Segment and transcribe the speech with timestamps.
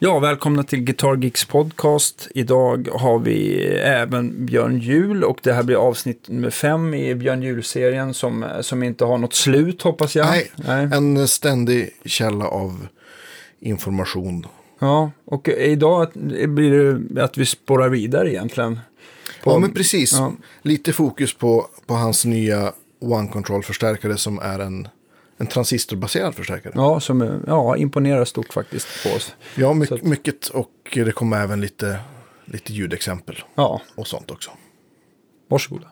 [0.00, 2.28] Ja, välkomna till Guitar Geeks podcast.
[2.34, 7.42] Idag har vi även Björn Jul och det här blir avsnitt nummer fem i Björn
[7.42, 10.26] Jul-serien som, som inte har något slut hoppas jag.
[10.56, 12.86] Nej, en ständig källa av
[13.60, 14.46] information.
[14.78, 16.08] Ja, och idag
[16.48, 18.80] blir det att vi spårar vidare egentligen.
[19.44, 20.12] På, ja, men precis.
[20.12, 20.32] Ja.
[20.62, 24.88] Lite fokus på, på hans nya One Control-förstärkare som är en
[25.38, 26.72] en transistorbaserad förstärkare.
[26.76, 29.34] Ja, som ja, imponerar stort faktiskt på oss.
[29.54, 30.02] Ja, my att...
[30.02, 32.00] mycket och det kommer även lite,
[32.44, 33.42] lite ljudexempel.
[33.54, 33.80] Ja.
[33.94, 34.50] Och sånt också.
[35.48, 35.90] Varsågoda.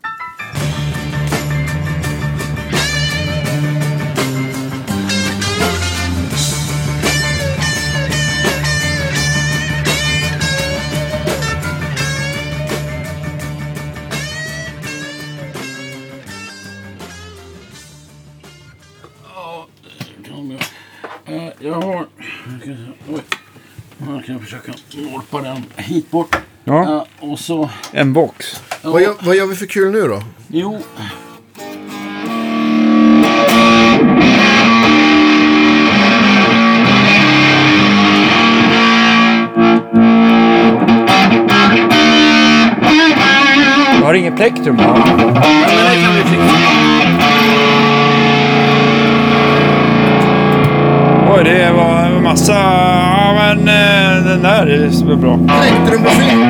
[21.66, 22.06] Jag har...
[23.08, 23.20] Oj.
[24.08, 26.36] Jag kan försöka norpa den hit bort.
[26.64, 27.06] Ja.
[27.20, 27.70] Uh, och så...
[27.92, 28.62] En box.
[28.82, 28.90] Ja.
[28.90, 30.22] Vad, gör, vad gör vi för kul nu då?
[30.48, 30.82] Jo.
[43.98, 44.76] Du har inget plektrum?
[44.78, 44.94] Ja,
[45.76, 46.75] men det kan vi fixa.
[51.36, 52.52] Oj, det var massa...
[52.52, 55.36] Ja, men eh, den där är bra.
[55.36, 56.48] Tänkte du på Om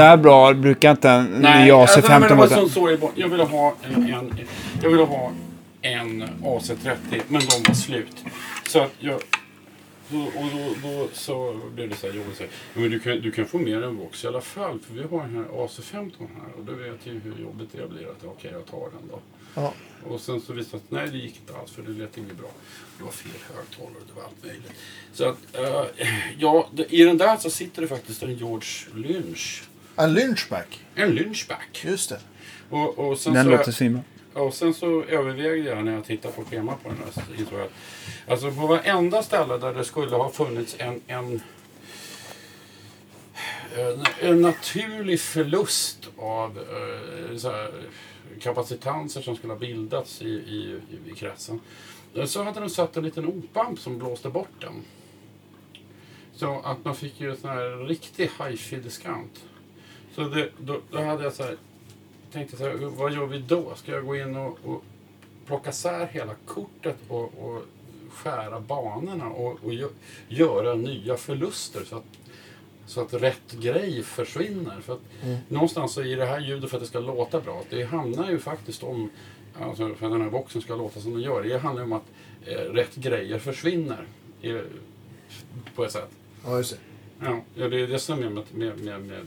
[0.00, 2.90] så här bra brukar inte en Nej, AC15 alltså, vara.
[2.90, 4.32] Nej, så, jag ville ha en, en,
[4.82, 5.32] jag ville ha
[5.82, 8.24] en AC30, men de var slut.
[8.68, 9.14] Så att jag...
[10.12, 12.42] Och då, då så blev det så här jobbigt.
[12.74, 14.78] Men du kan, du kan få med en box i alla fall.
[14.80, 16.58] För vi har den här AC15 här.
[16.58, 18.02] Och då vet jag hur jobbigt det blir.
[18.02, 19.18] Att okej, okay, jag tar den då.
[19.54, 19.72] Ja.
[20.08, 21.70] Och sen så visade det sig att nej, det gick inte alls.
[21.70, 22.50] För det lät inget bra.
[22.98, 24.02] Det var fel högtalare.
[24.06, 24.72] Det var allt möjligt.
[25.12, 26.04] Så att, uh,
[26.38, 29.62] ja, i den där så sitter det faktiskt en George Lynch
[30.04, 30.84] en lynchback.
[30.94, 31.84] En lynchback.
[31.84, 32.20] Just det.
[32.70, 34.02] Och, och sen den så, låter svinbra.
[34.32, 37.72] Och sen så övervägde jag när jag tittade på schemat på den här insåg att
[38.28, 41.42] alltså på varenda ställe där det skulle ha funnits en, en,
[43.76, 47.70] en, en naturlig förlust av eh, så här,
[48.40, 51.60] kapacitanser som skulle ha bildats i, i, i, kretsen.
[52.26, 54.82] Så hade de satt en liten opamp som blåste bort den.
[56.34, 59.44] Så att man fick ju en sån här riktig hifi-diskant.
[60.14, 61.56] Så det, då, då, hade jag så här,
[62.32, 63.74] tänkte så här, vad gör vi då?
[63.74, 64.84] Ska jag gå in och, och
[65.46, 67.62] plocka sär hela kortet och, och
[68.12, 69.72] skära banorna och, och
[70.28, 72.04] göra nya förluster så att,
[72.86, 74.80] så att rätt grej försvinner.
[74.80, 75.38] För att mm.
[75.48, 78.82] Någonstans i det här ljudet för att det ska låta bra, det handlar ju faktiskt
[78.82, 79.10] om,
[79.60, 82.06] alltså för den här boxen ska låta som den gör, det handlar om att
[82.46, 84.04] eh, rätt grejer försvinner.
[84.42, 84.60] I,
[85.74, 86.10] på ett sätt.
[86.44, 86.78] Ja, just det.
[87.54, 89.26] Ja, det är det som är med, med, med, med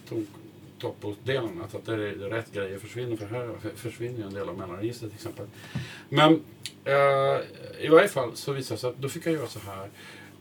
[0.83, 1.57] toppdelen.
[1.57, 3.16] Att, alltså att det är rätt grejer försvinner.
[3.16, 5.45] För här försvinner ju en del av mellanregistret till exempel.
[6.09, 6.44] Men
[6.85, 9.89] eh, i varje fall så visade det sig att då fick jag göra så här.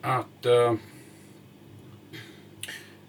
[0.00, 0.74] Att eh,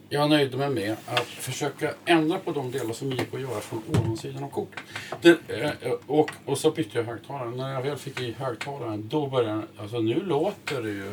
[0.10, 3.84] jag nöjde mig med att försöka ändra på de delar som gick att göra från
[3.90, 5.40] ovansidan av kortet.
[5.48, 7.58] Eh, och, och så bytte jag högtalaren.
[7.58, 11.12] När jag väl fick i högtalaren då började alltså nu låter det ju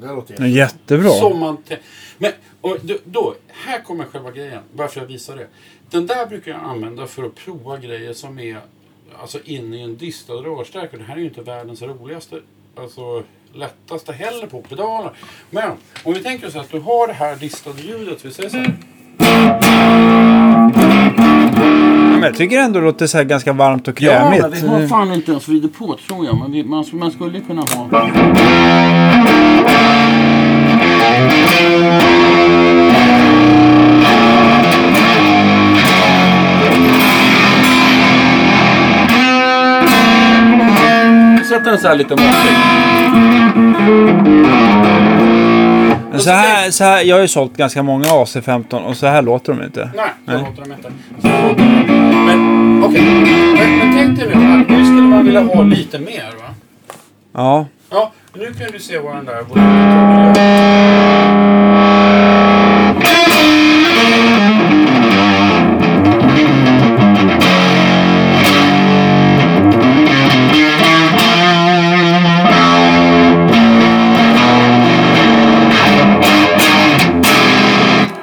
[0.00, 0.48] det låter jättebra.
[0.48, 1.10] jättebra.
[1.10, 1.56] Som man
[2.18, 4.62] men och då, här kommer själva grejen.
[4.72, 5.46] Varför jag visar det.
[5.90, 8.58] Den där brukar jag använda för att prova grejer som är
[9.20, 11.00] alltså inne i en distad rörstärkare.
[11.00, 12.40] Det här är ju inte världens roligaste,
[12.76, 13.22] alltså
[13.52, 15.12] lättaste heller på pedaler.
[15.50, 15.70] Men
[16.04, 18.24] om vi tänker oss att du har det här distade ljudet.
[18.24, 18.74] Vi säger så här.
[22.12, 24.42] Men jag tycker ändå det låter så här ganska varmt och krämigt.
[24.42, 26.38] Ja, vi har fan inte ens vridit på tror jag.
[26.38, 27.88] Men vi, man, man skulle kunna ha...
[41.48, 42.54] Sätt den så här lite måttlig.
[46.20, 49.52] Så här, så här, jag har ju sålt ganska många AC15 och så här låter
[49.52, 49.90] de inte.
[49.96, 50.40] Nej, så Nej.
[50.40, 50.90] låter de inte.
[52.26, 53.02] Men okej,
[53.58, 56.54] men, men tänk dig nu att nu skulle man vilja ha lite mer va?
[57.32, 57.66] Ja.
[57.90, 59.44] Ja, nu kan du se våran där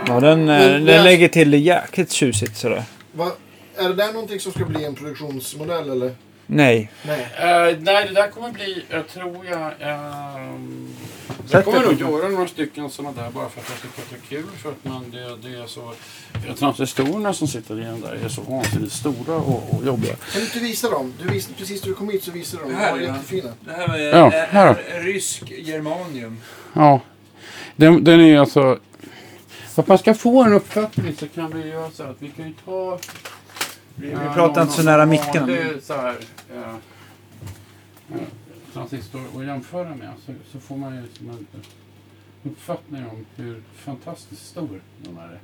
[0.07, 2.83] Ja, den, eh, den lägger till det jäkligt tjusigt sådär.
[3.13, 3.31] Va?
[3.77, 6.15] Är det där någonting som ska bli en produktionsmodell eller?
[6.53, 6.91] Nej.
[7.05, 7.27] Nej.
[7.39, 9.71] Eh, nej, det där kommer bli, jag tror jag...
[9.79, 10.95] ehm,
[11.51, 14.09] jag kommer det nog göra några stycken sådana där bara för att jag tycker att
[14.29, 14.49] det är kul.
[14.57, 15.93] För att man, det, det är så...
[16.47, 20.15] ja, Transistorerna som sitter i den där är så vansinnigt stora och, och jobbiga.
[20.15, 21.13] Kan du inte visa dem?
[21.23, 22.79] Du visade, precis när du kom hit så visade du dem.
[22.79, 23.07] De Här, var ja.
[23.15, 23.49] jättefina.
[23.61, 24.95] Det här är, Ja, här då.
[24.97, 26.37] är rysk germanium.
[26.73, 26.99] Ja,
[27.75, 28.79] den, den är alltså...
[29.73, 32.29] För att man ska få en uppfattning så kan vi göra så här att vi
[32.29, 32.99] kan ju ta...
[33.95, 35.47] Vi, vi pratar inte så nära micken.
[35.47, 36.15] Det är så här...
[36.55, 36.75] Eh,
[38.13, 38.21] eh,
[38.73, 40.09] transistor att jämföra med.
[40.25, 41.47] Så, så får man ju en
[42.43, 45.39] uppfattning om hur fantastiskt stor de här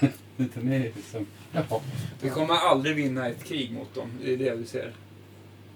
[0.00, 0.10] är.
[0.36, 1.26] Den är liksom...
[1.52, 1.80] Jaha.
[2.20, 4.10] Vi kommer aldrig vinna ett krig mot dem.
[4.24, 4.92] Det är det vi ser.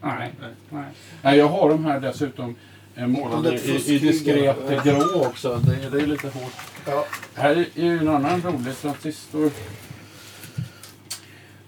[0.02, 0.50] Nej, Nej.
[0.70, 0.84] nej.
[1.22, 1.38] nej.
[1.38, 2.56] Jag har de här dessutom
[2.94, 5.56] eh, målade i, i diskret grå också.
[5.66, 6.52] Det, är- det är lite hårt.
[6.86, 7.04] Ja.
[7.34, 9.50] Här är ju en annan rolig transistor.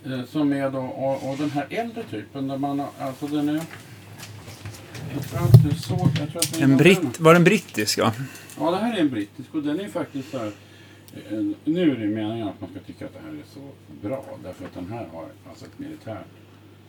[0.06, 2.48] Eh, som är då av, av den här äldre typen.
[2.48, 3.62] Där man, har- alltså den är...
[5.14, 6.10] Jag tror att det är så...
[6.18, 6.78] Jag tror att det är En den.
[6.78, 8.12] britt, var den brittisk va?
[8.58, 10.46] Ja, det här är en brittisk och den är faktiskt så här...
[11.30, 13.60] eh, Nu är det meningen att man ska tycka att det här är så
[14.08, 14.24] bra.
[14.42, 16.26] Därför att den här har alltså ett militärt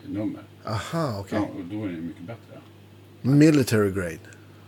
[0.08, 0.42] nummer.
[0.66, 1.40] Aha, okej.
[1.42, 2.60] Ja, och då är det mycket bättre.
[3.22, 4.18] Military grade.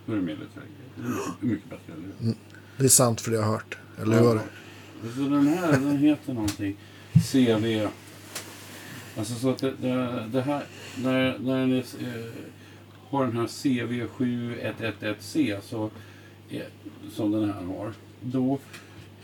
[0.05, 0.61] Då är det militär.
[0.95, 2.35] Det är mycket, mycket bättre, eller hur?
[2.77, 3.77] Det är sant för det har jag hört.
[4.01, 4.41] Eller hur var det?
[5.15, 6.75] Så den här den heter någonting
[7.13, 7.87] CV.
[9.17, 10.63] Alltså så att det, det, det här,
[10.95, 11.83] när, när är, eh,
[13.09, 15.89] har den här CV7111C så,
[16.49, 16.65] är,
[17.11, 17.93] som den här har.
[18.21, 18.59] Då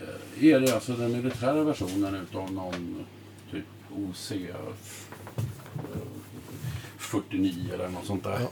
[0.00, 3.04] eh, är det alltså den militära versionen utav någon
[3.50, 4.38] typ OC eh,
[6.98, 8.38] 49 eller något sånt där.
[8.40, 8.48] Ja.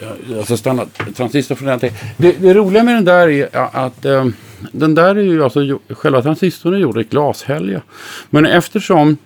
[0.00, 1.78] Ja, Alltså standard transistor från den.
[2.16, 4.26] Det, det roliga med den där är att eh,
[4.72, 7.82] den där är ju alltså, själva transistorn är gjord i glashälja.
[8.30, 9.16] Men eftersom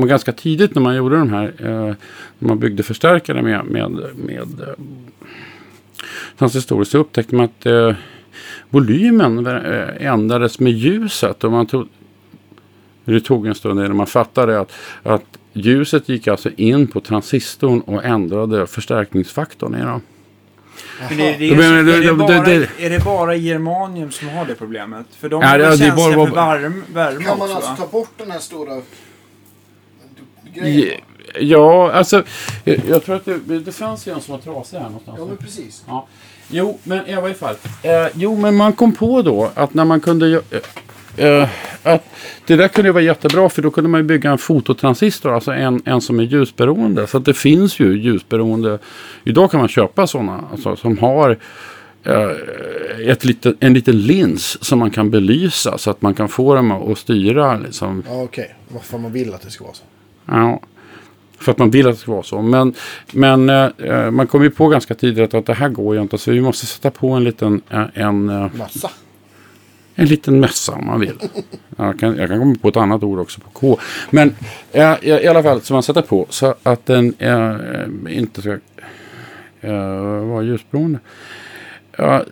[0.00, 1.94] var ganska tidigt när man gjorde de här, eh,
[2.38, 4.74] när man byggde förstärkare med, med, med eh,
[6.38, 7.92] transistorer så upptäckte man att eh,
[8.70, 11.44] volymen eh, ändrades med ljuset.
[11.44, 11.88] Och man tog,
[13.04, 17.80] det tog en stund innan man fattade att, att ljuset gick alltså in på transistorn
[17.80, 20.00] och ändrade förstärkningsfaktorn i den.
[21.08, 22.34] Men det, det är, det bara,
[22.78, 25.06] är det bara germanium som har det problemet?
[25.18, 27.76] För de Ja, är bara- känsliga bara- för varm, värme Kan man också alltså va?
[27.76, 28.80] ta bort den här stora
[30.54, 31.00] grejen?
[31.40, 32.22] Ja, alltså
[32.64, 35.18] jag, jag tror att det, det fanns ju en som var trasig här någonstans.
[35.20, 35.84] Ja, men precis.
[35.86, 36.06] Ja.
[36.50, 37.54] Jo, men i varje fall.
[37.82, 40.42] Eh, jo, men man kom på då att när man kunde
[41.16, 41.48] eh, eh,
[41.82, 42.04] att
[42.46, 45.82] det där kunde vara jättebra för då kunde man ju bygga en fototransistor, alltså en,
[45.84, 47.06] en som är ljusberoende.
[47.06, 48.78] Så att det finns ju ljusberoende.
[49.24, 51.38] Idag kan man köpa sådana alltså, som har
[52.04, 52.30] eh,
[53.08, 56.72] ett lite, en liten lins som man kan belysa så att man kan få dem
[56.72, 57.56] att styra.
[57.56, 58.54] Liksom, Ja, okej.
[58.68, 59.84] Varför man vill att det ska vara så.
[60.26, 60.60] Ja,
[61.38, 62.42] för att man vill att det ska vara så.
[62.42, 62.74] Men,
[63.12, 66.18] men eh, man kom ju på ganska tidigt att det här går ju inte.
[66.18, 68.90] Så vi måste sätta på en liten, eh, en, eh, Massa.
[69.94, 71.18] en liten mössa om man vill.
[71.76, 73.78] Jag kan, jag kan komma på ett annat ord också på K.
[74.10, 74.34] Men
[74.72, 78.52] eh, i, alla fall så man sätter på så att den eh, inte ska
[79.60, 80.98] eh, vara ljusberoende.
[81.96, 82.24] Ja,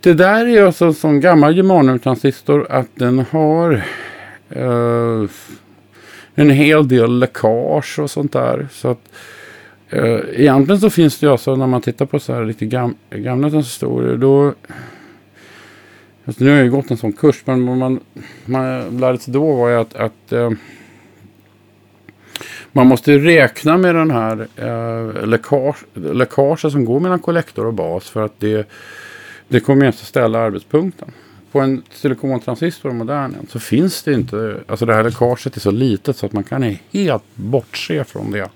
[0.00, 3.84] det där är alltså sån gammal germaniumtransistor att den har
[6.34, 8.68] en hel del läckage och sånt där.
[8.72, 9.12] Så att,
[9.90, 12.94] eh, egentligen så finns det ju alltså när man tittar på så här lite gam,
[13.10, 14.54] gamla transistorer då
[16.26, 18.00] Alltså nu har jag ju gått en sån kurs men vad man,
[18.44, 20.50] man lärde sig då var ju att, att eh,
[22.72, 28.10] man måste räkna med den här eh, läckage, läckaget som går mellan kollektor och bas
[28.10, 28.68] för att det,
[29.48, 31.12] det kommer ju att ställa arbetspunkten.
[31.54, 36.16] På en silikontransistor modern så finns det inte, alltså det här läckaget är så litet
[36.16, 38.48] så att man kan helt bortse från det.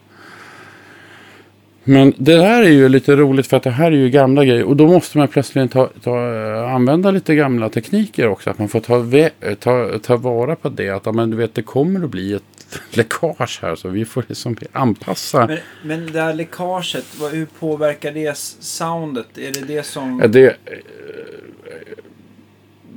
[1.85, 4.65] Men det här är ju lite roligt för att det här är ju gamla grejer
[4.65, 8.51] och då måste man plötsligt ta, ta, eh, använda lite gamla tekniker också.
[8.51, 10.91] Att man får ta, vä- ta, ta vara på det.
[10.91, 12.43] Att men du vet, det kommer att bli ett
[12.91, 15.47] läckage här så vi får liksom anpassa.
[15.47, 19.39] Men, men det här läckaget, vad, hur påverkar det soundet?
[19.39, 20.23] Är det det som...
[20.29, 20.53] Det, eh,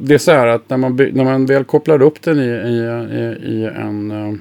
[0.01, 2.77] det är så här att när man, när man väl kopplar upp den i, i,
[3.17, 4.33] i, i en eh,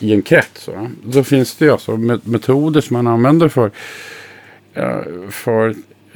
[0.00, 0.68] i en krets.
[0.68, 0.90] Va?
[1.12, 3.70] Så finns det alltså met- metoder som man använder för,
[4.74, 5.74] eh, för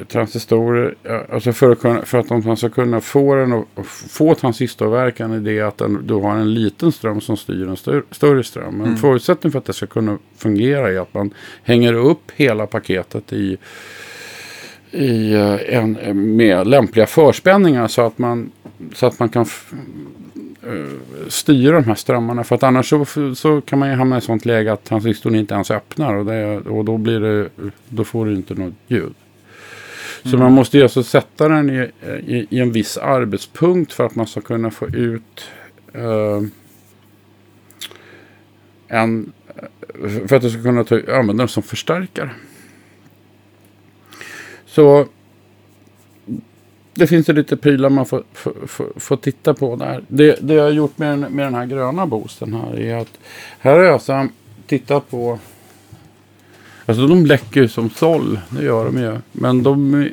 [0.08, 0.94] transistorer.
[1.04, 5.40] eh, Alltså för att, kunna, för att de ska kunna få den få transistorverkan i
[5.40, 8.80] det att den, du har en liten ström som styr en stör, större ström.
[8.80, 13.32] En förutsättning för att det ska kunna fungera är att man hänger upp hela paketet
[13.32, 13.56] i
[14.92, 18.50] i eh, en, med lämpliga förspänningar så att man,
[18.94, 19.46] så att man kan
[20.66, 20.86] uh,
[21.28, 22.44] styra de här strömmarna.
[22.44, 25.34] För att annars så, så kan man ju hamna i ett sånt läge att transistorn
[25.34, 27.48] inte ens öppnar och, det, och då, blir det,
[27.88, 29.14] då får du inte något ljud.
[30.22, 30.40] Så mm.
[30.40, 31.90] man måste ju alltså sätta den i,
[32.26, 35.50] i, i, en viss arbetspunkt för att man ska kunna få ut
[35.96, 36.42] uh,
[38.88, 39.32] en,
[40.28, 42.30] för att du ska kunna ta, använda den som förstärkare.
[44.72, 45.06] Så
[46.94, 50.04] det finns ju lite prylar man får, får, får, får, titta på där.
[50.08, 53.18] Det, det jag har gjort med, med den här gröna boosten här är att
[53.58, 54.28] här har jag alltså
[54.66, 55.38] tittat på
[56.86, 59.18] Alltså de läcker ju som såll, det gör de ju.
[59.32, 60.08] Men de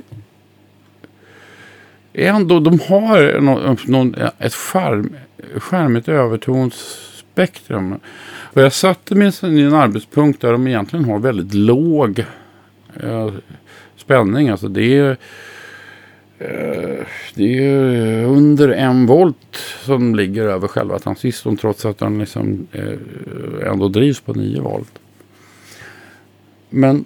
[2.14, 5.16] är ändå, de har någon, någon, ett skärm,
[5.56, 8.00] skärmigt övertonsspektrum.
[8.54, 12.26] Och jag satte mig i en arbetspunkt där de egentligen har väldigt låg
[13.04, 13.30] eh,
[14.10, 14.50] spänning.
[14.50, 15.18] Alltså det är,
[16.40, 22.68] eh, det är under en volt som ligger över själva transistorn trots att den liksom
[22.72, 25.00] eh, ändå drivs på 9 volt.
[26.70, 27.06] Men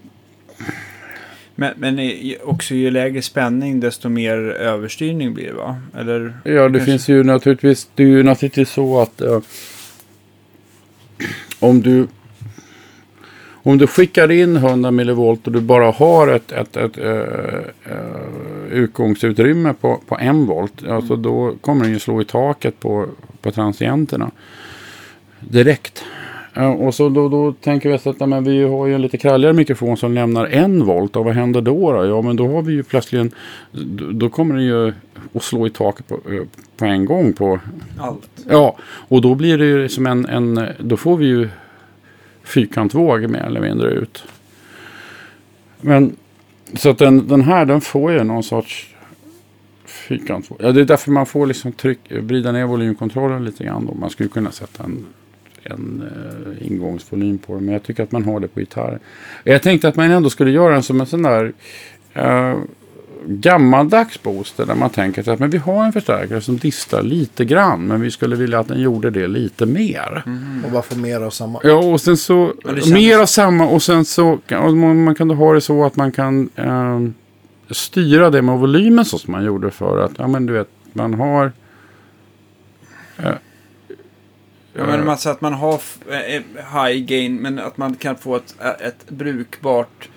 [1.55, 1.99] men, men
[2.43, 5.81] också ju lägre spänning desto mer överstyrning blir det va?
[5.97, 6.85] Eller, ja, det kanske?
[6.85, 9.39] finns ju naturligtvis, det är ju naturligtvis så att uh,
[11.59, 12.07] om du
[13.63, 17.11] om du skickar in 100 millivolt och du bara har ett, ett, ett, ett uh,
[17.11, 20.81] uh, utgångsutrymme på, på en volt.
[20.81, 20.95] Mm.
[20.95, 23.05] Alltså då kommer den ju slå i taket på,
[23.41, 24.31] på transienterna.
[25.39, 26.03] Direkt.
[26.57, 29.53] Uh, och så då, då tänker vi att men vi har ju en lite kralligare
[29.53, 31.15] mikrofon som lämnar en volt.
[31.15, 31.91] Och vad händer då?
[31.91, 32.05] då?
[32.05, 33.33] Ja men då har vi ju plötsligt
[34.11, 34.93] då, kommer den ju
[35.33, 36.43] att slå i taket på, uh,
[36.77, 37.59] på en gång på
[37.99, 38.29] allt.
[38.49, 41.49] Ja och då blir det ju som en, en då får vi ju
[42.43, 44.23] fyrkantvåg mer eller mindre ut.
[45.81, 46.15] Men
[46.73, 48.95] så att den, den här den får ju någon sorts
[49.85, 50.57] fyrkantvåg.
[50.61, 53.85] Ja, det är därför man får liksom tryck, vrida ner volymkontrollen lite grann.
[53.85, 53.93] Då.
[53.93, 55.05] Man skulle kunna sätta en,
[55.63, 57.65] en uh, ingångsvolym på den.
[57.65, 58.99] Men jag tycker att man har det på gitarr.
[59.43, 61.53] Jag tänkte att man ändå skulle göra den som en sån där
[62.17, 62.63] uh,
[63.27, 67.87] gammaldags booster där man tänker att men vi har en förstärkare som distar lite grann
[67.87, 70.23] men vi skulle vilja att den gjorde det lite mer.
[70.25, 70.65] Mm.
[70.65, 71.59] Och bara få mer av samma.
[71.63, 72.91] Ja och sen så känns...
[72.91, 74.39] mer av samma och sen så
[75.05, 76.99] man kan då ha det så att man kan eh,
[77.73, 81.13] styra det med volymen så som man gjorde för att ja men du vet man
[81.13, 81.51] har
[83.17, 83.31] eh,
[84.75, 86.41] Ja, men alltså att man har eh,
[86.73, 90.09] high gain men att man kan få ett, ett brukbart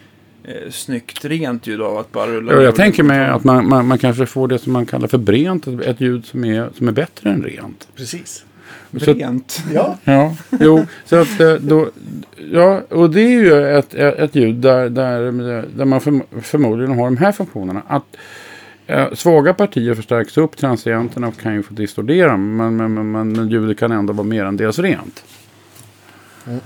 [0.46, 3.86] eh, snyggt rent ljud av att bara rulla ja, Jag tänker mig att man, man,
[3.86, 6.92] man, kanske får det som man kallar för brent, ett ljud som är, som är
[6.92, 7.88] bättre än rent.
[7.96, 8.44] Precis.
[8.90, 9.50] Brent.
[9.50, 9.98] Så, ja.
[10.04, 10.36] ja.
[10.60, 11.88] Jo, så att eh, då,
[12.52, 15.32] ja, och det är ju ett, ett ljud där, där,
[15.76, 17.82] där man för, förmodligen har de här funktionerna.
[17.86, 18.16] Att
[18.86, 23.78] eh, svaga partier förstärks upp, transienterna kan ju få distordera, men, men, men, men ljudet
[23.78, 25.24] kan ändå vara mer än dels rent.
[26.46, 26.60] Mm.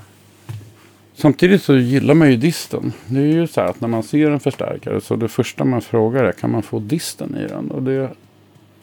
[1.21, 2.93] Samtidigt så gillar man ju disten.
[3.07, 5.83] Det är ju så här att när man ser en förstärkare så det första man
[5.83, 7.71] frågar är kan man få disten i den?
[7.71, 8.11] Och det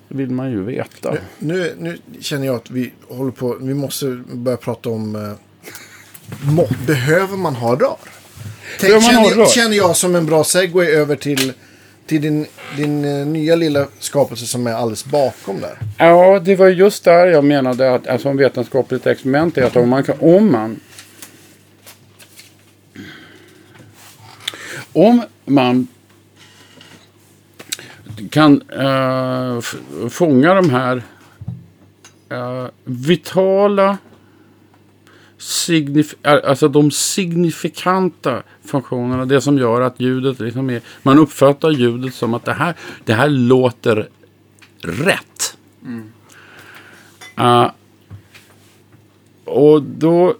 [0.07, 1.15] vill man ju veta.
[1.39, 7.37] Nu, nu känner jag att vi håller på, vi måste börja prata om eh, behöver
[7.37, 7.97] man ha rör?
[8.79, 9.45] Tänk, man känner, ha rör?
[9.45, 11.53] känner jag som en bra segway över till,
[12.05, 12.45] till din,
[12.77, 15.77] din uh, nya lilla skapelse som är alldeles bakom där.
[15.97, 19.89] Ja, det var just där jag menade att alltså, en vetenskapligt experiment är att om
[19.89, 20.79] man, kan, om man
[24.93, 25.87] om man
[28.29, 29.61] kan äh,
[30.09, 31.03] fånga de här
[32.29, 33.97] äh, vitala
[35.37, 39.25] signif alltså de signifikanta funktionerna.
[39.25, 42.75] Det som gör att ljudet liksom är, man uppfattar ljudet som att det här,
[43.05, 44.09] det här låter
[44.81, 45.57] rätt.
[45.83, 46.11] Mm.
[47.39, 47.71] Uh,
[49.45, 50.35] och då,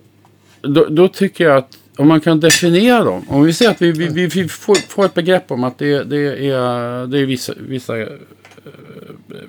[0.61, 3.25] då, då, tycker jag att om man kan definiera dem.
[3.29, 6.49] Om vi säger att vi, vi, vi får, får, ett begrepp om att det, det
[6.49, 8.07] är, det är vissa, vissa uh,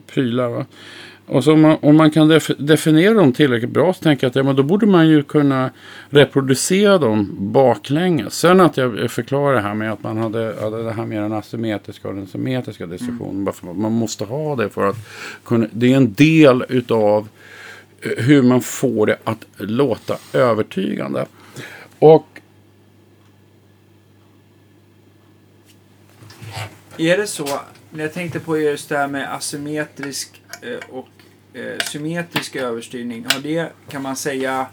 [0.07, 0.49] prylar.
[0.49, 0.67] Va?
[1.29, 4.31] Och så om man, om man kan def, definiera dem tillräckligt bra så tänker jag
[4.31, 5.71] att ja, men då borde man ju kunna
[6.11, 8.35] reproducera dem baklänges.
[8.35, 11.33] Sen att jag förklarar det här med att man hade, hade det här med den
[11.33, 13.49] asymmetriska och den symmetriska distributionen.
[13.63, 13.83] Mm.
[13.83, 14.97] Man måste ha det för att
[15.45, 17.29] kunna, det är en del utav
[18.03, 21.27] eh, hur man får det att låta övertygande.
[21.99, 22.38] Och
[26.99, 31.09] Är det så, när jag tänkte på just det här med asymmetrisk eh, och
[31.55, 33.27] eh, symmetrisk överstyrning.
[33.29, 34.67] Har det, kan man säga,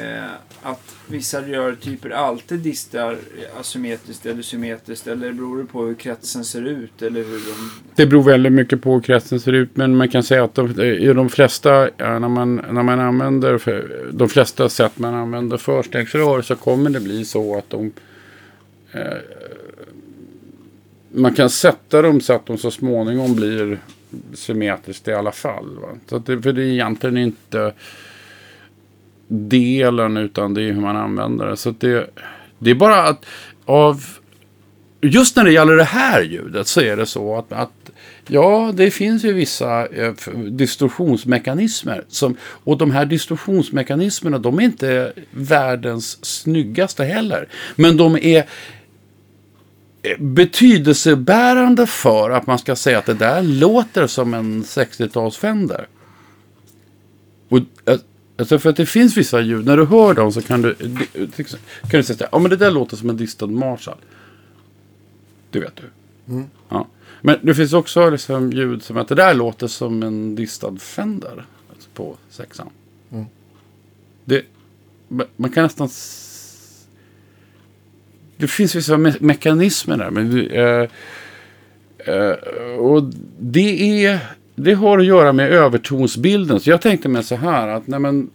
[0.00, 0.30] eh,
[0.62, 3.18] att vissa rörtyper alltid distar
[3.60, 5.06] asymmetriskt eller symmetriskt?
[5.06, 7.02] Eller beror det på hur kretsen ser ut?
[7.02, 7.70] Eller hur de...
[7.94, 9.76] Det beror väldigt mycket på hur kretsen ser ut.
[9.76, 13.00] Men man kan säga att de, eh, i de flesta, ja, när, man, när man
[13.00, 17.92] använder, för, de flesta sätt man använder förstegsrör så kommer det bli så att de
[18.92, 19.02] eh,
[21.14, 23.78] man kan sätta dem så att de så småningom blir
[24.34, 25.78] symmetriskt i alla fall.
[25.78, 25.88] Va?
[26.06, 27.72] Så det, för det är egentligen inte
[29.28, 31.56] delen utan det är hur man använder det.
[31.56, 32.10] Så det,
[32.58, 33.26] det är bara att
[33.64, 34.04] av
[35.00, 37.90] just när det gäller det här ljudet så är det så att, att
[38.26, 42.04] ja, det finns ju vissa eh, distorsionsmekanismer.
[42.08, 47.48] Som, och de här distorsionsmekanismerna, de är inte världens snyggaste heller.
[47.76, 48.44] Men de är
[50.18, 55.86] betydelsebärande för att man ska säga att det där låter som en 60-tals Fender.
[57.48, 57.58] Och,
[58.36, 62.00] alltså för att det finns vissa ljud, när du hör dem så kan du, kan
[62.00, 63.98] du säga ja men det där låter som en distad Marshall.
[65.50, 65.90] Det vet du.
[66.32, 66.46] Mm.
[66.68, 66.86] Ja.
[67.20, 71.44] Men det finns också liksom ljud som att det där låter som en distad Fender.
[71.70, 72.70] Alltså på sexan.
[73.10, 73.24] Mm.
[74.24, 74.44] Det,
[75.36, 75.88] man kan nästan
[78.42, 80.10] det finns vissa me mekanismer där.
[80.10, 80.88] Men, uh,
[82.08, 83.02] uh, och
[83.38, 84.18] det är...
[84.54, 86.60] Det har att göra med övertonsbilden.
[86.60, 88.30] Så jag tänkte mig så här att nej men,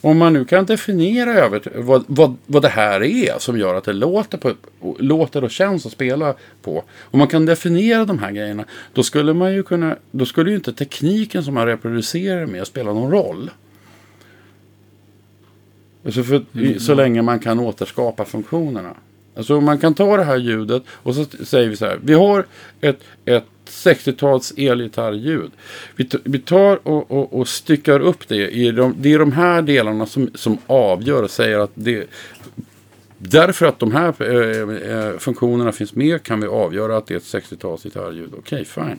[0.00, 3.84] om man nu kan definiera över, vad, vad, vad det här är som gör att
[3.84, 4.54] det låter, på,
[4.98, 6.84] låter och känns att spela på.
[7.00, 10.56] Om man kan definiera de här grejerna då skulle man ju kunna, då skulle ju
[10.56, 13.50] inte tekniken som man reproducerar med spela någon roll.
[16.04, 16.80] Alltså för, mm.
[16.80, 18.94] Så länge man kan återskapa funktionerna.
[19.34, 21.98] Alltså man kan ta det här ljudet och så säger vi så här.
[22.02, 22.46] Vi har
[22.80, 25.50] ett, ett 60-tals elgitarrljud.
[25.96, 28.50] Vi, vi tar och, och, och, styckar upp det.
[28.50, 32.06] I de, det är de här delarna som, som avgör och säger att det
[33.22, 37.16] Därför att de här eh, eh funktionerna finns med kan vi avgöra att det är
[37.16, 38.28] ett 60-tals gitarrljud.
[38.38, 38.98] Okej, okay, fine.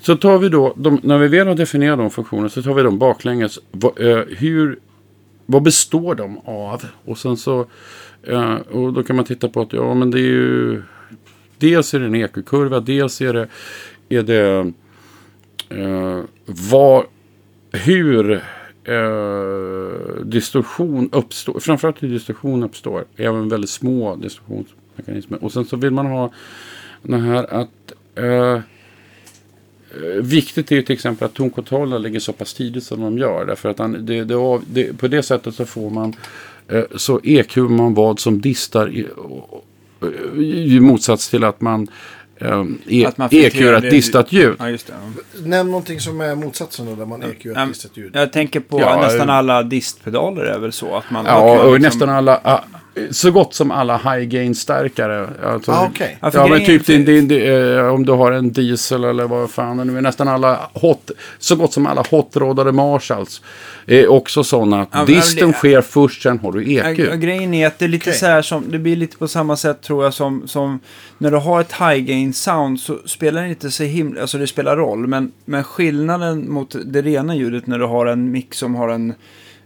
[0.00, 2.82] Så tar vi då, de, när vi väl har definierat de funktionerna så tar vi
[2.82, 3.58] dem baklänges.
[3.70, 4.78] Va, eh, hur,
[5.46, 6.84] vad består de av?
[7.04, 7.66] Och sen så
[8.22, 10.82] eh, och då kan man titta på att ja, men det är ju
[11.58, 13.48] dels är det en ekokurva, dels är det,
[14.08, 14.72] är det
[15.68, 17.04] eh, vad,
[17.72, 18.42] hur
[18.84, 21.60] eh, distorsion uppstår.
[21.60, 23.04] Framförallt hur distorsion uppstår.
[23.16, 25.44] Även väldigt små distorsionsmekanismer.
[25.44, 26.32] Och sen så vill man ha
[27.02, 28.60] det här att eh,
[30.22, 33.44] Viktigt är ju till exempel att tonkontrollen ligger så pass tidigt som de gör.
[33.44, 36.14] Därför att det, det, det, på det sättet så får man
[36.68, 39.06] Eh, så EQ man vad som distar i,
[40.74, 41.88] i motsats till att man
[42.40, 44.56] Um, e att man EQ ett distat ljud.
[44.58, 44.94] Ja, just det.
[45.48, 48.10] Nämn någonting som är motsatsen då, där man EQ ett distat ljud.
[48.14, 50.96] Jag tänker på ja, nästan alla distpedaler är väl så.
[50.96, 51.82] Att man ja, och liksom...
[51.82, 52.64] nästan alla,
[53.10, 55.28] så gott som alla high gain-stärkare.
[55.44, 56.08] Alltså, ah, okay.
[56.20, 59.76] ja, men typ din, din, din, eh, om du har en diesel eller vad fan
[59.76, 60.02] det nu är.
[60.02, 63.42] Nästan alla hot, så gott som alla hot-rådade Marshalls
[63.86, 66.98] är också sådana att ja, disten det, sker först, sen har du EQ.
[66.98, 68.18] Ja, grejen är att det är lite okay.
[68.18, 70.80] så här som, det blir lite på samma sätt tror jag som, som
[71.18, 74.46] när du har ett high gain sound så spelar det inte så himla, alltså det
[74.46, 78.74] spelar roll, men, men skillnaden mot det rena ljudet när du har en mix som
[78.74, 79.14] har en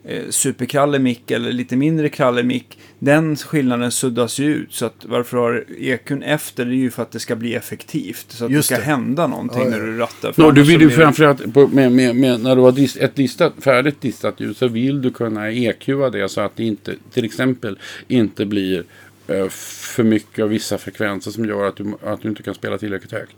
[0.05, 4.73] eh, superkrallig mick eller lite mindre krallig mick, den skillnaden suddas ju ut.
[4.73, 8.27] Så att varför har EQn efter det är ju för att det ska bli effektivt.
[8.29, 8.91] Så att Just det ska det.
[8.91, 9.77] hända någonting ja, ja.
[9.77, 10.35] när du rattar.
[10.37, 13.53] Nå, du vill ju framförallt, på, med, med, med, när du har dist, ett listat,
[13.61, 17.79] färdigt distat ljud så vill du kunna EQa det så att det inte, till exempel,
[18.09, 18.85] inte blir
[19.31, 22.79] uh, för mycket av vissa frekvenser som gör att du, att du inte kan spela
[22.79, 23.37] tillräckligt högt.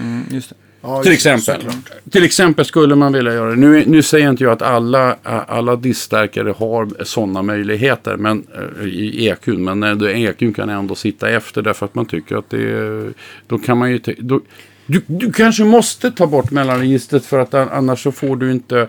[0.00, 0.56] Mm, just det.
[0.82, 1.62] Ja, till exempel.
[2.10, 3.56] Till exempel skulle man vilja göra det.
[3.56, 8.46] Nu, nu säger inte jag att alla, alla diststärkare har sådana möjligheter men,
[8.80, 9.46] eh, i EQ.
[9.46, 13.12] Men EQ kan ändå sitta efter därför att man tycker att det
[13.46, 13.98] Då kan man ju...
[14.18, 14.40] Då,
[14.86, 18.88] du, du kanske måste ta bort mellanregistret för att annars så får du inte...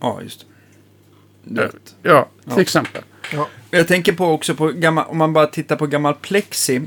[0.00, 0.46] Ja, just
[1.44, 1.70] det.
[2.02, 2.60] Ja, till ja.
[2.60, 3.02] exempel.
[3.32, 3.48] Ja.
[3.70, 6.76] Jag tänker på också på gammal, om man bara tittar på gammal Plexi.
[6.76, 6.82] Eh,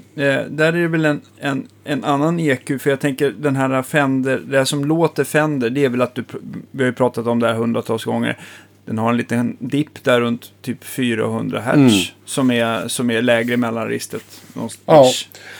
[0.50, 2.82] där är det väl en, en, en annan EQ.
[2.82, 6.24] För jag tänker den här Fender, det som låter Fender, det är väl att du,
[6.72, 8.38] vi har ju pratat om det här hundratals gånger.
[8.86, 11.74] Den har en liten dipp där runt typ 400 Hz.
[11.74, 11.90] Mm.
[12.26, 14.42] Som, är, som är lägre mellanregistret.
[14.86, 15.12] Ja,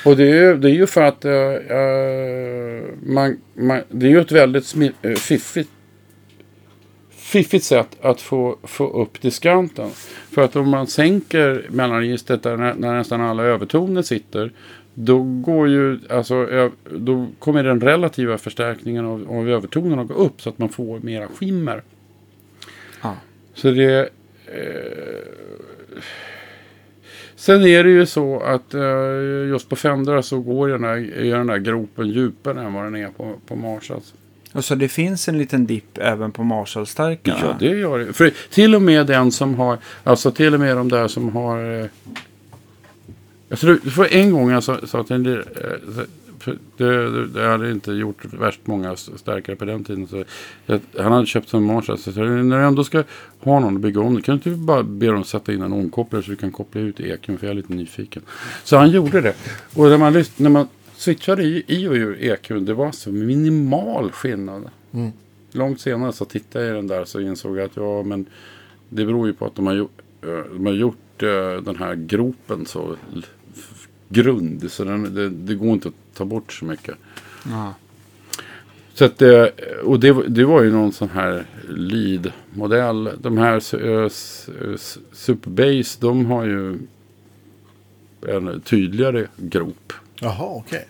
[0.06, 1.32] och det är, det är ju för att uh,
[3.14, 4.76] man, man, det är ju ett väldigt
[5.20, 5.70] fiffigt
[7.34, 9.90] fiffigt sätt att få, få upp diskanten.
[10.32, 14.52] För att om man sänker mellanregistret där när nästan alla övertoner sitter.
[14.94, 20.42] Då, går ju, alltså, då kommer den relativa förstärkningen av, av övertonerna att gå upp
[20.42, 21.84] så att man får mera skimmer.
[23.02, 23.14] Ah.
[23.54, 24.10] Så det...
[24.46, 25.24] Eh,
[27.36, 31.38] sen är det ju så att eh, just på Fendra så går den här, är
[31.38, 33.92] den här gropen djupare än vad den är på, på Mars.
[33.92, 34.16] Alltså.
[34.54, 37.40] Och så det finns en liten dipp även på Marshallstärkarna?
[37.42, 38.14] Ja, det gör det.
[38.14, 41.82] För till och med den som har, alltså till och med de där som har...
[41.82, 41.86] Eh,
[43.50, 45.40] alltså jag för en gång jag sa, sa att en, eh,
[46.78, 50.08] det, det, det hade inte gjort värst många starkare på den tiden.
[50.08, 50.24] Så
[50.66, 51.98] jag, han hade köpt en Marshall.
[51.98, 53.04] Så när du ändå ska
[53.40, 54.22] ha någon att bygga om.
[54.22, 57.00] Kan du inte bara be dem sätta in en omkopplare så du kan koppla ut
[57.00, 57.38] eken.
[57.38, 58.22] För jag är lite nyfiken.
[58.64, 59.34] Så han gjorde det.
[59.76, 60.68] Och när man, när man
[61.04, 62.66] switchade i, i och ur EQn.
[62.66, 64.70] Det var så minimal skillnad.
[64.92, 65.12] Mm.
[65.52, 68.26] Långt senare så tittade jag i den där så insåg jag att ja men
[68.90, 70.02] det beror ju på att de har, gjort,
[70.52, 70.98] de har gjort
[71.66, 72.96] den här gropen så
[74.10, 74.72] grund.
[74.72, 76.96] Så den, det, det, går inte att ta bort så mycket.
[77.46, 77.74] Ja.
[78.94, 79.52] Så att det,
[79.84, 83.10] och det, det var ju någon sån här lead-modell.
[83.22, 83.60] De här
[85.16, 86.78] Superbase, de har ju
[88.28, 89.94] en tydligare grop.
[90.24, 90.78] Jaha, okej.
[90.78, 90.90] Okay.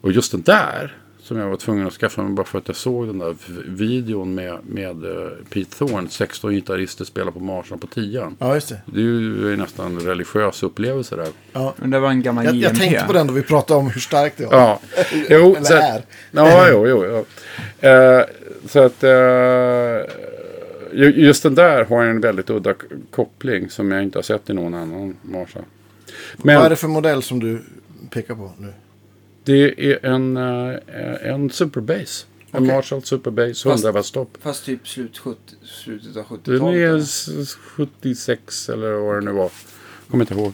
[0.00, 2.76] Och just den där som jag var tvungen att skaffa mig bara för att jag
[2.76, 7.86] såg den där videon med, med uh, Pete Thorne, 16 gitarrister spelar på Marsan på
[7.86, 8.80] 10 Ja, just det.
[8.86, 11.28] Det är ju nästan en religiös upplevelse där.
[11.52, 11.74] Ja.
[11.76, 14.00] Men det var en gammal jag, jag tänkte på den då vi pratade om hur
[14.00, 14.54] starkt det var.
[14.54, 14.80] Ja,
[15.28, 16.02] jo, Eller så är.
[16.30, 17.04] Ja, jo, jo.
[17.04, 17.16] jo.
[17.88, 18.24] Uh,
[18.68, 19.10] så att uh,
[20.92, 22.74] just den där har en väldigt udda
[23.10, 25.60] koppling som jag inte har sett i någon annan Marsa.
[26.36, 27.62] Men, Vad är det för modell som du
[28.10, 28.72] pekar på nu?
[29.44, 30.78] Det är en, uh,
[31.22, 32.26] en Superbase.
[32.52, 32.74] En okay.
[32.76, 34.38] Marshall Superbase 100 watt stopp.
[34.40, 36.46] Fast typ slut 70, slutet av 70-talet?
[36.46, 39.50] Den är 76 eller vad det nu var.
[40.10, 40.52] Kommer inte ihåg.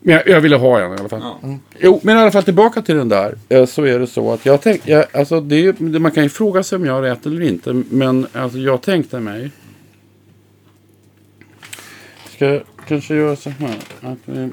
[0.00, 1.20] Men jag, jag, ville ha en i alla fall.
[1.20, 1.38] Ja.
[1.42, 1.58] Mm.
[1.78, 3.38] Jo, men i alla fall tillbaka till den där.
[3.48, 6.76] Eh, så är det så att jag tänkte, alltså det man kan ju fråga sig
[6.76, 7.72] om jag har rätt eller inte.
[7.72, 9.50] Men alltså jag tänkte mig.
[12.34, 13.76] Ska jag kanske göra så här.
[14.00, 14.52] Att vi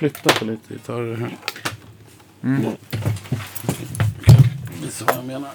[0.00, 1.36] flytta på lite gitarrer här.
[2.42, 2.72] Mm.
[4.82, 5.50] Visa vad jag menar.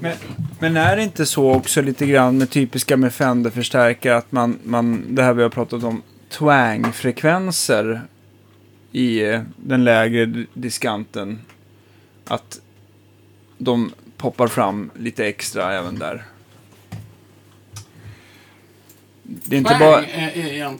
[0.00, 0.16] Men,
[0.58, 5.14] men är det inte så också lite grann med typiska med Fender-förstärkare att man, man,
[5.14, 8.00] det här vi har pratat om, twang-frekvenser
[8.92, 11.40] i eh, den lägre diskanten,
[12.24, 12.60] att
[13.58, 16.24] de poppar fram lite extra även där.
[19.22, 20.04] Det är inte bara...
[20.04, 20.76] Är, är,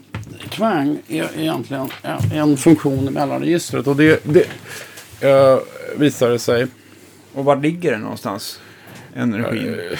[0.49, 1.89] Twang är egentligen
[2.33, 3.87] en funktion i mellanregistret.
[3.87, 4.45] Och det, det
[5.27, 5.59] uh,
[5.97, 6.67] visar sig.
[7.33, 8.61] Och var ligger den någonstans?
[9.15, 9.67] Energin?
[9.67, 9.97] Uh,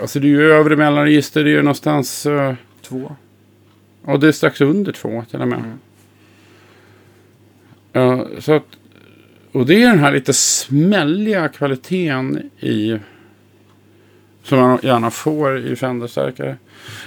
[0.00, 1.44] alltså det är ju övre mellanregister.
[1.44, 2.26] Det är ju någonstans...
[2.26, 3.16] Uh, två?
[4.06, 5.62] Ja, det är strax under två till och med.
[7.92, 8.20] Mm.
[8.20, 8.66] Uh, så att,
[9.52, 12.98] och det är den här lite smälliga kvaliteten i
[14.42, 16.56] som man gärna får i Fender-stärkare.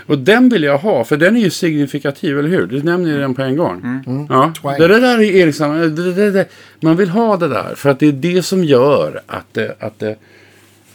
[0.06, 2.68] Och den vill jag ha, för den är ju signifikativ, eller hur?
[2.68, 3.80] Du nämner den på en gång.
[3.80, 4.04] Mm.
[4.08, 4.28] Mm.
[4.30, 4.54] Ja.
[4.78, 8.00] Det, det där är liksom, det, det, det, man vill ha det där, för att
[8.00, 9.76] det är det som gör att det...
[9.80, 10.16] Att det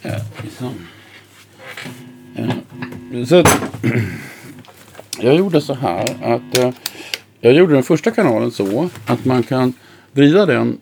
[0.01, 0.11] ja,
[0.43, 0.73] liksom.
[2.35, 3.25] ja.
[3.25, 3.43] Så
[5.19, 6.71] jag gjorde så här att eh,
[7.41, 9.73] jag gjorde den första kanalen så att man kan
[10.11, 10.77] vrida den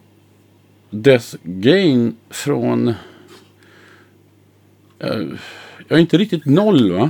[0.90, 2.94] dess gain från
[5.88, 7.10] jag är inte riktigt noll va?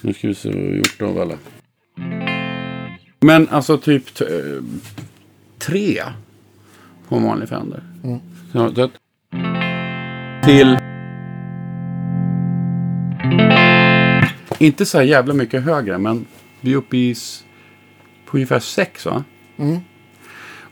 [0.00, 1.38] Nu ska vi se vad vi har gjort av alla.
[3.20, 4.26] Men alltså typ eh,
[5.58, 6.02] tre
[7.08, 7.82] på en vanlig Fender.
[8.04, 8.18] Mm.
[8.52, 8.90] Så, det,
[10.44, 10.78] till
[14.58, 16.26] inte så här jävla mycket högre men
[16.60, 17.14] vi är uppe i
[18.26, 19.24] på ungefär sex va?
[19.56, 19.78] Mm.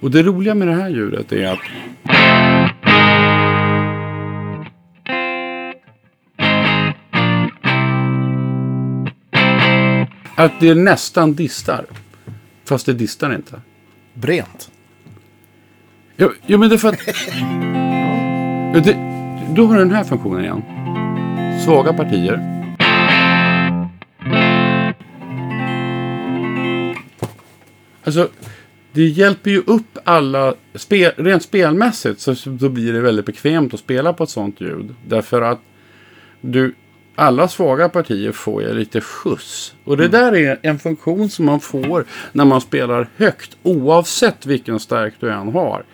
[0.00, 2.63] Och det roliga med det här ljudet är att
[10.36, 11.86] Att det nästan distar.
[12.64, 13.60] Fast det distar inte.
[14.14, 14.70] Brent.
[16.16, 16.98] Ja, ja men det är för att...
[18.84, 18.92] det,
[19.54, 20.62] då har du den här funktionen igen.
[21.64, 22.54] Svaga partier.
[28.04, 28.28] Alltså,
[28.92, 33.80] det hjälper ju upp alla, spel, rent spelmässigt så då blir det väldigt bekvämt att
[33.80, 34.94] spela på ett sånt ljud.
[35.08, 35.60] Därför att
[36.40, 36.74] du,
[37.14, 39.74] alla svaga partier får ju lite skjuts.
[39.85, 40.20] Och det mm.
[40.20, 45.31] där är en funktion som man får när man spelar högt oavsett vilken stärk du
[45.31, 45.85] än har.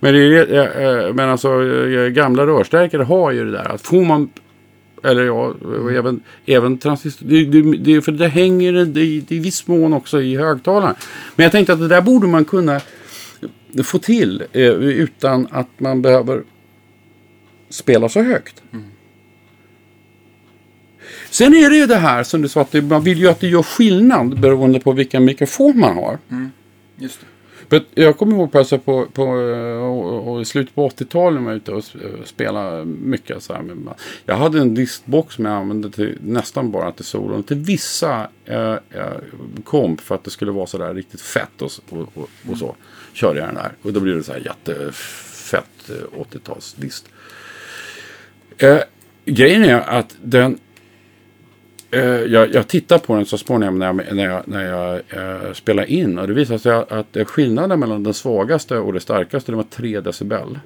[0.00, 3.82] Men, det är, eh, eh, men alltså eh, gamla rörstärkare har ju det där att
[3.82, 4.30] får man
[5.04, 5.96] eller ja, mm.
[5.96, 7.26] även, även transistor.
[7.26, 10.94] Det, det, det, för det hänger det, det, i viss mån också i högtalaren.
[11.36, 12.80] Men jag tänkte att det där borde man kunna
[13.84, 16.42] få till eh, utan att man behöver
[17.70, 18.62] spela så högt.
[18.72, 18.84] Mm.
[21.32, 23.46] Sen är det ju det här som du sa, att man vill ju att det
[23.46, 26.18] gör skillnad beroende på vilken mikrofon man har.
[26.30, 26.50] Mm.
[26.96, 27.20] Just
[27.68, 27.84] det.
[27.94, 31.56] Jag kommer ihåg alltså på, på, och, och i slutet på 80-talet när jag var
[31.56, 31.84] ute och
[32.28, 33.42] spelade mycket.
[33.42, 33.64] Så här.
[34.26, 37.42] Jag hade en diskbox som jag använde till, nästan bara till solon.
[37.42, 38.74] Till vissa eh,
[39.64, 42.76] komp för att det skulle vara så där riktigt fett och, och, och, och så.
[43.12, 43.72] Körde jag den där.
[43.82, 47.04] Och då blir det så här jättefett 80-talsdist.
[48.58, 48.78] Eh,
[49.24, 50.71] grejen är att den Eh,
[51.98, 55.00] jag, jag tittar på den så småningom när jag, när jag, när jag
[55.46, 56.18] uh, spelar in.
[56.18, 59.62] Och det visar sig att uh, skillnaden mellan den svagaste och det starkaste det var
[59.62, 60.58] 3 decibel.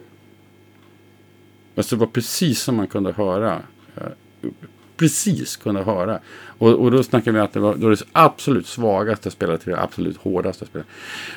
[1.75, 3.63] Alltså det var precis som man kunde höra.
[3.99, 4.51] Uh,
[4.97, 6.21] precis kunde höra.
[6.59, 9.81] Och, och då snackar vi att det var då det absolut svagaste spelet till det
[9.81, 10.87] absolut hårdaste spelet.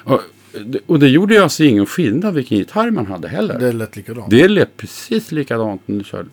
[0.03, 0.21] Och,
[0.85, 3.59] och det gjorde alltså ingen skillnad vilken gitarr man hade heller.
[3.59, 4.29] Det lät likadant.
[4.29, 6.29] Det lät precis likadant när du körde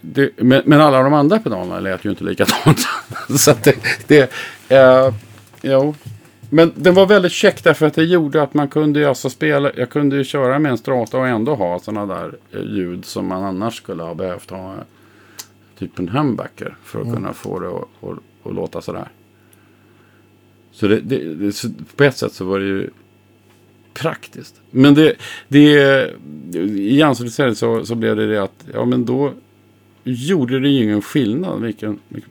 [0.00, 2.78] det, men, men, alla de andra pedalerna lät ju inte likadant.
[3.38, 4.32] så att det, det
[4.68, 5.14] eh,
[5.62, 5.94] jo.
[6.50, 9.90] Men den var väldigt käck därför att det gjorde att man kunde alltså spela, jag
[9.90, 13.44] kunde ju köra med en strata och ändå ha sådana där eh, ljud som man
[13.44, 14.74] annars skulle ha behövt ha.
[15.78, 17.16] Typ en humbucker för att mm.
[17.16, 19.08] kunna få det att, att, att låta sådär.
[20.72, 21.54] Så det, det, det,
[21.96, 22.90] på ett sätt så var det ju
[23.94, 24.60] praktiskt.
[24.70, 25.14] Men det,
[25.48, 26.10] det
[26.76, 29.32] i anslutning så, så blev det det att, ja men då
[30.04, 31.62] gjorde det ju ingen skillnad.
[31.62, 32.30] Vilken, vilken,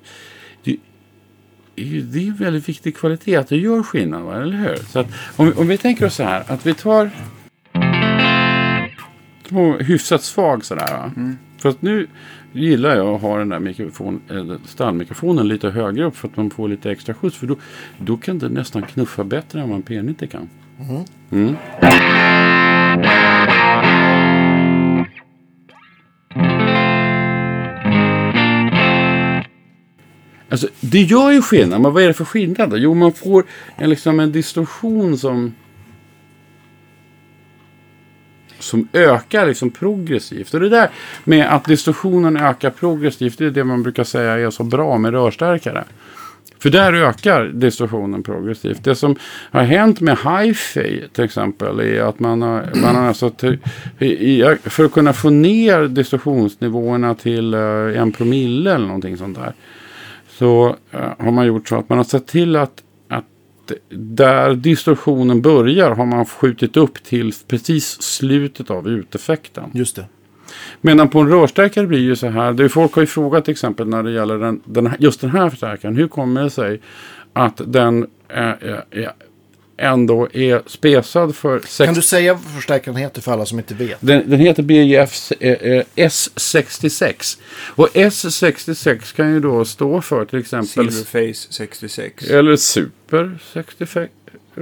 [0.63, 0.77] det,
[2.01, 4.41] det är väldigt viktig kvalitet att det gör skillnad, va?
[4.41, 4.75] eller hur?
[4.75, 7.09] Så att, om, om vi tänker oss så här, att vi tar
[9.83, 11.11] hyfsat svag sådär.
[11.15, 11.37] Mm.
[11.57, 12.07] För att nu
[12.51, 14.21] gillar jag att ha den där mikrofon,
[14.65, 17.37] stallmikrofonen lite högre upp för att man får lite extra skjuts.
[17.37, 17.55] För då,
[17.97, 20.49] då kan det nästan knuffa bättre än vad en P90 kan.
[20.79, 21.03] Mm.
[21.31, 22.66] Mm.
[30.49, 32.77] Alltså, det gör ju skillnad, men vad är det för skillnad då?
[32.77, 35.53] Jo, man får en, liksom en distorsion som
[38.59, 40.53] som ökar liksom progressivt.
[40.53, 40.89] Och det där
[41.23, 45.11] med att distorsionen ökar progressivt, det är det man brukar säga är så bra med
[45.11, 45.83] rörstärkare.
[46.59, 48.83] För där ökar distorsionen progressivt.
[48.83, 49.15] Det som
[49.51, 53.59] har hänt med hifi till exempel är att man har, man har alltså till,
[54.63, 59.53] för att kunna få ner distorsionsnivåerna till eh, en promille eller någonting sånt där
[60.37, 63.25] så uh, har man gjort så att man har sett till att, att
[63.89, 69.69] där distorsionen börjar har man skjutit upp till precis slutet av uteffekten.
[69.73, 70.05] Just det.
[70.81, 72.53] Medan på en rörstärkare blir det ju så här.
[72.53, 75.49] Det folk har ju frågat till exempel när det gäller den, den, just den här
[75.49, 75.95] förstärkaren.
[75.95, 76.81] Hur kommer det sig
[77.33, 79.11] att den är, är,
[79.77, 81.59] ändå är spesad för...
[81.59, 81.77] Sex...
[81.77, 83.97] Kan du säga vad förstärkaren heter för alla som inte vet?
[83.99, 87.39] Den, den heter BJF eh, eh S66.
[87.75, 90.91] Och S66 kan ju då stå för till exempel...
[90.91, 92.29] Silverface 66.
[92.29, 94.07] Eller Super 65.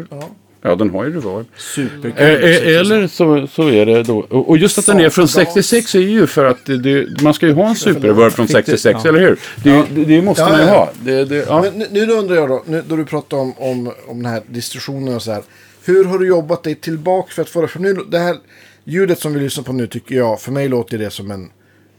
[0.10, 0.30] Ja.
[0.66, 1.46] Ja, den har ju reverb.
[1.58, 2.12] Superkul.
[2.18, 4.18] Eh, eller så, så är det då.
[4.20, 7.54] Och just att den är från 66 är ju för att det, man ska ju
[7.54, 9.10] ha en superreverb från 66, ja.
[9.10, 9.40] eller hur?
[9.64, 9.86] Det, ja.
[9.96, 11.62] det, det måste ja, man ju ha.
[11.62, 14.42] Men nu, nu undrar jag då, nu, då du pratar om, om, om den här
[14.48, 15.44] distorsionen och så här.
[15.86, 17.68] Hur har du jobbat dig tillbaka för att få det?
[17.68, 18.38] För nu, det här
[18.84, 21.50] ljudet som vi lyssnar på nu tycker jag, för mig låter det som en,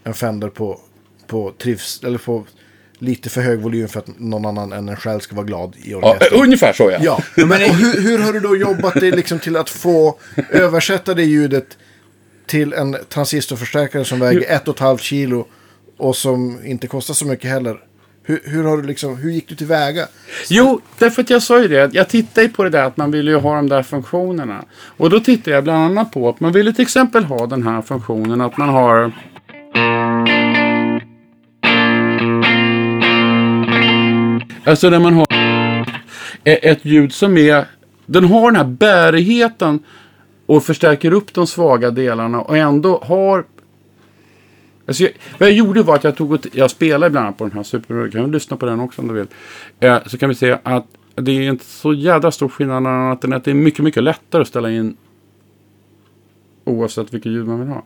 [0.04, 0.80] en Fender på,
[1.26, 2.44] på trivs, eller på
[2.98, 5.94] lite för hög volym för att någon annan än en själv ska vara glad i
[5.94, 6.28] orkestern.
[6.38, 6.98] Ja, ungefär så ja.
[7.00, 7.46] ja.
[7.46, 10.18] Men hur, hur, har du då jobbat dig liksom till att få
[10.50, 11.66] översätta det ljudet
[12.46, 15.46] till en transistorförstärkare som väger ett och ett halvt kilo
[15.96, 17.80] och som inte kostar så mycket heller?
[18.22, 20.06] Hur, hur, har du liksom, hur gick du tillväga?
[20.48, 21.90] Jo, därför att jag sa ju det.
[21.92, 24.64] Jag tittade på det där att man ville ju ha de där funktionerna.
[24.96, 27.82] Och då tittade jag bland annat på att man ville till exempel ha den här
[27.82, 29.12] funktionen att man har
[34.66, 35.26] Alltså när man har
[36.44, 37.64] ett ljud som är...
[38.06, 39.78] Den har den här bärigheten
[40.46, 43.44] och förstärker upp de svaga delarna och ändå har...
[44.86, 47.52] Alltså jag, vad jag gjorde var att jag tog och jag spelar ibland på den
[47.52, 49.26] här Super kan du lyssna på den också om du vill.
[49.80, 53.32] Eh, så kan vi se att det är inte så jädra stor skillnad annat än
[53.32, 54.96] att det är mycket, mycket lättare att ställa in
[56.64, 57.76] oavsett vilket ljud man vill ha.
[57.76, 57.82] Eh,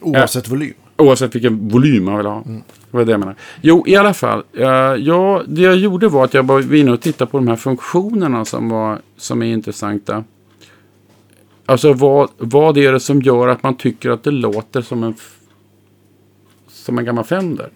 [0.00, 0.74] oavsett eh, volym?
[0.96, 2.42] Oavsett vilken volym man vill ha.
[2.46, 2.62] Mm.
[2.90, 3.34] Det var det jag menar.
[3.60, 4.42] Jo, i alla fall.
[4.58, 4.66] Uh,
[4.98, 8.44] ja, det jag gjorde var att jag var inne och tittade på de här funktionerna
[8.44, 10.24] som, var, som är intressanta.
[11.66, 15.14] Alltså vad, vad är det som gör att man tycker att det låter som en
[16.84, 17.70] som en gammal Fender.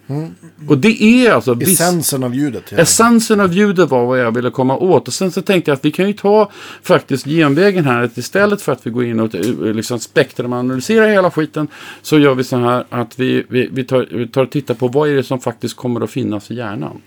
[0.68, 1.60] Och det är alltså...
[1.60, 2.70] Essensen av ljudet.
[2.70, 5.08] helt Essensen av ljudet var vad jag ville komma åt.
[5.08, 6.50] Och sen så tänkte jag att vi kan ju ta
[6.82, 8.02] faktiskt genvägen här.
[8.02, 11.68] Att istället för att vi går in och eh, liksom spektrumanalyserar hela skiten.
[12.02, 14.88] Så gör vi så här att vi, vi, vi, tar, vi tar och tittar på
[14.88, 17.00] vad är det som faktiskt kommer att finnas i hjärnan.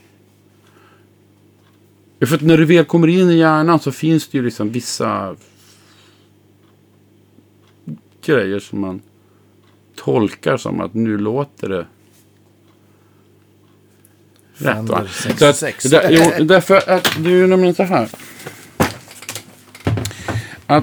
[2.19, 4.69] Ja, För att när du väl kommer in i hjärnan så finns det ju liksom
[4.71, 5.35] vissa
[8.25, 9.01] grejer som man
[10.03, 11.85] tolkar som att nu låter det
[14.55, 14.89] rätt.
[14.89, 15.05] Va?
[15.07, 15.83] Fender Så att, 66.
[15.83, 18.09] där, jo, därför att ju nämligen så här.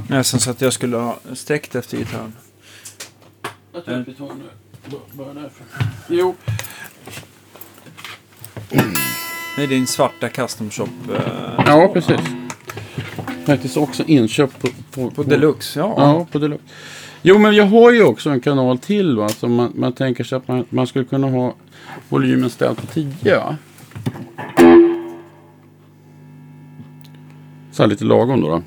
[0.07, 2.33] Nästan så att jag skulle ha sträckt efter gitarren.
[3.73, 4.97] Jag tror att vi tar nu.
[5.13, 5.67] Börja därifrån.
[6.09, 6.35] Jo.
[9.57, 10.89] Det är din svarta custom shop.
[11.15, 11.21] Eh,
[11.67, 12.21] Ja, precis.
[13.47, 15.95] Faktiskt också inköpt på, på, på deluxe, ja.
[15.97, 16.65] Ja, på deluxe.
[17.31, 19.17] Jo, men jag har ju också en kanal till.
[19.17, 19.29] Va?
[19.29, 21.55] Så man, man tänker sig att man, man skulle kunna ha
[22.09, 23.37] volymen ställd på 10.
[23.37, 23.57] Va?
[27.73, 28.49] Så här lite lagom då.
[28.49, 28.63] då.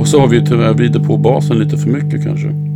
[0.00, 2.71] Och så har vi ju tyvärr vridit på basen lite för mycket kanske.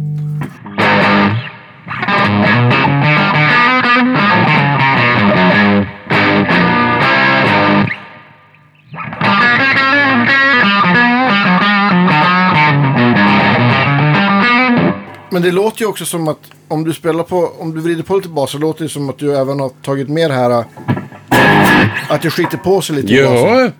[15.37, 18.16] Men det låter ju också som att om du spelar på, om du vrider på
[18.16, 20.51] lite bas så låter det som att du även har tagit med det här.
[20.51, 20.64] äh,
[22.09, 23.14] Att det skiter på sig lite.
[23.14, 23.70] Ja,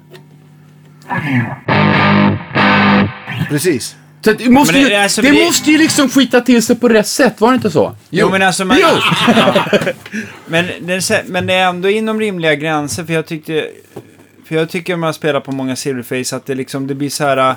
[3.49, 3.97] Precis.
[4.25, 6.77] Så det måste, Men det- ju, alltså, det, det- måste ju liksom skita till sig
[6.77, 7.97] på rätt sätt, var det inte så?
[8.11, 8.64] Jo, men alltså...
[8.64, 8.88] Man, Jo.
[9.37, 9.55] ja.
[10.47, 13.66] men, det är, men det är ändå inom rimliga gränser, för jag tyckte...
[14.49, 17.25] För jag tycker om man spelar på många Silverface att det liksom, det blir så
[17.25, 17.55] här...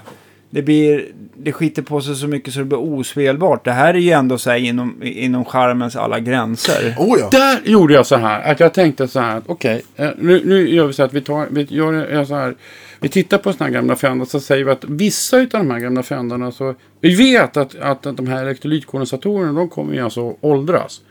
[0.49, 1.05] Det blir...
[1.41, 3.65] Det skiter på sig så mycket så det blir ospelbart.
[3.65, 6.95] Det här är ju ändå så här inom, inom charmens alla gränser.
[6.97, 7.29] Oh ja.
[7.31, 10.69] Där gjorde jag så här, att jag tänkte så här, att okej, eh, nu, nu
[10.69, 12.55] gör vi så att vi tar, vi gör så här,
[12.99, 15.79] vi tittar på sådana här gamla Fender så säger vi att vissa av de här
[15.79, 21.01] gamla Fenderna så, vi vet att, att de här elektrolytkondensatorerna, de kommer ju alltså åldras.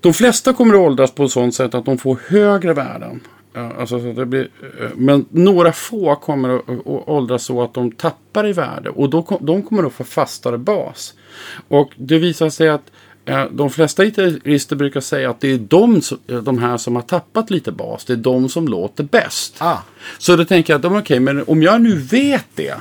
[0.00, 3.20] De flesta kommer att åldras på ett sådant sätt att de får högre värden.
[3.54, 4.48] Alltså, så det blir,
[4.80, 8.90] eh, men några få kommer att åldras så att de tappar i värde.
[8.90, 11.14] Och då, de kommer att få fastare bas.
[11.68, 12.90] Och det visar sig att
[13.24, 17.02] eh, de flesta gitarrister brukar säga att det är de, eh, de här som har
[17.02, 18.04] tappat lite bas.
[18.04, 19.56] Det är de som låter bäst.
[19.58, 19.78] Ah.
[20.18, 22.74] Så då tänker jag att okej, men om jag nu vet det.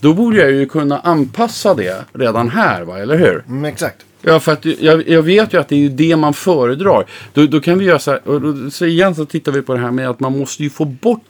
[0.00, 2.98] Då borde jag ju kunna anpassa det redan här, va?
[2.98, 3.44] eller hur?
[3.48, 4.04] Mm, exakt.
[4.22, 7.06] Ja, för att jag, jag vet ju att det är det man föredrar.
[7.32, 9.74] Då, då kan vi göra så här, och då, så igen så tittar vi på
[9.74, 11.20] det här med att man måste ju få bort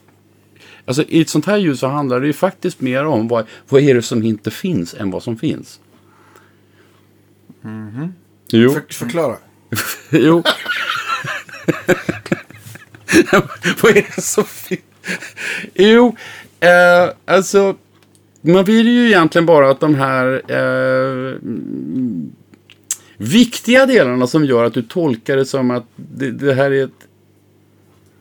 [0.85, 3.83] Alltså i ett sånt här ljud så handlar det ju faktiskt mer om vad, vad
[3.83, 5.81] är det som inte finns än vad som finns.
[8.51, 8.71] Jo.
[8.71, 9.37] För, förklara.
[10.11, 10.43] jo.
[13.83, 14.81] vad är det som finns?
[15.75, 16.17] Jo,
[16.61, 17.77] eh, alltså
[18.41, 22.33] man vill ju egentligen bara att de här eh, mm,
[23.21, 26.91] viktiga delarna som gör att du tolkar det som att det, det här är ett,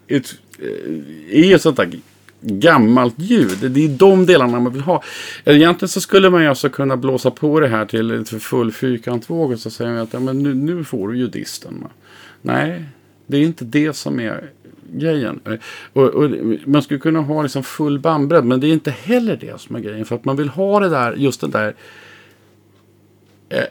[0.08, 1.92] ett, eh, är ett sånt där
[2.42, 3.72] gammalt ljud.
[3.72, 5.04] Det är de delarna man vill ha.
[5.46, 9.60] Egentligen så skulle man ju alltså kunna blåsa på det här till full fyrkantvåg och
[9.60, 11.84] så säger man att ja, men nu, nu får du ju disten.
[12.42, 12.86] Nej,
[13.28, 14.50] det är inte det som är
[14.94, 15.40] grejen.
[15.46, 15.54] Eh,
[15.94, 16.32] och, och,
[16.66, 19.80] man skulle kunna ha liksom full bandbredd men det är inte heller det som är
[19.80, 20.06] grejen.
[20.06, 21.76] För att man vill ha det där, just den där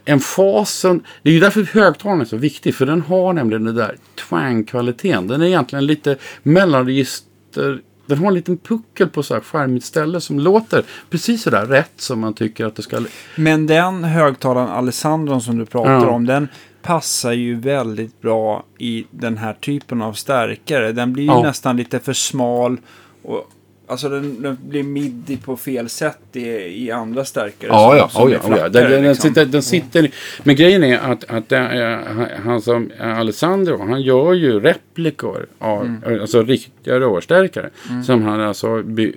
[0.05, 1.03] emfasen.
[1.23, 2.75] Det är ju därför högtalaren är så viktig.
[2.75, 3.97] För den har nämligen den där
[4.29, 5.29] twang-kvaliteten.
[5.29, 7.81] Den är egentligen lite mellanregister.
[8.07, 11.67] Den har en liten puckel på så här skärmigt ställe som låter precis så där
[11.67, 13.01] rätt som man tycker att det ska.
[13.37, 16.09] Men den högtalaren Alessandron som du pratar Ja.
[16.11, 16.49] om, den
[16.83, 20.93] passar ju väldigt bra i den här typen av stärkare.
[20.93, 21.43] Den blir ju Ja.
[21.43, 22.77] nästan lite för smal.
[23.23, 23.51] Och,
[23.89, 26.41] alltså den, den blir midi på fel sätt i,
[26.85, 27.71] i andra stärkare.
[27.71, 28.49] Ja, som- ja, som är ja, oh, ja.
[28.49, 29.29] flackare, Den, den, liksom.
[29.31, 30.13] sitter, den sitter i-
[30.43, 36.43] Men grejen är att, att är, han- som Alessandro, han gör ju replikor av alltså
[36.43, 37.71] riktiga rörstärkare.
[38.07, 39.13] Som han alltså by,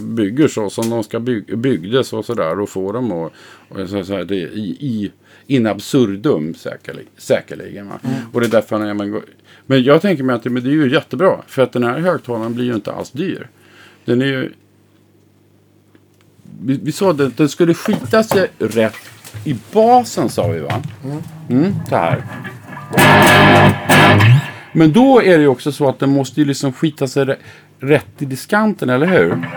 [0.00, 3.32] bygger så som de ska by, byggdes och sådär och får dem och,
[3.68, 5.12] och så, så här, det, i, i
[5.46, 7.08] in absurdum säkerligen.
[7.16, 8.00] säkerligen va?
[8.32, 9.20] Och det är därför han, ja, men,
[9.66, 11.36] men jag tänker mig att det, men det är ju jättebra.
[11.46, 13.48] För att den här högtalaren blir ju inte alls dyr.
[14.06, 14.52] Den är ju
[16.60, 18.94] vi, vi sa att den skulle skita sig rätt
[19.44, 20.82] i basen sa vi va?
[21.50, 22.22] Mm, så här.
[24.72, 27.36] Men då är det ju också så att den måste ju liksom skita sig rä-
[27.80, 29.48] rätt i diskanten, eller hur?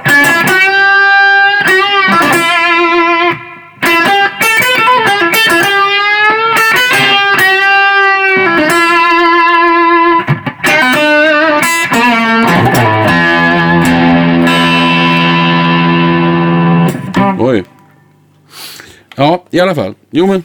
[19.52, 19.93] I alla fall.
[20.12, 20.43] Jo men.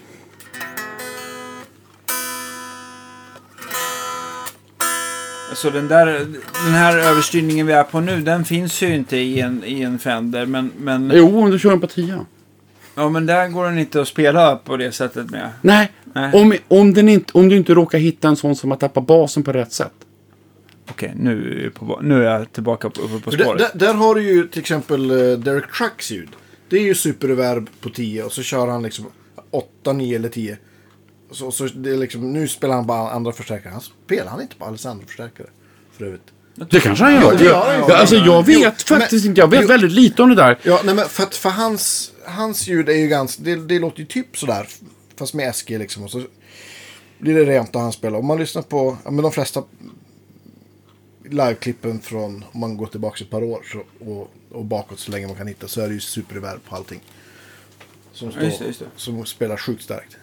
[5.55, 6.07] Så den, där,
[6.65, 9.99] den här överstyrningen vi är på nu, den finns ju inte i en, i en
[9.99, 10.47] Fender.
[10.47, 12.27] Men, men, Jo, om du kör en på tia.
[12.95, 15.49] ja, men där går den inte att spela på det sättet med.
[15.61, 16.31] Nej, Nej.
[16.33, 19.43] Om, om, den inte, om du inte råkar hitta en sån som har tappat basen
[19.43, 19.93] på rätt sätt.
[20.91, 23.73] Okej, nu, är jag på, nu är jag tillbaka på, uppe på För där, spåret.
[23.75, 26.29] där, där har du ju till exempel uh, Derek Trucks ljud.
[26.69, 29.07] Det är ju superreverb på 10 och så kör han liksom
[29.51, 30.59] 8, 9 eller 10.
[31.31, 33.73] Så, så det är liksom, nu spelar han bara andra förstärkare.
[33.73, 35.47] Han spelar han inte på Alessandro-förstärkare.
[35.93, 36.23] För övrigt.
[36.71, 37.23] Det kanske han gör.
[37.23, 37.87] Ja, det gör han, ja.
[37.89, 39.41] Ja, alltså, jag vet Jo, faktiskt men- inte.
[39.41, 39.69] Jag vet jo.
[39.69, 40.59] väldigt lite om det där.
[40.63, 44.07] Ja, nej men för, för hans, hans ljud är ju ganska, det, det låter ju
[44.07, 44.69] typ sådär.
[45.17, 46.03] Fast med SG liksom.
[46.05, 46.23] Och så
[47.19, 48.19] blir det rent och han spelar.
[48.19, 49.63] Om man lyssnar på, ja men de flesta
[51.31, 55.27] liveklippen från, om man går tillbaka ett par år så, och, och bakåt så länge
[55.27, 57.01] man kan hitta så är det ju superreverb på allting.
[58.13, 58.87] Som, står, just det, just det.
[58.97, 60.17] som spelar sjukt starkt.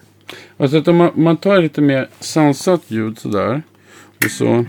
[0.57, 3.63] Alltså att om man, man tar lite mer sansat ljud sådär.
[4.25, 4.65] Och så...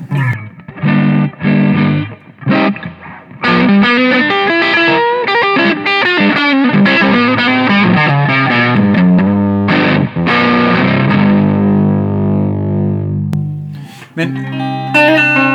[14.14, 15.51] Men...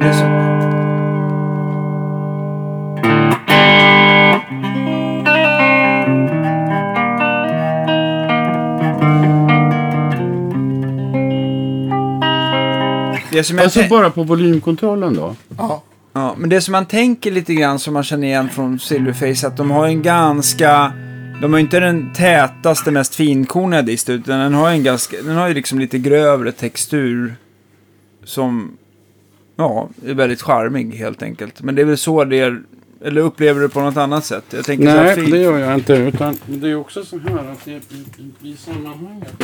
[0.00, 0.12] Det
[13.44, 15.36] som jag Alltså tän- bara på volymkontrollen då.
[15.58, 15.82] Ja.
[16.12, 19.56] Ja, men det som man tänker lite grann som man känner igen från Silverface att
[19.56, 20.92] de har en ganska...
[21.40, 25.16] De har ju inte den tätaste, mest finkorniga dist utan den har en ganska...
[25.22, 27.34] Den har ju liksom lite grövre textur
[28.24, 28.76] som...
[29.60, 31.62] Ja, är väldigt charmig helt enkelt.
[31.62, 32.62] Men det är väl så det är...
[33.04, 34.44] Eller upplever du det på något annat sätt?
[34.50, 35.92] Jag tänker så här, Nej, det gör jag inte.
[35.92, 38.06] Utan det är också så här att det, i,
[38.42, 39.34] i, i sammanhanget.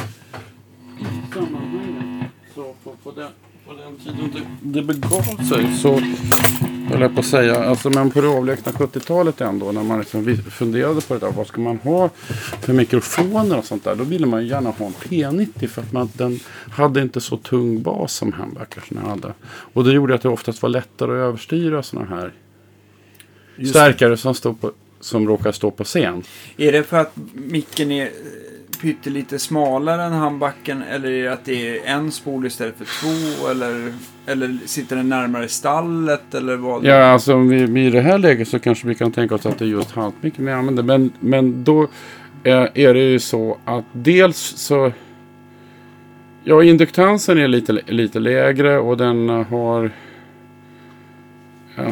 [1.01, 2.31] I sammanhanget.
[2.55, 3.29] Så på, på, den,
[3.67, 4.31] på den tiden
[4.63, 6.01] det, det begav sig så
[6.89, 7.65] höll jag på att säga.
[7.65, 9.73] Alltså men på det avlägsna 70-talet ändå.
[9.73, 11.33] När man liksom funderade på det där.
[11.33, 12.11] Vad ska man ha
[12.61, 13.95] för mikrofoner och sånt där.
[13.95, 15.67] Då ville man ju gärna ha en P90.
[15.67, 16.41] För att man, den
[16.71, 19.33] hade inte så tung bas som handbackarsen hade.
[19.47, 22.33] Och det gjorde att det oftast var lättare att överstyra sådana här
[23.57, 26.23] Just stärkare som, står på, som råkar stå på scen.
[26.57, 28.11] Är det för att micken är
[28.87, 33.49] pyttelite smalare än handbacken eller är det att det är en spol istället för två
[33.49, 33.93] eller,
[34.27, 36.85] eller sitter den närmare stallet eller vad?
[36.85, 39.65] Ja, alltså vi, i det här läget så kanske vi kan tänka oss att det
[39.65, 40.83] är just haltmicken vi använder.
[40.83, 41.83] Men, men då
[42.45, 44.93] eh, är det ju så att dels så...
[46.45, 49.91] Ja, induktansen är lite, lite lägre och den har...
[51.77, 51.85] Ja,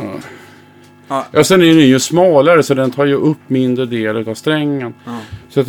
[1.09, 1.27] Ja.
[1.31, 4.95] ja, sen är den ju smalare så den tar ju upp mindre del av strängen.
[5.05, 5.19] Ja.
[5.49, 5.69] Så att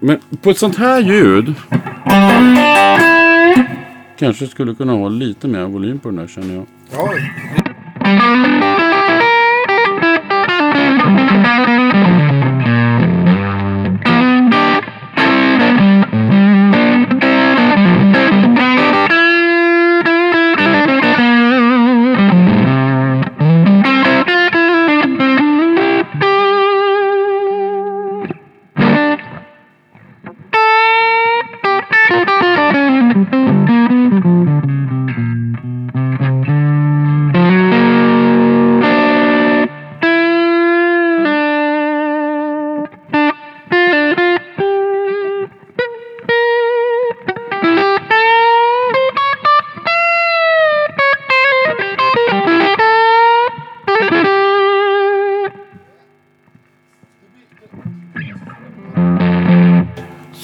[0.00, 1.54] men på ett sånt här ljud
[4.18, 6.66] kanske skulle kunna ha lite mer volym på den där känner jag.
[6.92, 7.12] Ja,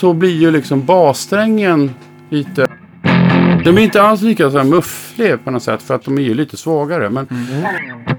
[0.05, 1.95] så blir ju liksom bassträngen
[2.31, 2.67] lite...
[3.65, 6.23] De är inte alls lika så här mufflig på något sätt för att de är
[6.23, 7.11] ju lite svagare.
[7.11, 8.14] Men Mm.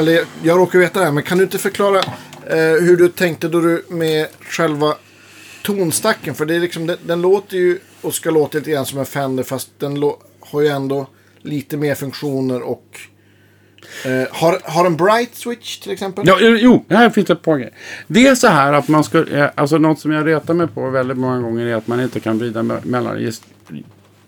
[0.00, 1.98] Eller jag råkar veta det här, men kan du inte förklara
[2.46, 4.94] eh, hur du tänkte då du med själva
[5.62, 6.34] tonstacken.
[6.34, 9.06] För det är liksom, den, den låter ju och ska låta lite grann som en
[9.06, 10.02] Fender fast den
[10.40, 11.06] har ju ändå
[11.42, 13.00] lite mer funktioner och
[14.04, 16.24] eh, har, har en bright switch till exempel?
[16.26, 17.74] Ja, jo, här finns ett par grejer.
[18.06, 20.90] Det är så här att man ska, eh, alltså något som jag retar mig på
[20.90, 23.32] väldigt många gånger är att man inte kan vrida mellan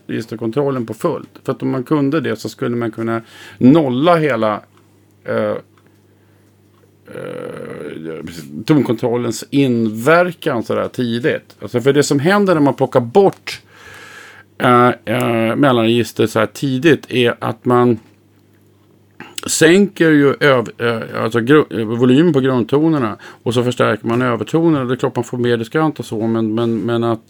[0.06, 1.30] registerkontrollen på fullt.
[1.44, 3.22] För att om man kunde det så skulle man kunna
[3.58, 4.60] nolla hela
[5.24, 5.56] eh,
[7.06, 8.24] eh,
[8.66, 11.56] tonkontrollens inverkan sådär tidigt.
[11.62, 13.60] Alltså för det som händer när man plockar bort
[14.58, 17.98] eh, eh, mellanregister så här tidigt är att man
[19.46, 24.84] sänker ju öv, eh, alltså eh, volymen på grundtonerna och så förstärker man övertonerna.
[24.84, 27.22] Det är klart man får mer diskant och så men, men, men att,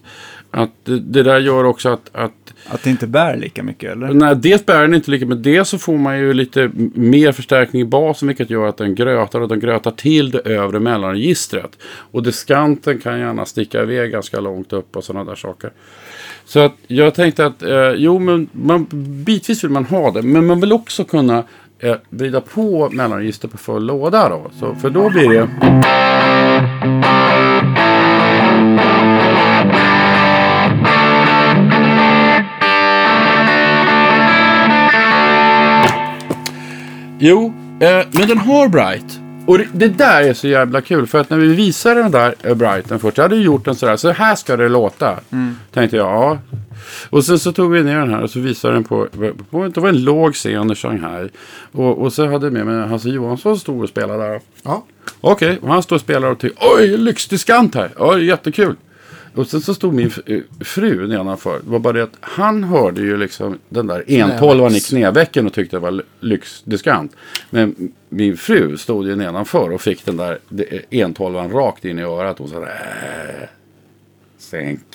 [0.55, 2.33] att det där gör också att, att
[2.67, 4.09] att det inte bär lika mycket eller?
[4.13, 5.45] Nej, dels bär den inte lika mycket.
[5.45, 8.29] Dels så får man ju lite mer förstärkning i basen.
[8.29, 11.71] Vilket gör att den grötar och den grötar till det övre mellanregistret.
[11.85, 15.71] Och diskanten kan gärna sticka iväg ganska långt upp och sådana där saker.
[16.45, 18.87] Så att jag tänkte att eh, jo, men man,
[19.25, 20.23] bitvis vill man ha det.
[20.23, 21.45] Men man vill också kunna
[21.79, 24.51] eh, vrida på mellanregister på full låda då.
[24.61, 25.49] Så, för då blir det...
[37.25, 39.21] Jo, eh, men den har Bright.
[39.47, 41.07] Och det, det, där är så jävla kul.
[41.07, 43.17] För att när vi visade den där eh, Brighten först.
[43.17, 43.97] Jag hade gjort den sådär.
[43.97, 45.19] Så här ska det låta.
[45.31, 45.57] Mm.
[45.71, 46.07] Tänkte jag.
[46.07, 46.39] Ja.
[47.11, 49.09] Och sen så tog vi ner den här och så visade den på.
[49.51, 51.29] på det var en låg scen i Shanghai.
[51.73, 54.41] Och, och så hade jag med mig Hasse Johansson stod och spelade där.
[54.63, 54.85] Ja.
[55.21, 56.59] Okej, okay, och han står och spelar och tycker.
[56.77, 57.91] Oj, lyxdiskant här.
[57.97, 58.77] Oj, jättekul.
[59.35, 61.61] Och sen så stod min eh, fru nedanför.
[61.65, 65.53] Det var bara det att han hörde ju liksom den där entolvan i knävecken och
[65.53, 67.17] tyckte det var lyxdiskant.
[67.51, 70.39] Men min fru stod ju nedanför och fick den där
[70.91, 72.41] entolvan rakt in i örat.
[72.41, 72.69] Och så där,
[73.41, 73.49] äh,
[74.39, 74.87] sänk.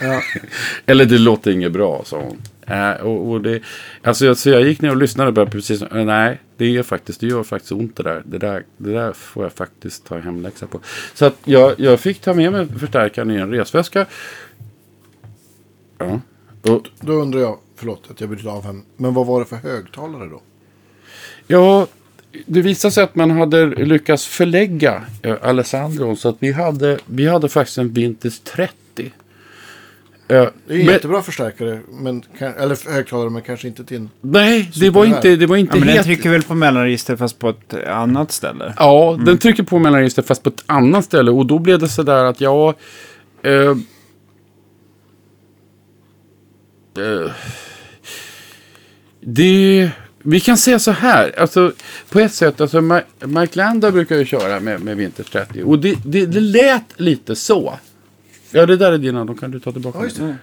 [0.00, 0.22] Ja.
[0.86, 2.42] Eller det låter inget bra, sa hon.
[2.70, 3.62] Äh, och, och det,
[4.02, 5.82] alltså, så jag gick ner och lyssnade på det precis.
[5.82, 8.22] Äh, nej, det, är faktiskt, det gör faktiskt ont det där.
[8.26, 10.80] Det där, det där får jag faktiskt ta hemläxa på.
[11.14, 14.06] Så att jag, jag fick ta med mig förstärkaren i en resväska.
[15.98, 16.20] Ja.
[16.62, 18.80] Och, då undrar jag, förlåt att jag bryter av här.
[18.96, 20.42] Men vad var det för högtalare då?
[21.46, 21.86] Ja,
[22.46, 26.16] det visade sig att man hade lyckats förlägga eh, Alessandro.
[26.16, 28.74] Så att vi hade, vi hade faktiskt en Vintage 30
[30.30, 34.90] det är en men, jättebra förstärkare, men, eller högtalare, men kanske inte till Nej, det
[34.90, 36.06] var inte, det var inte ja, men helt...
[36.06, 38.74] Den trycker väl på mellanregister fast på ett annat ställe?
[38.76, 39.24] Ja, mm.
[39.24, 41.30] den trycker på mellanregister fast på ett annat ställe.
[41.30, 42.74] Och då blev det sådär att jag...
[43.42, 43.52] Eh,
[47.04, 47.30] eh,
[49.20, 49.90] det...
[50.22, 51.72] Vi kan säga så här, alltså
[52.10, 52.80] på ett sätt, alltså
[53.24, 57.36] Mike Landa brukar ju köra med, med Vintage 30 och det, det, det lät lite
[57.36, 57.74] så.
[58.50, 59.24] Ja, det där är dina.
[59.24, 59.98] De kan du ta tillbaka.
[60.18, 60.34] Ja,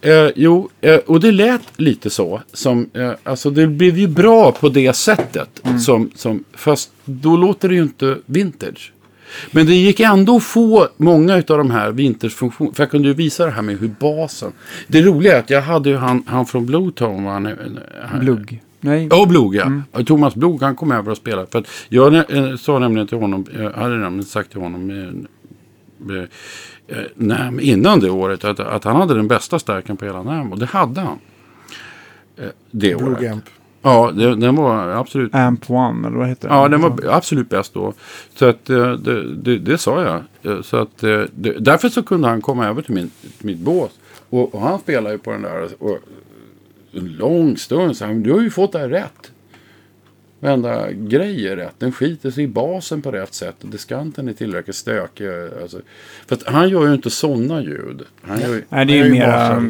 [0.00, 2.42] Eh, jo, eh, och det lät lite så.
[2.52, 5.60] Som, eh, alltså det blev ju bra på det sättet.
[5.64, 5.78] Mm.
[5.78, 8.92] Som, som, fast då låter det ju inte vintage.
[9.50, 12.74] Men det gick ändå att få många av de här vintagefunktionerna.
[12.74, 14.52] För jag kunde ju visa det här med hur basen.
[14.86, 17.28] Det roliga är att jag hade ju han, han från Bluetone.
[17.28, 18.62] Han, han, Blugg.
[18.80, 19.08] Nej.
[19.10, 19.62] Ja, Blog ja.
[19.62, 19.82] Mm.
[20.06, 21.46] Thomas Blog han kom över och spelade.
[21.52, 23.46] För jag äh, sa nämligen till honom.
[23.58, 25.26] Jag hade nämligen sagt till honom.
[26.90, 28.44] Eh, NAM innan det året.
[28.44, 30.52] Att, att han hade den bästa stärken på hela NAM.
[30.52, 31.18] Och det hade han.
[32.36, 33.32] Eh, det Blue året.
[33.32, 33.44] Amp.
[33.82, 35.34] Ja, det, den var absolut...
[35.34, 36.56] Amp One, eller vad heter den?
[36.56, 37.92] Ja, den var absolut bäst då.
[38.34, 40.64] Så att eh, det, det, det sa jag.
[40.64, 43.90] Så att, det, därför så kunde han komma över till min, mitt bås.
[44.30, 45.98] Och, och han spelade ju på den där och,
[46.92, 47.96] en lång stund.
[47.96, 49.30] Så han, du har ju fått det här rätt.
[50.40, 51.74] Varenda grej är rätt.
[51.78, 53.56] Den skiter sig i basen på rätt sätt.
[53.62, 55.28] Och diskanten är tillräckligt stökig.
[55.62, 55.80] Alltså,
[56.26, 58.02] för att han gör ju inte sådana ljud.
[58.22, 59.60] Han gör, Nej, det är ju mer,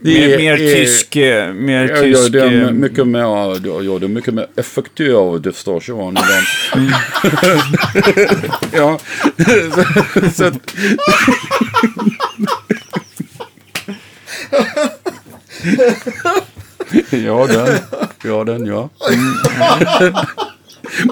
[0.00, 1.16] mer, mer tysk...
[1.16, 5.40] Eh, mer ja, tysk ja, det är mycket mer, ja, det är mycket mer effektiv
[5.40, 6.16] distorsion.
[8.72, 8.98] ja,
[10.34, 10.74] så att...
[17.10, 17.78] ja, den.
[18.24, 18.88] Ja, den ja.
[19.10, 20.14] Mm.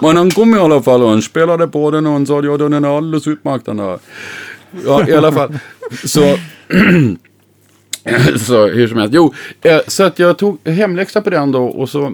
[0.02, 2.56] Men han kom i alla fall och han spelade på den och han sa ja
[2.56, 3.98] den är alldeles utmärkt den.
[4.84, 5.58] Ja, i alla fall.
[6.04, 6.20] Så,
[8.38, 9.14] så hur som helst.
[9.14, 12.12] Jo, eh, så att jag tog hemläxa på den då och så,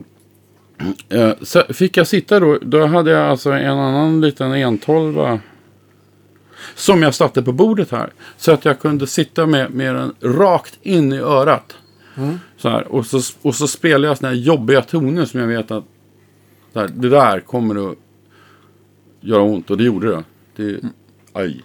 [1.08, 2.58] eh, så fick jag sitta då.
[2.62, 5.40] Då hade jag alltså en annan liten entolva.
[6.74, 8.10] Som jag satte på bordet här.
[8.36, 11.74] Så att jag kunde sitta med, med den rakt in i örat.
[12.16, 12.38] Mm.
[12.56, 15.70] Så här, och, så, och så spelar jag såna här jobbiga toner som jag vet
[15.70, 15.84] att
[16.74, 17.98] här, det där kommer att
[19.20, 19.70] göra ont.
[19.70, 20.24] Och det gjorde det.
[20.56, 20.80] Det är,
[21.32, 21.62] aj.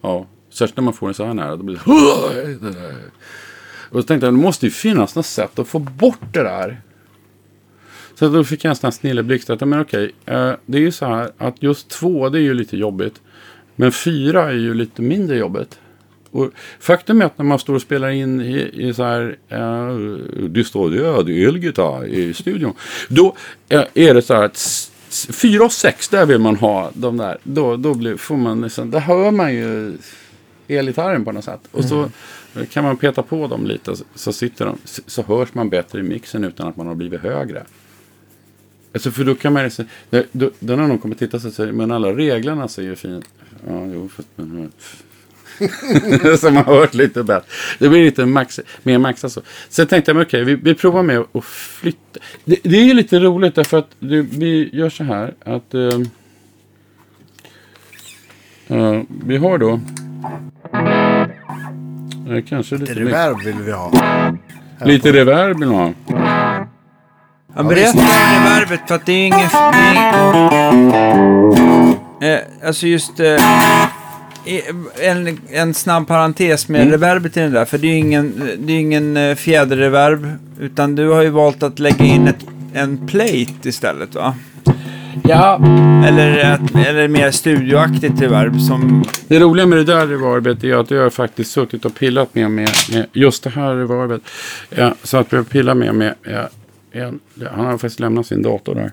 [0.00, 1.56] Ja, särskilt när man får den så här nära.
[1.56, 2.94] Då blir det...
[3.90, 6.80] Och så tänkte jag, det måste ju finnas något sätt att få bort det där.
[8.14, 10.92] Så då fick jag en sån här snilleblixt att, men okej, eh, det är ju
[10.92, 13.20] så här att just två, det är ju lite jobbigt.
[13.76, 15.80] Men fyra är ju lite mindre jobbigt.
[16.38, 19.94] Och faktum är att när man står och spelar in i, i så här eh,
[20.48, 22.74] distorderad elgitarr i studion.
[23.08, 23.36] Då
[23.68, 27.38] eh, är det så här att fyra och sex, där vill man ha de där.
[27.42, 29.98] Då, då blir, får man liksom, där hör man ju
[30.68, 31.60] elgitarren på något sätt.
[31.70, 32.10] Och så
[32.70, 36.44] kan man peta på dem lite så, sitter de, så, hörs man bättre i mixen
[36.44, 37.64] utan att man har blivit högre.
[38.92, 39.70] Alltså för då kan man ju
[40.10, 43.28] då, då, då när någon kommer titta så säger men alla reglerna ser ju fint.
[43.66, 44.72] Ja, jo, fast, men,
[46.38, 47.46] som har hört lite bättre.
[47.78, 49.40] Det blir lite max, mer maxat så.
[49.76, 52.20] Jag tänkte, men okej, vi, vi provar med att flytta.
[52.44, 55.82] Det, det är ju lite roligt därför att det, vi gör så här att eh,
[58.78, 59.80] eh, vi har då
[62.34, 63.92] eh, kanske lite, mer- Reverb vill vi ha.
[64.84, 66.66] lite reverb vill man ha.
[67.56, 69.34] Ja, berätta om reverbet för att det är
[72.20, 73.20] är, eh, alltså just...
[73.20, 73.36] Eh,
[75.00, 77.64] en, en snabb parentes med reverbet i den där.
[77.64, 80.30] För det är ju ingen, det är ingen eh, fjäderreverb.
[80.60, 82.44] Utan du har ju valt att lägga in ett,
[82.74, 84.34] en plate istället va?
[85.24, 85.60] Ja,
[86.06, 89.04] Eller, ett, eller mer studioaktigt reverb som...
[89.28, 92.50] Det roliga med det där reverbet är att jag har faktiskt suttit och pillat med,
[92.50, 94.22] med, med just det här reverbet.
[94.70, 96.48] Ja, så att jag pillar med, med ja,
[96.92, 97.20] en,
[97.52, 98.92] han har faktiskt lämnat sin dator där.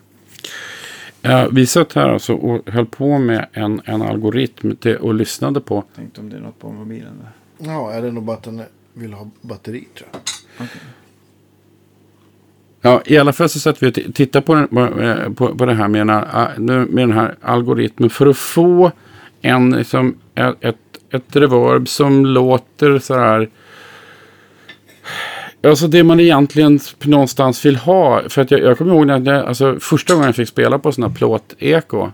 [1.26, 5.62] Ja, vi satt här alltså och höll på med en, en algoritm till, och lyssnade
[5.62, 5.84] på.
[5.96, 7.32] Tänkte om det är något på mobilen där.
[7.72, 8.62] Ja, är det nog bara att den
[8.94, 10.22] vill ha batteri tror jag.
[12.82, 15.66] Ja, i alla fall så satt vi och tittade på, den, på, eh, på, på
[15.66, 18.92] det här med, en, a- med den här algoritmen för att få
[19.42, 20.78] en, liksom, ett, ett,
[21.10, 23.50] ett reverb som låter så här.
[25.66, 28.30] Alltså det man egentligen någonstans vill ha.
[28.30, 30.92] För att jag, jag kommer ihåg när jag, alltså, första gången jag fick spela på
[30.92, 32.12] sådana plåt-eko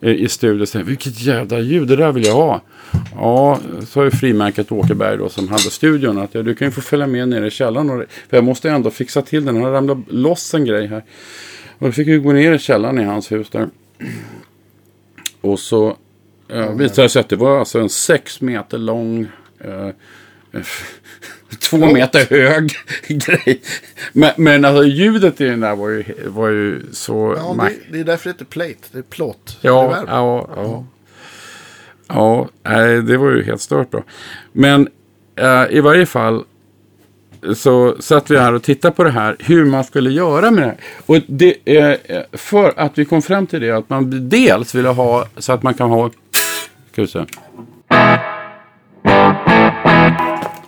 [0.00, 0.66] i, i studion.
[0.66, 2.60] Så, tänkte jag, vilket jävla ljud, det där vill jag ha.
[3.14, 6.18] Ja, så har ju frimärket Åkerberg då som hade studion.
[6.18, 7.90] Att ja, du kan ju få följa med ner i källaren.
[7.90, 9.54] Och, för jag måste ju ändå fixa till den.
[9.54, 11.04] Den har ramlat loss en grej här.
[11.78, 13.68] Och då fick jag gå ner i källaren i hans hus där.
[15.40, 15.96] Och så
[16.48, 19.26] eh, visade det sig att det var alltså en sex meter lång
[19.60, 19.88] eh,
[21.58, 22.72] två meter hög
[23.08, 23.60] grej.
[24.12, 27.34] Men, men alltså ljudet i den där var ju, var ju så...
[27.36, 28.88] Ja, det, det är därför det heter plate.
[28.92, 29.58] Det är plåt.
[29.60, 30.84] ja, ja, ja.
[32.08, 34.02] Ja, nej, det var ju helt stört då.
[34.52, 34.88] Men
[35.36, 36.44] eh, i varje fall
[37.54, 40.66] så satt vi här och tittade på det här, hur man skulle göra med det
[40.66, 40.76] här.
[41.06, 45.26] Och det, eh, för att vi kom fram till det, att man dels ville ha
[45.36, 46.10] så att man kan ha...
[46.92, 47.24] Ska vi se.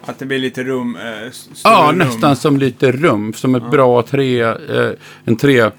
[0.06, 0.96] Att det blir lite rum...
[0.96, 1.32] Eh,
[1.64, 1.98] Ja, rum.
[1.98, 3.32] nästan som lite rum.
[3.32, 4.42] Som ett bra tre...
[4.42, 4.90] Eh,
[5.24, 5.70] en tre...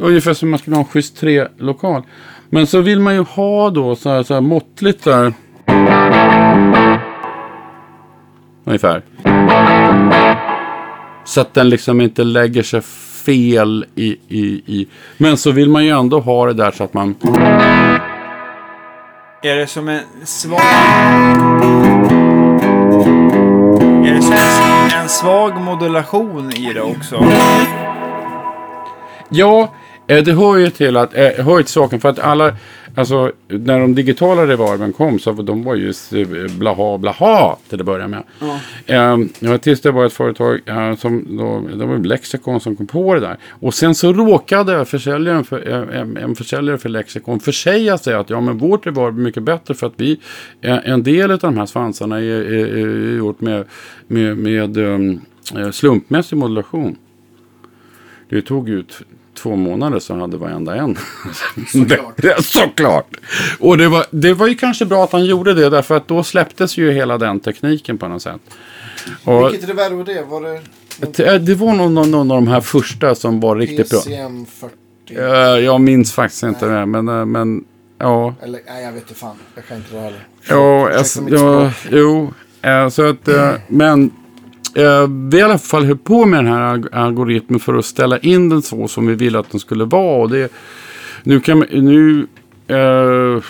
[0.00, 2.02] Ungefär som man skulle ha en schysst tre-lokal.
[2.50, 5.32] Men så vill man ju ha då så här, så här måttligt där.
[8.64, 9.02] Ungefär.
[11.24, 12.80] Så att den liksom inte lägger sig
[13.24, 14.88] fel i, i, i...
[15.18, 17.14] Men så vill man ju ändå ha det där så att man...
[19.44, 20.60] Är det som en svag...
[24.06, 24.32] Är det som
[25.00, 27.24] en, svag modulation i det också?
[29.28, 29.68] Ja,
[30.06, 32.56] det hör ju till att, eh, hör till saken för att alla,
[32.94, 35.92] alltså när de digitala reverben kom så de var ju
[36.58, 38.22] blaha blaha till att börja med.
[38.86, 42.86] Eh, ja, tills det var ett företag eh, som, då, det var Lexicon som kom
[42.86, 43.36] på det där.
[43.50, 48.30] Och sen så råkade försäljaren för, eh, en, en försäljare för Lexicon försäga sig att
[48.30, 50.20] ja men vårt reverb är mycket bättre för att vi,
[50.60, 53.64] eh, en del av de här svansarna är, är, är gjort med,
[54.06, 55.20] med, med um,
[55.56, 56.96] eh, slumpmässig modulation.
[58.28, 60.98] Det tog ju t- två månader så hade varenda en.
[61.72, 62.44] Såklart.
[62.44, 63.06] Såklart.
[63.60, 66.22] Och det var, det var ju kanske bra att han gjorde det därför att då
[66.22, 68.40] släpptes ju hela den tekniken på något sätt.
[69.24, 70.22] Och Vilket reverb var det?
[70.22, 70.60] Var det
[71.16, 73.98] det, det var nog någon, någon av de här första som var riktigt bra.
[74.00, 74.74] PCM 40?
[75.08, 77.64] Eh, Jag minns faktiskt inte det, men, eh, men
[77.98, 78.34] ja.
[78.42, 79.36] Eller nej, jag vet inte fan.
[79.54, 80.26] Jag kan inte det heller.
[80.48, 81.92] Ja, Ursäkta alltså, mitt ja språk.
[81.92, 82.32] jo.
[82.62, 84.10] eh, Så att, eh, men eh,
[85.30, 88.48] vi i alla fall höll på med den här alg- algoritmen för att ställa in
[88.48, 90.22] den så som vi ville att den skulle vara.
[90.22, 90.52] Och det,
[91.22, 92.26] nu kan man- nu,
[92.66, 93.42] eh,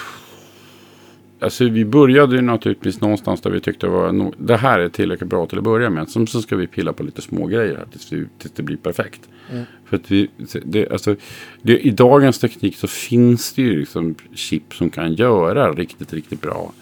[1.40, 5.30] alltså vi började ju naturligtvis någonstans där vi tyckte var no, det här är tillräckligt
[5.30, 6.08] bra till att börja med.
[6.08, 8.76] Sen så ska vi pilla på lite små grejer här tills, vi, tills det blir
[8.76, 9.20] perfekt.
[9.52, 9.64] Mm.
[9.86, 10.28] För att vi,
[10.64, 11.16] det, alltså,
[11.62, 16.40] det, i dagens teknik så finns det ju liksom chip som kan göra riktigt, riktigt
[16.40, 16.72] bra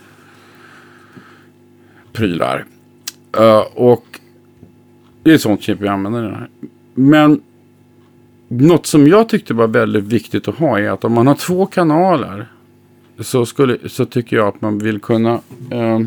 [2.12, 2.64] prylar.
[3.41, 4.20] Uh, och
[5.23, 6.49] det är sånt chip vi använder den här.
[6.95, 7.43] Men
[8.49, 11.66] något som jag tyckte var väldigt viktigt att ha är att om man har två
[11.66, 12.47] kanaler
[13.18, 15.41] så, skulle, så tycker jag att man vill kunna
[15.71, 16.01] eh,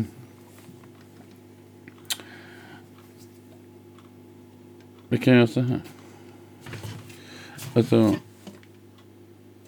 [5.14, 5.80] Vi kan göra så här.
[7.74, 8.14] Alltså,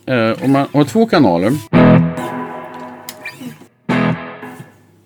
[0.07, 1.53] eh, om man har två kanaler.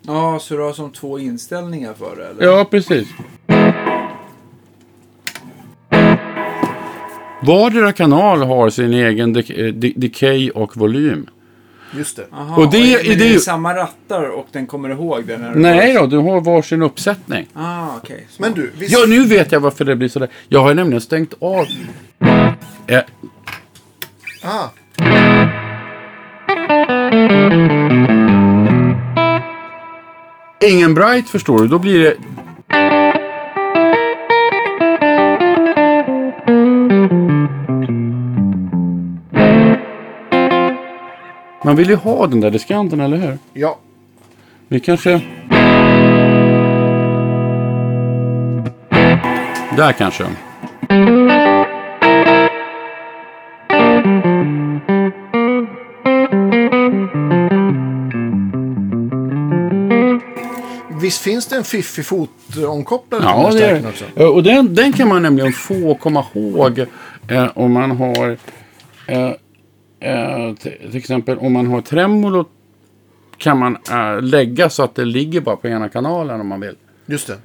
[0.02, 2.26] Ja, så du har som två inställningar för det?
[2.26, 2.44] Eller?
[2.44, 3.08] Ja, precis.
[7.42, 11.26] Vardera kanal har sin egen de de decay och volym.
[11.96, 12.26] Just det.
[12.32, 15.38] Aha, och det, och är, det är samma rattar och den kommer ihåg det?
[15.38, 17.46] När Nej då, du har varsin uppsättning.
[17.54, 18.20] Ah, okay.
[18.38, 18.92] Men du, visst...
[18.92, 20.28] Ja, nu vet jag varför det blir sådär.
[20.48, 21.66] Jag har nämligen stängt av...
[22.86, 23.00] Eh.
[24.42, 24.68] Ah.
[30.64, 32.16] Ingen bright förstår du, då blir det...
[41.64, 43.38] Man vill ju ha den där diskanten, eller hur?
[43.52, 43.78] Ja.
[44.68, 45.20] Vi kanske...
[49.76, 50.24] Där kanske.
[61.00, 64.04] Visst finns det en fiffig fotomkopplare ja, det är, också?
[64.24, 66.78] Och den, den kan man nämligen få komma ihåg
[67.28, 68.36] eh, om man har
[69.06, 69.32] eh,
[70.00, 72.44] Eh, till exempel om man har tremolo
[73.36, 76.76] kan man eh, lägga så att det ligger bara på ena kanalen om man vill.
[77.06, 77.38] Just det.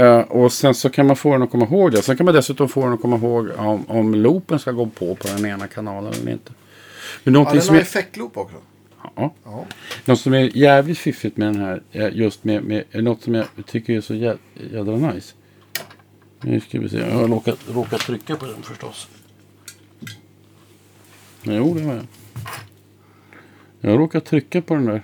[0.00, 2.02] Uh, och sen så kan man få den att komma ihåg det.
[2.02, 5.14] Sen kan man dessutom få den att komma ihåg om, om loopen ska gå på
[5.14, 6.52] på den ena kanalen eller inte.
[7.24, 7.80] Men ja, den har är...
[7.80, 8.56] effektloop också.
[9.16, 9.34] Ja.
[9.44, 9.64] ja.
[10.04, 13.96] Något som är jävligt fiffigt med den här, just med, med något som jag tycker
[13.96, 14.36] är så jä,
[14.72, 15.34] jädra nice.
[16.40, 19.08] Nu ska vi se, jag har råkat, råkat trycka på den förstås.
[21.48, 22.06] Jo, det har jag.
[23.80, 25.02] Jag råkar trycka på den där.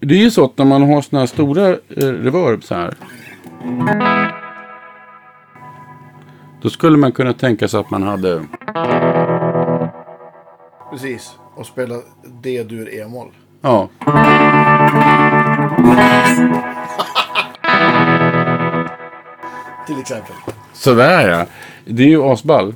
[0.00, 2.94] Det är ju så att när man har såna här stora eh, reverb så här.
[6.62, 8.44] Då skulle man kunna tänka sig att man hade...
[10.90, 11.38] Precis.
[11.54, 11.94] Och spela
[12.42, 13.28] D-dur E-moll.
[13.60, 13.88] Ja.
[19.86, 20.53] Till exempel.
[20.84, 21.46] Sådär ja.
[21.84, 22.68] Det är ju asball.
[22.68, 22.74] Uh,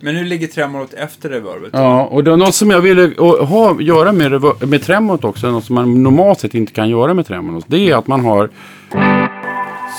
[0.00, 1.70] Men hur ligger tremorot efter reverbet?
[1.72, 3.14] Ja, och det är något som jag ville
[3.44, 7.26] ha, göra med, med tremorot också, något som man normalt sett inte kan göra med
[7.26, 7.64] tremorot.
[7.68, 8.50] Det är att man har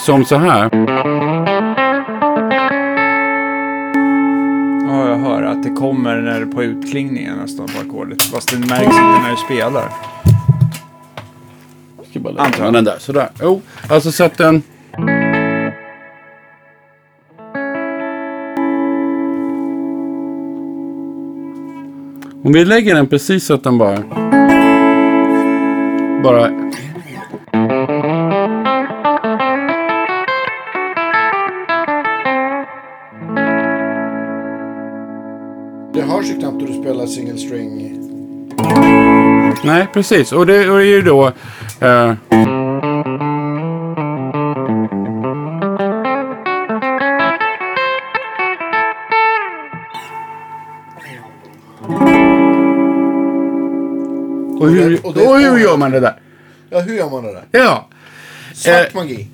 [0.06, 0.70] som så här.
[4.88, 8.24] Ja, jag hör att det kommer när på utklingningen nästan på ackordet.
[8.24, 9.90] Fast det märks inte när du spelar.
[11.98, 13.30] Jag ska bara lägga den där, sådär.
[13.42, 14.64] Jo, alltså så att den...
[22.46, 23.98] Om vi lägger den precis så att den bara...
[26.24, 26.50] Bara...
[35.94, 38.00] Det hörs ju knappt när du spelar single string.
[39.66, 40.32] Nej, precis.
[40.32, 41.32] Och det, och det är ju då...
[41.82, 42.63] Uh...
[55.04, 56.16] Och och hur gör man det där?
[56.70, 57.44] Ja, hur gör man det där?
[57.52, 57.88] Ja.
[58.54, 59.28] Svart eh, magi.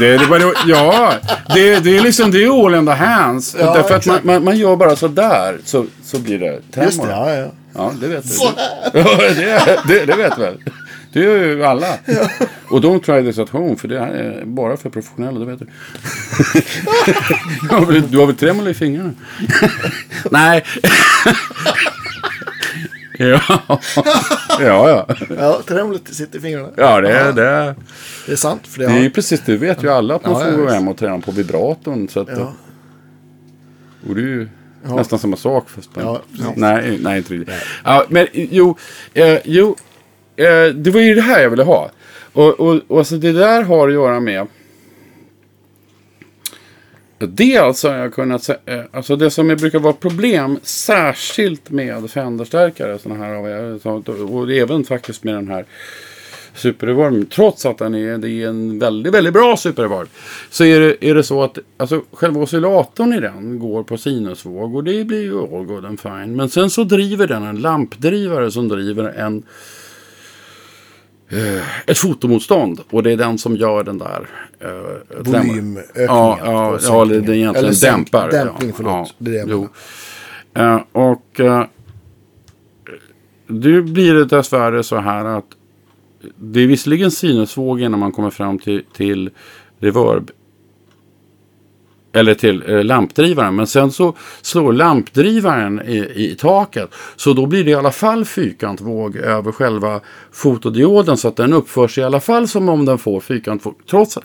[0.00, 1.14] det, ja,
[1.54, 3.56] det, det är liksom det är all in the hands.
[3.60, 6.86] Ja, Därför att man, man, man, gör bara sådär så, så blir det tremor.
[6.86, 7.48] Just det, ja, ja.
[7.74, 8.30] Ja, det vet du.
[8.92, 10.58] Det, det, det vet väl.
[11.12, 11.86] Det gör ju alla.
[12.04, 12.28] Ja.
[12.70, 15.58] Och don't try this at home, för det här är bara för professionella, det vet
[15.58, 15.66] du.
[18.10, 19.12] du har väl tremolo i fingrarna?
[20.30, 20.64] Nej.
[23.18, 23.40] Ja,
[24.60, 24.60] ja.
[24.60, 25.06] Ja,
[25.38, 26.68] ja tremlet sitter i fingrarna.
[26.76, 27.74] Ja, det, är, det,
[28.26, 28.66] det är sant.
[28.66, 30.88] För det, det är precis, det vet ju alla att man ja, får gå hem
[30.88, 32.08] och träna på vibratorn.
[32.08, 32.52] Så att, ja.
[34.08, 34.48] Och det är ju
[34.88, 34.96] ja.
[34.96, 35.70] nästan samma sak.
[35.70, 36.22] Fast ja,
[36.56, 37.54] nej, nej, inte riktigt.
[37.84, 38.76] Ja, men jo,
[39.14, 39.76] eh, jo
[40.36, 41.90] eh, det var ju det här jag ville ha.
[42.32, 44.46] Och, och, och alltså, det där har att göra med
[47.18, 52.10] Dels alltså har jag kunnat se, eh, alltså det som brukar vara problem, särskilt med
[52.10, 53.34] Fender-stärkare, såna här,
[54.34, 55.64] och även faktiskt med den här
[56.56, 60.06] Super trots att den är, det är en väldigt, väldigt bra superrevolv.
[60.50, 64.76] så är det, är det så att alltså, själva oscillatorn i den går på sinusvåg
[64.76, 66.36] och det blir ju all good and fine.
[66.36, 69.42] Men sen så driver den en lampdrivare som driver en
[71.86, 74.28] ett fotomotstånd och det är den som gör den där
[74.64, 75.82] uh, volymökningen.
[75.94, 78.30] Ja, ja, ja, det är egentligen Eller dämpar.
[78.30, 78.92] Dämpning, förlåt.
[78.92, 80.62] Ja, det är det.
[80.62, 81.64] Uh, och uh,
[83.46, 85.46] nu blir det dessvärre så här att
[86.36, 89.30] det är visserligen sinusvågen när man kommer fram till, till
[89.80, 90.30] reverb.
[92.16, 93.56] Eller till eh, lampdrivaren.
[93.56, 96.90] Men sen så slår lampdrivaren i, i taket.
[97.16, 100.00] Så då blir det i alla fall fyrkantvåg över själva
[100.32, 101.16] fotodioden.
[101.16, 103.74] Så att den uppförs i alla fall som om den får fyrkantvåg.
[103.90, 104.18] Trots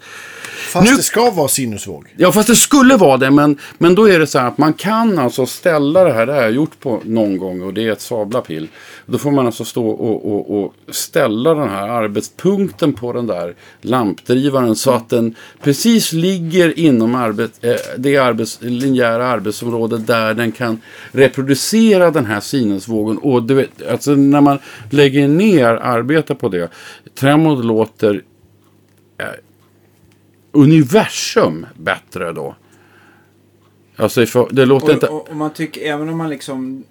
[0.72, 2.14] Fast nu, det ska vara sinusvåg.
[2.18, 3.32] Ja, fast det skulle vara det.
[3.32, 6.26] Men, men då är det så här att man kan alltså ställa det här.
[6.26, 8.68] Det har jag gjort på någon gång och det är ett sabla pill.
[9.06, 13.56] Då får man alltså stå och, och, och, ställa den här arbetspunkten på den där
[13.82, 20.52] lampdrivaren så att den precis ligger inom arbet, eh, det arbets, linjära arbetsområdet där den
[20.52, 23.18] kan reproducera den här sinusvågen.
[23.18, 24.60] Och du vet, alltså när man
[24.90, 26.70] lägger ner arbete på det.
[27.16, 28.24] Tremor låter
[29.18, 29.26] eh,
[30.52, 32.56] universum bättre då.
[33.96, 35.08] Alltså, det låter och, inte...
[35.08, 36.84] Och, och, man tycker, även om man liksom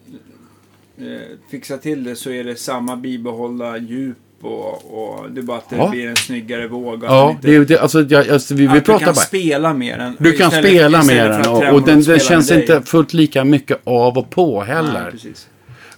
[0.97, 1.05] eh,
[1.51, 5.71] fixar till det så är det samma bibehålla djup och, och det är bara att
[5.71, 5.89] det ja.
[5.89, 7.05] blir en snyggare våg.
[7.05, 9.21] Ja, det, det, alltså, jag, alltså, vi, vi pratar du kan bara.
[9.21, 12.83] spela mer än, Du kan istället, spela mer än och, och den, den känns inte
[12.83, 15.15] fullt lika mycket av och på heller.
[15.25, 15.35] Nej,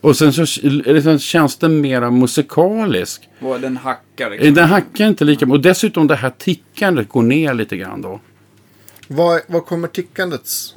[0.01, 3.28] och sen så liksom, känns den mera musikalisk.
[3.40, 4.30] Och den hackar.
[4.30, 4.55] Liksom.
[4.55, 5.57] Den hackar inte lika mycket.
[5.57, 8.20] Och dessutom det här tickandet går ner lite grann då.
[9.09, 10.74] Vad, vad kommer tickandets?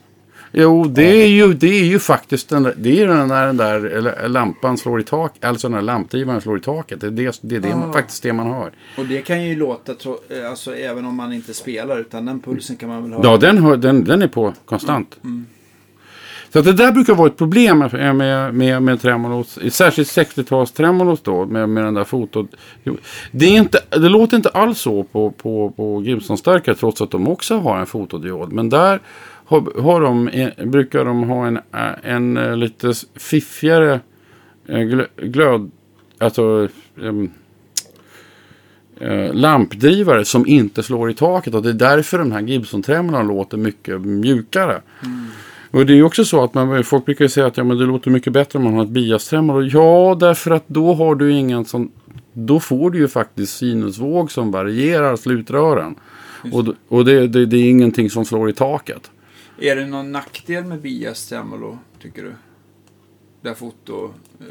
[0.57, 3.57] Jo, det är ju, det är ju faktiskt den där, det är den där, den
[3.57, 5.45] där lampan slår i taket.
[5.45, 7.01] Alltså den där lampdrivaren slår i taket.
[7.01, 8.71] Det är, det, det är det, faktiskt det man hör.
[8.97, 9.93] Och det kan ju låta,
[10.49, 13.23] alltså även om man inte spelar, utan den pulsen kan man väl ha.
[13.23, 15.17] Ja, den, den, den är på konstant.
[15.23, 15.35] Mm.
[15.35, 15.45] Mm.
[16.53, 19.59] Så att det där brukar vara ett problem med, med, med, med tremolos.
[19.71, 21.45] Särskilt 60-tals tremolos då.
[21.45, 22.49] Med, med den där fotot.
[23.31, 26.75] Det, är inte, det låter inte alls så på, på, på Gibson-stärkare.
[26.75, 28.53] Trots att de också har en fotodiod.
[28.53, 28.99] Men där
[29.45, 30.29] har, har de,
[30.71, 31.59] brukar de ha en,
[32.03, 33.99] en, en lite fiffigare
[35.17, 35.71] glöd.
[36.17, 36.67] Alltså.
[36.95, 37.31] Um,
[39.31, 41.53] lampdrivare som inte slår i taket.
[41.53, 44.81] Och det är därför den här Gibson-tremolon låter mycket mjukare.
[45.03, 45.25] Mm.
[45.71, 47.85] Och det är ju också så att man, folk brukar säga att ja, men det
[47.85, 49.61] låter mycket bättre om man har ett biastremolo.
[49.61, 51.91] Ja, därför att då har du ingen som...
[52.33, 55.95] Då får du ju faktiskt sinusvåg som varierar slutrören.
[56.51, 59.11] Och, och det, det, det, är ingenting som slår i taket.
[59.59, 62.35] Är det någon nackdel med biastremolo, tycker du?
[63.41, 64.45] Där foto eh,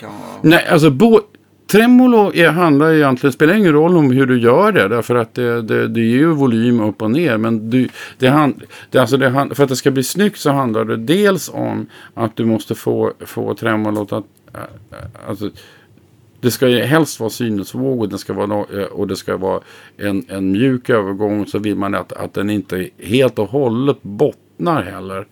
[0.00, 0.40] kan vara...
[0.42, 1.20] Nej, alltså bo,
[1.66, 4.88] Tremolo är, handlar egentligen, spelar ingen roll om hur du gör det.
[4.88, 7.36] Därför att det, det, det ger ju volym upp och ner.
[7.36, 10.84] Men du, det hand, det, alltså det, för att det ska bli snyggt så handlar
[10.84, 14.24] det dels om att du måste få, få tremolot att...
[14.54, 14.60] Äh,
[15.28, 15.50] alltså,
[16.44, 19.60] det ska ju helst vara sinusvåg och det ska vara, äh, och det ska vara
[19.96, 21.46] en, en mjuk övergång.
[21.46, 25.26] Så vill man att, att den inte helt och hållet bottnar heller.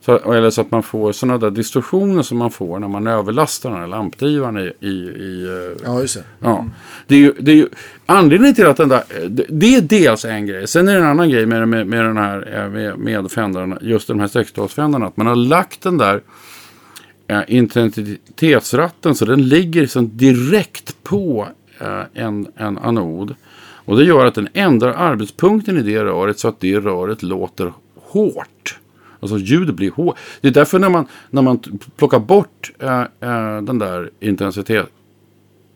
[0.00, 3.70] Så, eller så att man får sådana där distorsioner som man får när man överlastar
[3.70, 4.86] den här lampdrivaren i...
[4.86, 6.24] i, i eh, ja, just det.
[6.40, 6.66] Ja.
[7.06, 7.68] Det är ju, det är ju,
[8.06, 9.02] anledningen till att den där...
[9.48, 10.66] Det är dels en grej.
[10.66, 13.78] Sen är det en annan grej med, med, med den här eh, med, med fändarna,
[13.80, 15.06] just de här 60-talsfändarna.
[15.06, 16.20] Att man har lagt den där
[17.28, 21.48] eh, intensitetsratten så den ligger liksom direkt på
[21.80, 23.34] eh, en, en anod.
[23.60, 27.72] Och det gör att den ändrar arbetspunkten i det röret så att det röret låter
[27.94, 28.78] hårt.
[29.20, 30.16] Alltså ljudet blir hårt.
[30.40, 31.58] Det är därför när man, när man
[31.96, 34.86] plockar bort äh, äh, den där intensitet,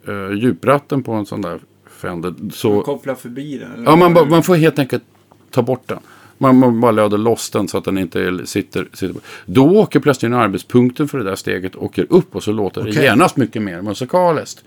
[0.09, 1.61] äh, djupratten på en sån där
[2.03, 2.35] Fender.
[2.53, 3.85] Så, man kopplar förbi den?
[3.85, 5.03] Ja, man, man får helt enkelt
[5.51, 5.99] ta bort den.
[6.43, 9.15] Man, man bara löder loss den så att den inte sitter, sitter.
[9.47, 12.93] Då åker plötsligt arbetspunkten för det där steget åker upp och så låter okay.
[12.93, 14.65] det genast mycket mer musikaliskt.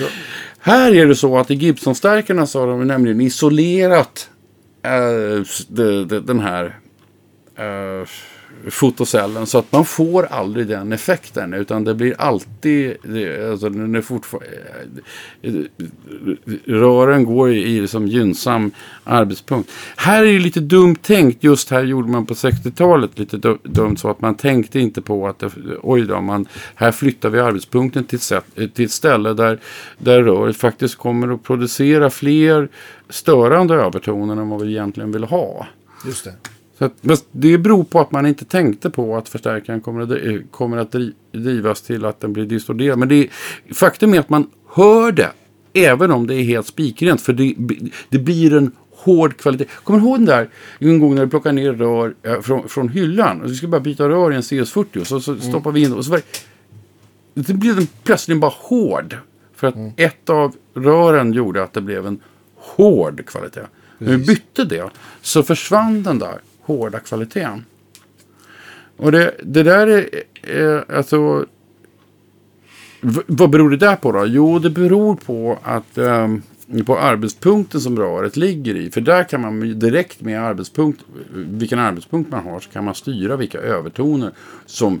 [0.00, 0.06] Ja.
[0.58, 4.30] Här är det så att i Gibson-stärkarna så har de nämligen isolerat
[4.82, 4.90] äh,
[5.68, 6.64] de, de, den här
[7.58, 8.08] uh,
[8.70, 9.46] fotocellen.
[9.46, 11.54] Så att man får aldrig den effekten.
[11.54, 12.96] Utan det blir alltid,
[13.50, 14.48] alltså den är fortfarande,
[15.42, 15.52] eh,
[16.64, 18.70] rören går i, i som gynnsam
[19.04, 19.70] arbetspunkt.
[19.96, 21.44] Här är det lite dumt tänkt.
[21.44, 25.38] Just här gjorde man på 60-talet lite dumt så att man tänkte inte på att
[25.38, 25.50] det,
[25.82, 28.44] oj då, man, här flyttar vi arbetspunkten till, set,
[28.74, 29.58] till ett ställe där,
[29.98, 32.68] där röret faktiskt kommer att producera fler
[33.08, 35.66] störande övertoner än vad vi egentligen vill ha.
[36.06, 36.34] Just det.
[36.78, 40.50] Så att, men det beror på att man inte tänkte på att förstärkaren kommer att,
[40.50, 40.94] kommer att
[41.32, 42.98] drivas till att den blir distorderad.
[42.98, 43.28] Men det,
[43.74, 45.30] faktum är att man hör det.
[45.72, 47.20] Även om det är helt spikrent.
[47.20, 47.54] För det,
[48.08, 49.64] det blir en hård kvalitet.
[49.84, 50.48] Kommer du ihåg den där
[50.78, 53.40] en gång när du plockade ner rör äh, från, från hyllan?
[53.40, 55.42] Och vi skulle bara byta rör i en CS40 och så, så mm.
[55.42, 56.20] stoppar vi in och så var
[57.34, 59.16] det, det blev den plötsligt bara hård.
[59.54, 59.92] För att mm.
[59.96, 62.20] ett av rören gjorde att det blev en
[62.56, 63.66] hård kvalitet.
[63.98, 64.90] När vi bytte det
[65.22, 66.38] så försvann den där
[66.68, 67.64] hårda kvaliteten.
[68.96, 70.08] Och det, det där är,
[70.42, 71.46] är alltså...
[73.26, 74.26] Vad beror det där på då?
[74.26, 76.42] Jo, det beror på att um,
[76.86, 78.90] på arbetspunkten som röret ligger i.
[78.90, 81.04] För där kan man direkt med arbetspunkt,
[81.34, 84.30] vilken arbetspunkt man har, så kan man styra vilka övertoner
[84.66, 85.00] som,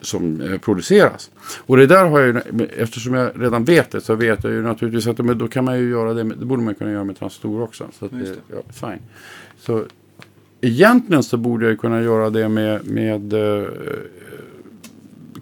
[0.00, 1.30] som eh, produceras.
[1.58, 2.42] Och det där har jag
[2.76, 5.90] eftersom jag redan vet det, så vet jag ju naturligtvis att då kan man ju
[5.90, 7.86] göra det, det borde man kunna göra med transistorer också.
[7.98, 9.00] Så att det, ja, fine.
[9.58, 9.84] Så
[10.60, 13.68] egentligen så borde jag kunna göra det med, med uh,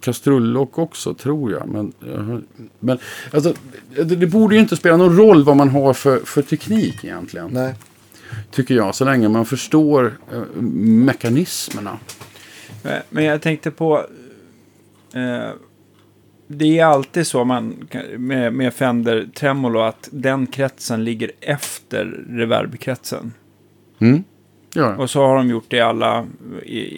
[0.01, 1.69] kastrullock också, tror jag.
[1.69, 2.39] Men, uh,
[2.81, 2.99] men
[3.33, 3.55] alltså,
[3.97, 7.51] det, det, borde ju inte spela någon roll vad man har för, för teknik egentligen.
[7.53, 7.75] Nej.
[8.51, 11.99] Tycker jag, så länge man förstår uh, mekanismerna.
[13.11, 14.07] Men jag tänkte på...
[16.47, 17.89] det är alltid så man,
[18.19, 23.33] med, med Fender Tremolo att den kretsen ligger efter reverbkretsen.
[23.99, 24.25] Mm.
[24.77, 24.97] Ja.
[24.97, 26.27] Och så har de gjort det i alla,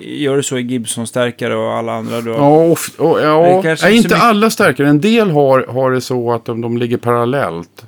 [0.02, 2.30] gör det så i Gibson-stärkare och alla andra då?
[2.30, 3.62] Ja, of, oh, ja.
[3.62, 4.22] Nej, inte mycket...
[4.22, 4.88] alla stärkare.
[4.88, 7.86] En del har, har det så att de, de ligger parallellt.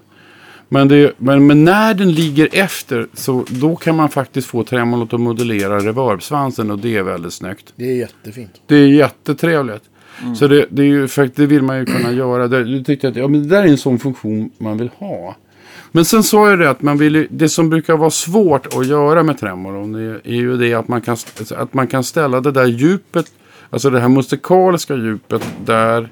[0.68, 5.14] Men, det, men, men, när den ligger efter så då kan man faktiskt få tremolot
[5.14, 7.72] att modellera reverbsvansen och det är väldigt snyggt.
[7.76, 8.61] Det är jättefint.
[8.66, 9.82] Det är jättetrevligt.
[10.22, 10.36] Mm.
[10.36, 12.49] Så det, det, är ju, det vill man ju kunna göra.
[12.49, 15.36] Det, du tyckte att ja, men det där är en sån funktion man vill ha.
[15.93, 19.22] Men sen sa jag det att man vill, det som brukar vara svårt att göra
[19.22, 21.16] med tremoron är, är ju det att man, kan,
[21.57, 23.32] att man kan ställa det där djupet,
[23.70, 26.09] alltså det här musikaliska djupet där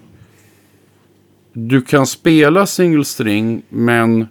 [1.53, 4.27] du kan spela single string men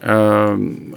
[0.00, 0.94] ehm,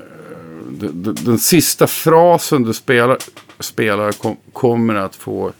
[0.74, 3.18] uh, den, den, sista frasen du spelar,
[3.60, 5.52] spelar kom, kommer att få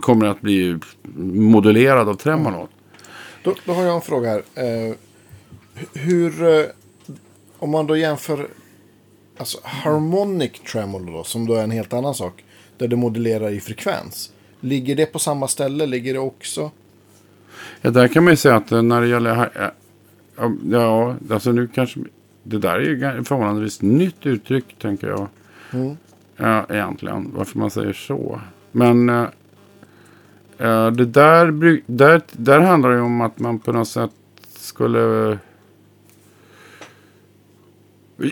[0.00, 0.78] kommer att bli
[1.24, 2.70] modulerad av tremolot.
[3.46, 4.42] Då, då, har jag en fråga här.
[4.54, 4.94] Eh,
[5.94, 6.64] hur, eh,
[7.58, 8.48] om man då jämför
[9.36, 12.44] alltså harmonic tremolo då, som då är en helt annan sak.
[12.78, 14.32] Där det modulerar i frekvens.
[14.60, 15.86] Ligger det på samma ställe?
[15.86, 16.70] Ligger det också?
[17.80, 19.50] Ja, där kan man ju säga att eh, när det gäller...
[20.38, 22.00] Eh, ja, alltså nu kanske...
[22.42, 25.28] Det där är ju förhållandevis nytt uttryck, tänker jag.
[25.72, 25.96] Mm.
[26.36, 28.40] Ja, egentligen, varför man säger så.
[28.72, 29.26] Men eh,
[30.60, 34.10] Uh, det där, där, där handlar det om att man på något sätt
[34.56, 35.38] skulle...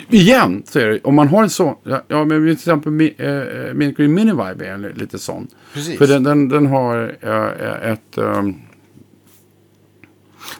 [0.09, 1.01] Igen, så är det.
[1.05, 1.77] Om man har en sån.
[1.83, 5.49] Ja, ja men till exempel uh, Mini Minivibe är lite sån.
[5.73, 5.99] Precis.
[5.99, 8.19] För den, den, den har uh, ett...
[8.19, 8.57] Um,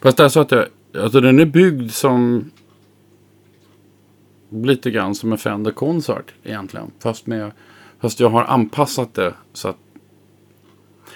[0.03, 2.51] fast det är så att det, alltså den är byggd som...
[4.51, 6.91] Lite grann som en Fender Concert egentligen.
[6.99, 7.53] Fast, med,
[8.01, 9.77] fast jag har anpassat det så att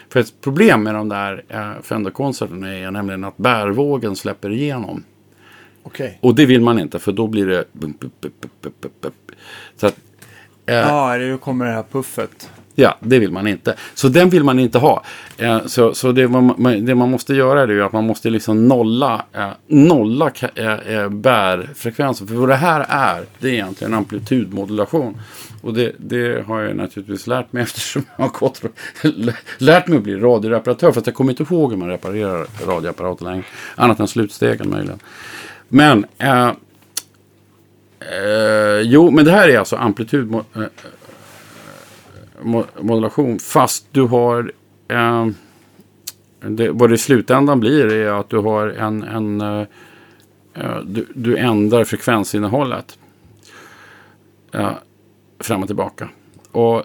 [0.09, 5.05] för ett problem med de där eh, Fender-konserterna är nämligen att bärvågen släpper igenom.
[5.83, 6.11] Okay.
[6.21, 7.65] Och det vill man inte för då blir det...
[9.77, 9.99] Så att,
[10.67, 12.51] eh, ja, nu kommer det här puffet.
[12.81, 13.75] Ja, det vill man inte.
[13.95, 15.03] Så den vill man inte ha.
[15.39, 19.25] Eh, så så det, man, det man måste göra är att man måste liksom nolla,
[19.33, 22.27] eh, nolla eh, eh, bärfrekvensen.
[22.27, 25.21] För vad det här är, det är egentligen amplitudmodulation.
[25.61, 28.63] Och det, det, har jag naturligtvis lärt mig eftersom jag har gått,
[29.59, 30.93] lärt mig att bli radioreparatör.
[30.93, 33.45] För jag kommer inte ihåg hur man reparerar radioapparater längre.
[33.75, 34.99] Annat än slutstegen möjligen.
[35.69, 36.49] Men eh,
[38.01, 40.98] eh, jo, men det här är alltså amplitudmodulation eh,
[42.81, 43.39] modulation.
[43.39, 44.53] Fast du har...
[44.89, 45.27] Eh,
[46.41, 49.03] det, vad det i slutändan blir är att du har en...
[49.03, 49.67] en eh,
[50.55, 52.99] eh, du, du, ändrar frekvensinnehållet.
[54.53, 54.71] Eh,
[55.41, 56.09] fram och tillbaka.
[56.53, 56.83] Och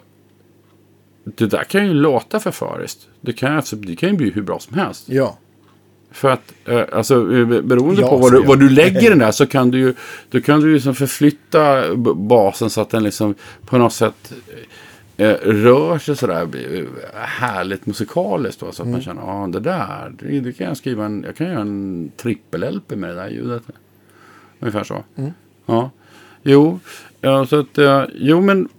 [1.23, 3.07] det där kan ju låta förföriskt.
[3.21, 5.09] Det kan, alltså, det kan ju bli hur bra som helst.
[5.09, 5.37] Ja.
[6.11, 9.31] För att, eh, alltså eh, beroende ja, på vad du, vad du lägger den där
[9.31, 9.93] så kan du ju,
[10.29, 13.35] då kan du liksom förflytta basen så att den liksom
[13.65, 14.33] på något sätt
[15.17, 16.47] eh, rör sig sådär
[17.13, 18.59] härligt musikaliskt.
[18.59, 18.91] Då, så att mm.
[18.91, 21.61] man känner, ja ah, det där, det, det, kan jag skriva en, jag kan göra
[21.61, 23.63] en trippel-LP med det där ljudet.
[24.59, 25.03] Ungefär så.
[25.15, 25.31] Mm.
[25.65, 25.91] Ja.
[26.43, 26.79] Jo,
[27.21, 28.69] ja, så att, eh, jo men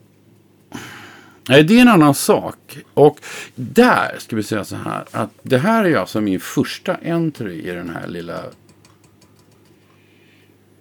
[1.48, 2.78] Nej, det är en annan sak.
[2.94, 3.20] Och
[3.54, 5.04] där ska vi säga så här.
[5.10, 8.42] Att det här är alltså min första entry i den här lilla...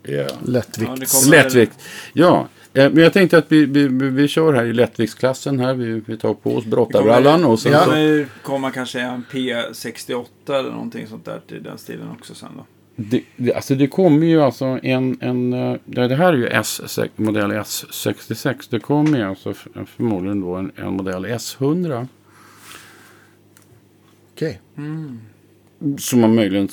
[0.04, 0.28] Ja.
[0.45, 0.91] Lättvikt.
[1.14, 1.80] Ja, Lättvikt.
[2.14, 5.74] Ja, Eh, Men jag tänkte att vi, vi, vi vi kör här i lättviktsklassen här.
[5.74, 7.86] Vi, vi tar på oss brottarbrallan och sen Det så...
[7.86, 12.66] kommer komma kanske en P68 eller någonting sånt där till den stilen också sen då.
[12.96, 16.48] Det, det, alltså det kommer ju alltså en, en eh, ja, det här är ju
[16.48, 18.68] S, modell S66.
[18.70, 19.54] Det kommer ju alltså
[19.86, 22.08] förmodligen då en, en modell S100.
[24.34, 24.62] Okej.
[25.98, 26.70] Som man möjligen,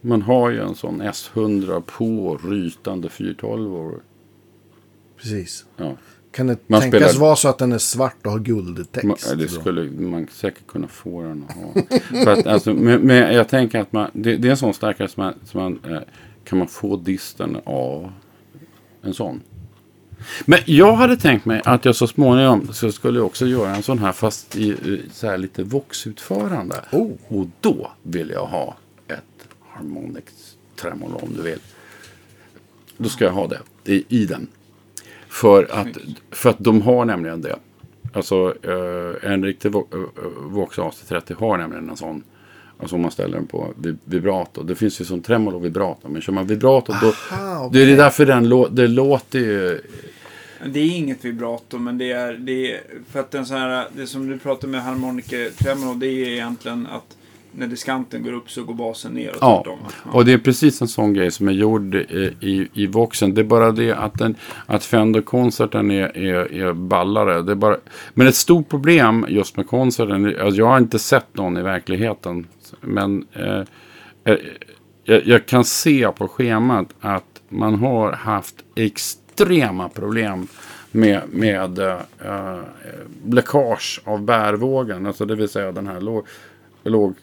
[0.00, 4.00] man har ju en sån S100 på rytande 412
[5.22, 5.64] Precis.
[5.76, 5.96] Ja,
[6.32, 9.04] Kan det Man tänkas spelar- vara så att den är svart och har guldtext?
[9.28, 11.72] man, det skulle man säkert kunna få den att ha.
[12.24, 15.08] För att, alltså, men, men jag tänker att man, det, det är en sån starkare
[15.08, 16.00] som man, som man eh,
[16.44, 18.12] kan man få disten av
[19.02, 19.40] en sån.
[20.44, 23.82] Men jag hade tänkt mig att jag så småningom så skulle jag också göra en
[23.82, 26.76] sån här fast i i så här lite voxutförande.
[26.92, 27.10] Oh.
[27.28, 28.76] Och då vill jag ha
[29.08, 30.24] ett harmonic
[30.76, 31.58] tremolo om du vill.
[32.96, 34.46] Då ska jag ha det i, i den.
[35.32, 35.88] För att,
[36.30, 37.56] för att de har nämligen det.
[38.12, 39.80] Alltså eh, en riktig eh,
[40.40, 42.22] Vox AC30 har nämligen en sån.
[42.78, 44.62] Alltså om man ställer den på vi- vibrato.
[44.62, 46.08] Det finns ju som tremolo och vibrato.
[46.08, 47.12] Men kör man vibrato då.
[47.32, 49.80] Aha, Det är därför den lå, det låter ju.
[50.66, 52.80] Det är inget vibrato, men det är, det är
[53.10, 56.86] för att den så här, det som du pratar med harmoniker tremolo, det är egentligen
[56.86, 57.16] att
[57.52, 60.12] när diskanten går upp så går basen ner och Ja, tvärtom.
[60.12, 63.34] och det är precis en sån grej som är gjord i, i, i Voxen.
[63.34, 64.34] Det är bara det att, den,
[64.66, 67.42] att Fender-konserten är, är, är ballare.
[67.42, 67.76] Det är bara,
[68.14, 72.46] men ett stort problem just med konserten, alltså jag har inte sett någon i verkligheten.
[72.80, 73.60] Men eh,
[74.24, 74.36] eh,
[75.04, 80.46] jag, jag kan se på schemat att man har haft extrema problem
[80.92, 82.58] med, med eh, eh,
[83.26, 85.06] läckage av bärvågen.
[85.06, 86.26] Alltså det vill säga den här låg,
[86.84, 87.14] låg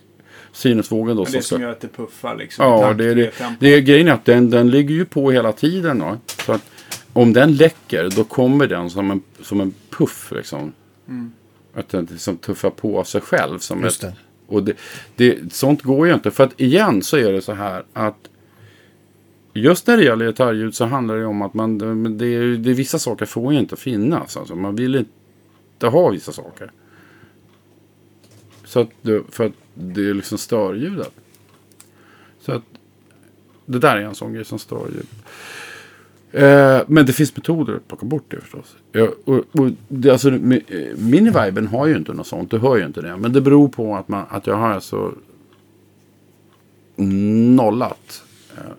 [0.52, 1.24] sinusvågen då.
[1.24, 2.66] Men det ska- som gör att det puffar liksom.
[2.66, 3.32] Ja, det är det.
[3.60, 6.00] Det är grejen är att den, den ligger ju på hela tiden.
[6.00, 6.18] Då.
[6.46, 6.66] Så att
[7.14, 10.74] om den läcker då kommer den som en, som en puff liksom.
[11.74, 13.60] Att den liksom tuffar på sig själv.
[13.60, 14.56] Som Just ett, det.
[14.56, 14.74] Och det,
[15.16, 16.32] det, sånt går ju inte.
[16.32, 18.16] För att igen så är det så här att
[19.54, 22.74] Just när det gäller gitarrljud så handlar det om att man, det, det, är- det,
[22.74, 24.38] vissa saker får ju inte finnas.
[24.38, 26.72] Alltså, man vill inte ha vissa saker.
[28.66, 28.90] Så att
[29.32, 31.12] för att det är liksom störljudet.
[32.42, 32.64] Så att
[33.66, 35.08] det där är en sån grej som stör ljudet.
[36.32, 38.76] Eh, men det finns metoder att plocka bort det förstås.
[38.92, 40.32] Ja, och, och det, alltså,
[40.96, 43.18] Miniviben har ju inte något sånt, du hör ju inte det.
[43.18, 45.14] Men det beror på att, man, att jag har alltså
[46.96, 48.24] nollat.
[48.58, 48.72] Eh,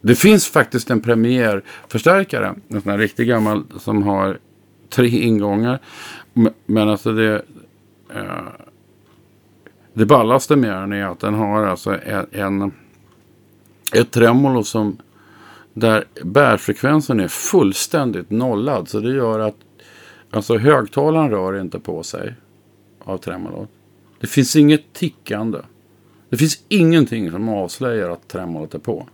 [0.00, 4.38] det finns faktiskt en premiärförstärkare, en sån här riktigt gammal som har
[4.88, 5.78] tre ingångar.
[6.32, 7.42] Men, men alltså det...
[8.14, 8.65] Eh,
[9.96, 11.98] det ballaste med den är att den har alltså
[12.32, 12.72] en,
[13.92, 14.98] ett tremolo som
[15.74, 18.88] där bärfrekvensen är fullständigt nollad.
[18.88, 19.54] Så det gör att
[20.30, 22.34] alltså högtalaren rör inte på sig
[23.04, 23.68] av tremolot.
[24.20, 25.58] Det finns inget tickande.
[26.28, 29.08] Det finns ingenting som avslöjar att tremolot är på.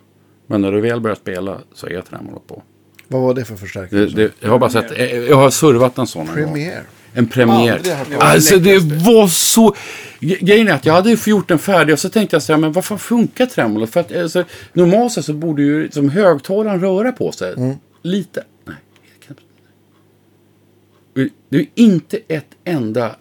[0.47, 2.63] Men när du väl börjar spela så är tremolot på.
[3.09, 4.01] Vad var det för förstärkare?
[4.01, 6.27] Det, det, jag har bara sett, jag, har servat en sån.
[6.27, 6.83] Premiere.
[7.15, 7.81] En premiär.
[8.11, 8.17] Om.
[8.21, 9.75] Alltså det var så...
[10.21, 12.61] Grejen är att jag hade ju gjort den färdig och så tänkte jag så här,
[12.61, 13.91] men varför funkar tremolot?
[13.91, 17.55] För att alltså, normalt sett så borde ju som högtalaren röra på sig.
[17.57, 17.75] Mm.
[18.03, 18.45] Lite.
[18.65, 18.77] Nej,
[19.27, 19.41] knappt.
[21.49, 23.17] Det är ju inte ett enda...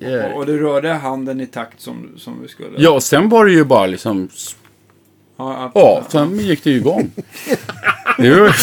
[0.00, 2.68] eh, Och du rörde handen i takt som, som vi skulle.
[2.78, 4.28] Ja, sen var det ju bara liksom...
[5.36, 7.10] Ja, Ja, sen gick det ju igång.
[8.18, 8.54] det var,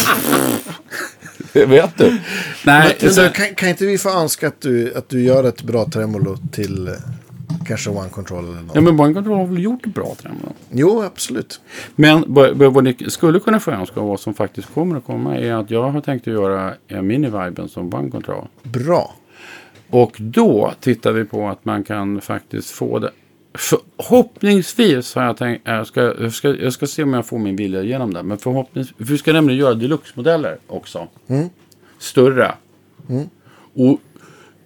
[1.66, 2.18] vet du.
[2.66, 5.62] Nej, Men så, kan, kan inte vi få önska att du, att du gör ett
[5.62, 6.94] bra tremolo till eh,
[7.66, 8.74] kanske One Control eller något?
[8.74, 10.52] ja, men One Control har väl gjort ett bra tremolo?
[10.70, 11.60] Jo, absolut.
[11.96, 15.52] Men vad, ni skulle kunna få önska och vad som faktiskt kommer att komma är
[15.52, 18.48] att jag har tänkt att göra en mini-viben som One Control.
[18.62, 19.14] Bra.
[19.90, 23.10] Och då tittar vi på att man kan faktiskt få det.
[23.54, 27.56] Förhoppningsvis har jag tänkt, jag ska, jag ska, jag ska se om jag får min
[27.56, 28.22] vilja igenom det.
[28.22, 31.08] Men förhoppningsvis, vi ska nämligen göra deluxe-modeller också.
[31.98, 32.54] Större.
[33.74, 33.98] Och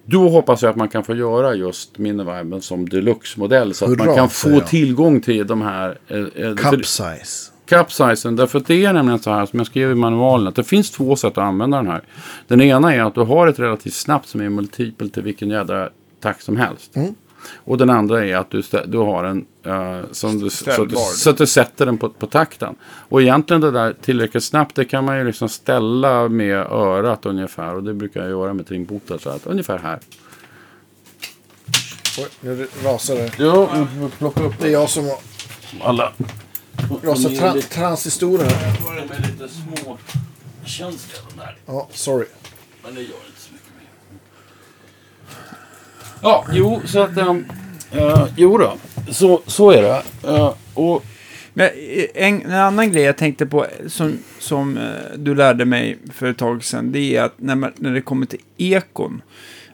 [0.04, 3.74] då hoppas jag att man kan få göra just miniviben som deluxe-modell.
[3.74, 5.98] Så att Hurra, man kan få tillgång till de här.
[6.08, 7.52] eh, eh, för- Cup size.
[7.68, 10.46] Cup-sizen, därför att det är nämligen så här som jag skrev i manualen.
[10.46, 12.02] Att det finns två sätt att använda den här.
[12.48, 15.88] Den ena är att du har ett relativt snabbt som är multipel till vilken jädra
[16.20, 16.94] takt som helst.
[17.54, 20.96] Och den andra är att du, du har en eh, som du, så, att du,
[20.96, 22.76] så att du sätter den på, på takten.
[22.84, 27.74] Och egentligen det där tillräckligt snabbt det kan man ju liksom ställa med örat ungefär.
[27.74, 29.98] Och det brukar jag göra med trimbotar så att ungefär här.
[32.18, 33.30] Oj, nu rasar det.
[33.38, 33.86] Ja,
[34.18, 35.18] plocka upp Det är jag som har
[35.82, 36.12] alla.
[37.02, 38.76] rasat tra- transistorer här.
[38.84, 39.98] De är lite små.
[40.78, 40.92] Den
[41.36, 41.56] där?
[41.66, 42.26] Ja, sorry.
[42.84, 43.35] Men det gör inte.
[46.27, 47.16] Ja, jo, så att...
[47.16, 47.44] Um,
[47.94, 48.77] uh, jo då,
[49.11, 50.03] så, så är det.
[50.28, 51.05] Uh, och
[51.55, 54.78] Men eh, en, en annan grej jag tänkte på som, som
[55.16, 58.27] du lärde mig för ett tag sedan, det är att när, man, när det kommer
[58.27, 59.23] till ekon,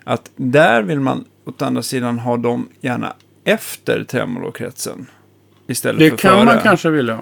[0.04, 3.12] att där vill man åt andra sidan ha dem gärna
[3.44, 5.06] efter tremolokretsen.
[5.66, 6.44] Istället det för kan före.
[6.44, 7.20] man kanske vilja.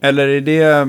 [0.00, 0.88] Eller är det...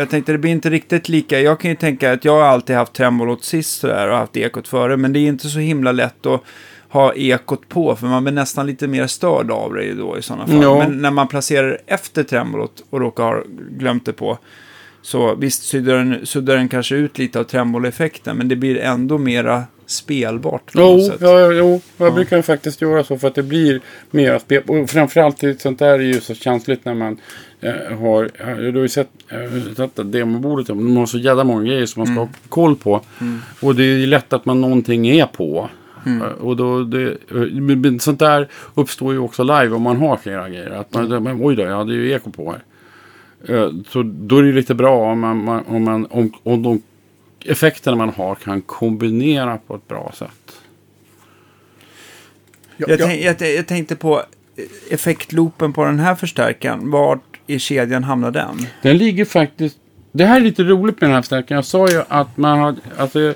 [0.00, 1.40] För jag tänkte det blir inte riktigt lika.
[1.40, 4.68] Jag kan ju tänka att jag har alltid haft tremolot sist sådär och haft ekot
[4.68, 4.96] före.
[4.96, 6.42] Men det är inte så himla lätt att
[6.88, 7.96] ha ekot på.
[7.96, 10.62] För man blir nästan lite mer störd av det då i sådana fall.
[10.62, 10.78] Ja.
[10.78, 14.38] Men när man placerar efter tremolot och råkar ha glömt det på.
[15.02, 18.36] Så visst suddar den, suddar den kanske ut lite av tremoloeffekten.
[18.36, 20.70] Men det blir ändå mera spelbart.
[20.74, 21.16] Jo, sätt.
[21.20, 24.62] ja, ja, jo, jag brukar faktiskt göra så för att det blir mer spel.
[24.66, 27.18] Och framförallt det- sånt där är ju så känsligt när man
[27.60, 29.10] eh, har, ja, du har ju sett,
[29.76, 33.00] sett det demobordet, de har så jävla många grejer som man ska ha koll på.
[33.60, 35.68] Och det är ju lätt att man någonting är på.
[36.06, 40.48] Eh, Och då, det, eh, sånt där uppstår ju också live om man har flera
[40.48, 40.70] grejer.
[40.70, 42.62] Att man, men, oj då, jag hade ju eko på här.
[43.56, 46.82] Eh, Så då är det lite bra om, man, om, man, om, om de
[47.44, 50.30] effekterna man har kan kombinera på ett bra sätt.
[52.76, 54.22] Ja, Jag, ja, tänk, jag, jag tänkte på
[54.90, 56.90] effektloopen på den här förstärkaren.
[56.90, 58.66] Vart i kedjan hamnar den?
[58.82, 59.76] Den ligger faktiskt...
[60.12, 61.56] Det här är lite roligt med den här förstärkaren.
[61.56, 62.74] Jag sa ju att man har...
[62.96, 63.34] Alltså,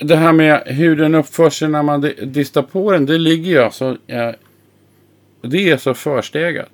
[0.00, 3.06] det här med hur den uppför sig när man distar på den.
[3.06, 3.96] Det ligger ju alltså...
[4.06, 4.30] Eh,
[5.42, 6.68] det är så förstegat.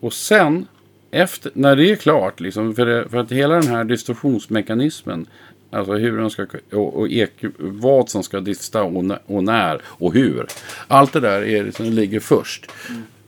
[0.00, 0.66] Och sen,
[1.10, 5.26] efter, när det är klart, liksom, för, det, för att hela den här distorsionsmekanismen,
[5.70, 9.80] alltså hur den ska, och, och ek, vad som ska dista och, när- och när
[9.84, 10.46] och hur.
[10.88, 12.70] Allt det där är, liksom, ligger först.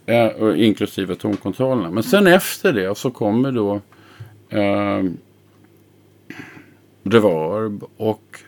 [0.06, 1.90] Eh, inklusive tonkontrollerna.
[1.90, 3.80] Men sen efter det så kommer då
[4.48, 5.04] eh,
[7.02, 8.40] reverb och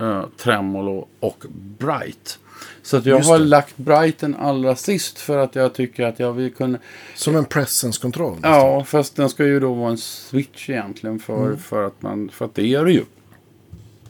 [0.00, 1.44] eh, tremolo och
[1.78, 2.38] bright.
[2.82, 6.52] Så att jag har lagt brighten allra sist för att jag tycker att jag vill
[6.52, 6.78] kunna...
[7.14, 8.38] Som en presence-kontroll.
[8.42, 12.44] Ja, fast den ska ju då vara en switch egentligen för, för, att, man, för
[12.44, 13.04] att det gör det ju.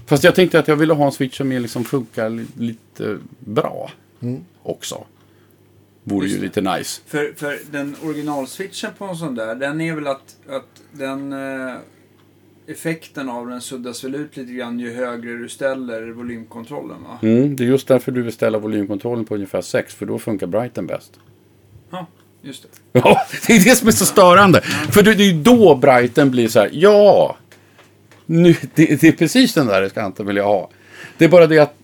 [0.06, 3.18] Fast jag tänkte att jag ville ha en switch som är liksom funkar li, lite
[3.38, 3.90] bra
[4.62, 5.04] också.
[6.08, 7.00] Vore ju lite nice.
[7.06, 11.74] För, för den originalswitchen på en sån där, den är väl att, att den eh,
[12.66, 17.18] effekten av den suddas väl ut lite grann ju högre du ställer volymkontrollen va?
[17.22, 20.46] Mm, det är just därför du vill ställa volymkontrollen på ungefär 6, för då funkar
[20.46, 21.12] brighten bäst.
[21.90, 22.06] Ja,
[22.42, 22.68] just det.
[23.04, 24.60] Ja, det är det som är så störande.
[24.90, 27.36] För det, är ju då brighten blir så här, ja,
[28.26, 30.70] nu, det, det är precis den där skanten vill jag ha.
[31.18, 31.74] Det är bara det att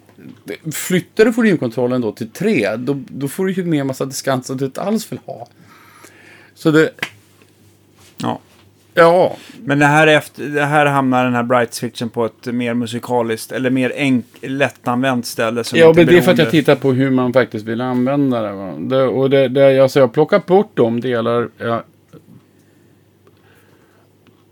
[0.72, 4.46] flyttar du volymkontrollen då till 3, då, då får du ju med en massa diskant
[4.46, 5.48] som du inte alls vill ha.
[6.54, 6.90] Så det,
[8.22, 8.40] Ja.
[8.94, 12.74] ja, Men det här, är efter, det här hamnar den här bright-switchen på ett mer
[12.74, 15.64] musikaliskt, eller mer enk, lättanvänt ställe.
[15.64, 18.42] Som Ja, men det är för att jag tittar på hur man faktiskt vill använda
[18.42, 18.74] det.
[18.78, 21.84] Det och det, det, alltså jag plockar bort de delar ja,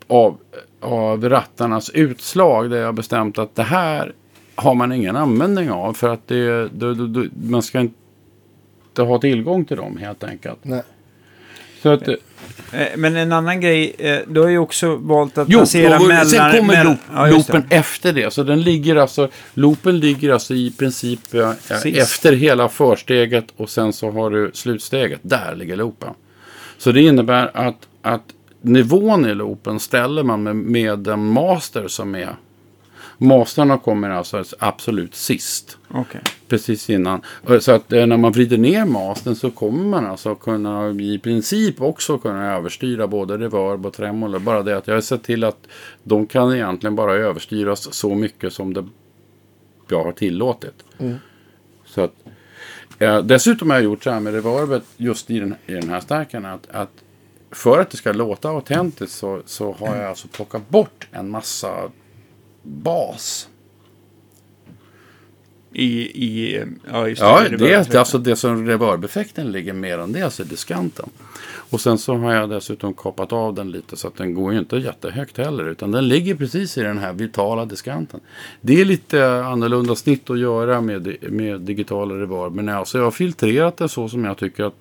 [0.06, 0.38] av,
[0.80, 4.12] av rattarnas utslag där jag har bestämt att det här
[4.60, 9.64] har man ingen användning av för att det, det, det, man ska inte ha tillgång
[9.64, 10.58] till dem helt enkelt.
[10.62, 10.82] Nej.
[11.82, 12.14] Så att, eh,
[12.72, 16.08] Eh, Men en annan grej, eh, du har ju också valt att Jo, placera och
[16.08, 16.26] mellan...
[16.26, 17.52] sen kommer mell- loop, ja, just det.
[17.52, 18.32] loopen efter det.
[18.32, 21.20] Så den ligger alltså, loopen ligger alltså i princip
[21.82, 21.98] Sist.
[21.98, 25.20] efter hela försteget och sen så har du slutsteget.
[25.22, 26.10] Där ligger loopen.
[26.78, 28.24] Så det innebär att, att
[28.62, 32.36] nivån i loopen ställer man med, med den master som är.
[33.22, 35.78] Masterna kommer alltså absolut sist.
[35.88, 36.20] Okej.
[36.48, 37.22] Precis innan.
[37.60, 41.80] Så att eh, när man vrider ner mastern så kommer man alltså kunna i princip
[41.80, 44.38] också kunna överstyra både reverb och tremolo.
[44.38, 45.68] Bara det att jag har sett till att
[46.02, 48.84] de kan egentligen bara överstyras så mycket som det
[49.88, 50.84] jag har tillåtit.
[51.84, 52.14] Så att,
[52.98, 56.01] eh, dessutom har jag gjort så här med reverbet just i den, i den här
[56.01, 56.90] stärkaren att, att
[57.51, 61.90] för att det ska låta autentiskt så, så har jag alltså plockat bort en massa
[62.62, 63.48] bas.
[65.72, 70.12] I, i, ja, just Ja, i det är alltså det som reverb-effekten ligger mer än
[70.12, 71.08] det, alltså diskanten.
[71.70, 74.58] Och sen så har jag dessutom kapat av den lite så att den går ju
[74.58, 75.68] inte jättehögt heller.
[75.68, 78.20] Utan den ligger precis i den här vitala diskanten.
[78.60, 82.54] Det är lite annorlunda snitt att göra med, med digitala reverb.
[82.54, 84.76] Men alltså jag har filtrerat det så som jag tycker att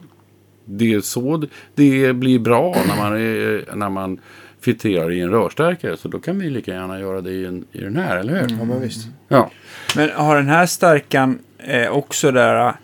[0.65, 1.43] det är så
[1.75, 4.19] det blir bra när man, är, när man
[4.61, 5.97] filtrerar i en rörstärkare.
[5.97, 8.57] Så då kan vi lika gärna göra det i, en, i den här, eller hur?
[8.59, 9.07] Ja, men visst.
[9.27, 9.51] Ja.
[9.95, 12.75] Men har den här stärkan eh, också där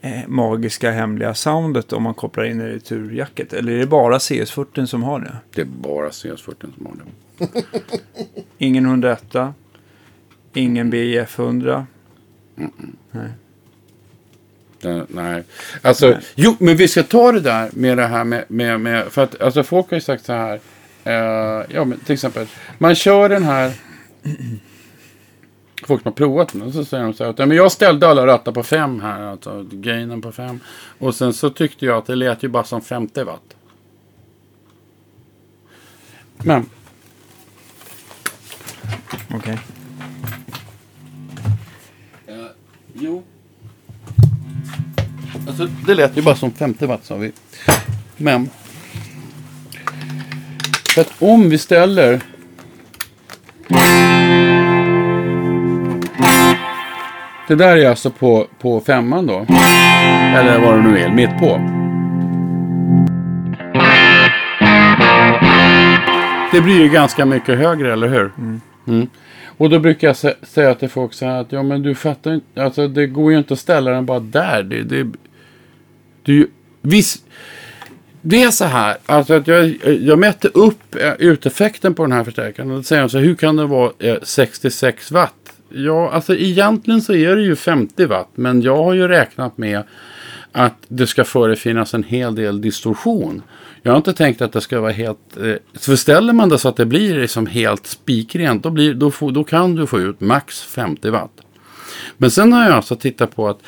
[0.00, 3.52] eh, magiska hemliga soundet om man kopplar in det i turjacket?
[3.52, 5.36] Eller är det bara CS40 som har det?
[5.54, 7.04] Det är bara CS40 som har det.
[8.58, 9.36] Ingen 101,
[10.54, 11.86] ingen BIF 100.
[13.10, 13.30] Nej.
[14.80, 15.44] Den, nej.
[15.82, 16.20] Alltså, Nej.
[16.34, 19.40] jo, men vi ska ta det där med det här med, med, med för att
[19.40, 20.60] alltså folk har ju sagt så här.
[21.06, 22.46] Eh, ja, men till exempel,
[22.78, 23.72] man kör den här.
[25.86, 28.08] Folk som har provat den, så säger de så här att ja, men jag ställde
[28.08, 30.60] alla rattar på fem här, alltså gainen på fem.
[30.98, 33.56] Och sen så tyckte jag att det lät ju bara som 50 watt.
[36.38, 36.66] Men,
[39.34, 39.58] Okej.
[42.26, 42.34] eh,
[42.94, 43.22] jo.
[45.48, 47.32] Alltså det lät ju bara som 50 watt sa vi.
[48.16, 48.50] Men.
[50.96, 52.20] För att om vi ställer.
[57.48, 59.46] Det där är alltså på, på femman då.
[60.36, 61.60] Eller vad det nu är, mitt på.
[66.52, 68.32] Det blir ju ganska mycket högre, eller hur?
[68.86, 69.08] Mm.
[69.46, 72.34] Och då brukar jag sä- säga till folk så här att ja men du fattar
[72.34, 74.62] inte, alltså det går ju inte att ställa den bara där.
[74.62, 75.06] Det, det,
[76.22, 76.46] det ju,
[76.82, 77.24] visst,
[78.28, 82.24] det är så här, alltså att jag, jag mätte upp eh, uteffekten på den här
[82.24, 82.70] förstärkaren.
[82.70, 85.34] Och då säger jag så här, hur kan det vara eh, 66 watt?
[85.68, 88.30] Ja, alltså egentligen så är det ju 50 watt.
[88.34, 89.82] Men jag har ju räknat med
[90.52, 93.42] att det ska förefinnas en hel del distorsion.
[93.82, 95.36] Jag har inte tänkt att det ska vara helt...
[95.36, 99.12] Eh, för ställer man det så att det blir liksom helt spikrent, då, blir, då,
[99.30, 101.32] då kan du få ut max 50 watt.
[102.16, 103.58] Men sen har jag alltså tittat på att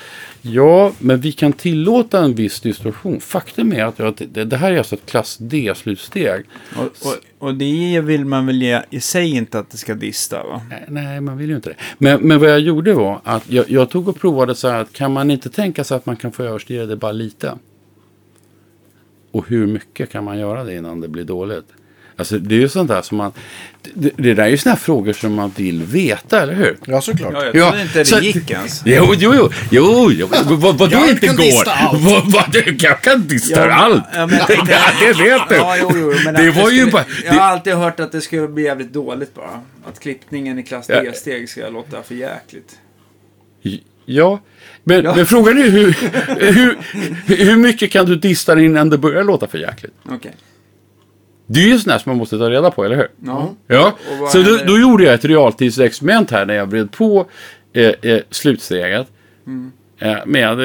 [0.49, 3.21] ja, men vi kan tillåta en viss distorsion.
[3.21, 6.45] Faktum är att det, det här är alltså ett klass D-slutsteg.
[6.77, 10.43] Och, och, och det vill man väl ge, i sig inte att det ska dista
[10.43, 10.63] va?
[10.71, 11.77] Nej, Nej, man vill ju inte det.
[11.99, 14.93] Men, men vad jag gjorde var att jag, jag tog och provade så här att
[14.93, 17.59] kan man inte tänka sig att man kan få överstyra det bara lite?
[19.31, 21.67] Och hur mycket kan man göra det innan det blir dåligt?
[22.19, 23.33] Alltså det är ju sånt där som man...
[23.95, 26.77] Det, det där är ju såna här frågor som man vill veta, eller hur?
[26.85, 27.33] Ja, såklart.
[27.33, 28.83] Ja, jag Ja, trodde inte det så- gick ens.
[28.87, 30.29] Jo, jo, jo, jo, jo.
[30.57, 31.99] Vad, vad Jag inte går?
[32.05, 34.03] Vad, vad, jag kan dista Ja, allt.
[34.15, 35.55] ja, men Ja, det vet du.
[35.55, 37.05] Ja, jo, jo, men det var ju bara...
[37.25, 39.61] Jag har Det, alltid hört att det skulle bli jävligt dåligt bara.
[39.89, 41.03] Att klippningen i klass Ja.
[41.03, 42.77] D-steg ska låta för jäkligt.
[44.05, 44.41] ja,
[44.85, 45.15] men, Ja.
[45.17, 45.97] men frågan är hur,
[46.53, 46.77] hur,
[47.45, 49.95] hur mycket kan du dista det innan det börjar låta för jäkligt?
[50.09, 50.33] Okej.
[51.51, 53.09] Det är ju sånt som man måste ta reda på, eller hur?
[53.27, 53.55] Ja.
[53.67, 57.27] Ja, Och vad så då, då gjorde jag ett realtidsexperiment här när jag vred på
[57.73, 59.07] eh, eh, slutsteget.
[59.47, 59.73] Mm.
[59.99, 60.61] Eh, med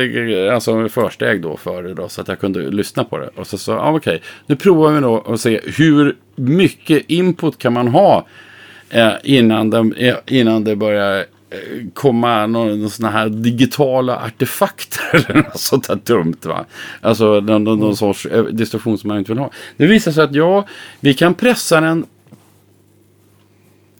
[0.47, 3.29] eh, alltså försteg då för det då, så att jag kunde lyssna på det.
[3.35, 7.73] Och så sa ah, okej, nu provar vi då och se hur mycket input kan
[7.73, 8.27] man ha
[8.89, 11.25] eh, innan, de, eh, innan det börjar
[11.93, 16.37] komma någon sådana här digitala artefakter eller något sånt där dumt.
[16.43, 16.65] Va?
[17.01, 19.51] Alltså någon, någon, någon sorts eh, distorsion som man inte vill ha.
[19.77, 20.65] Det visar sig att ja,
[20.99, 22.05] vi kan pressa den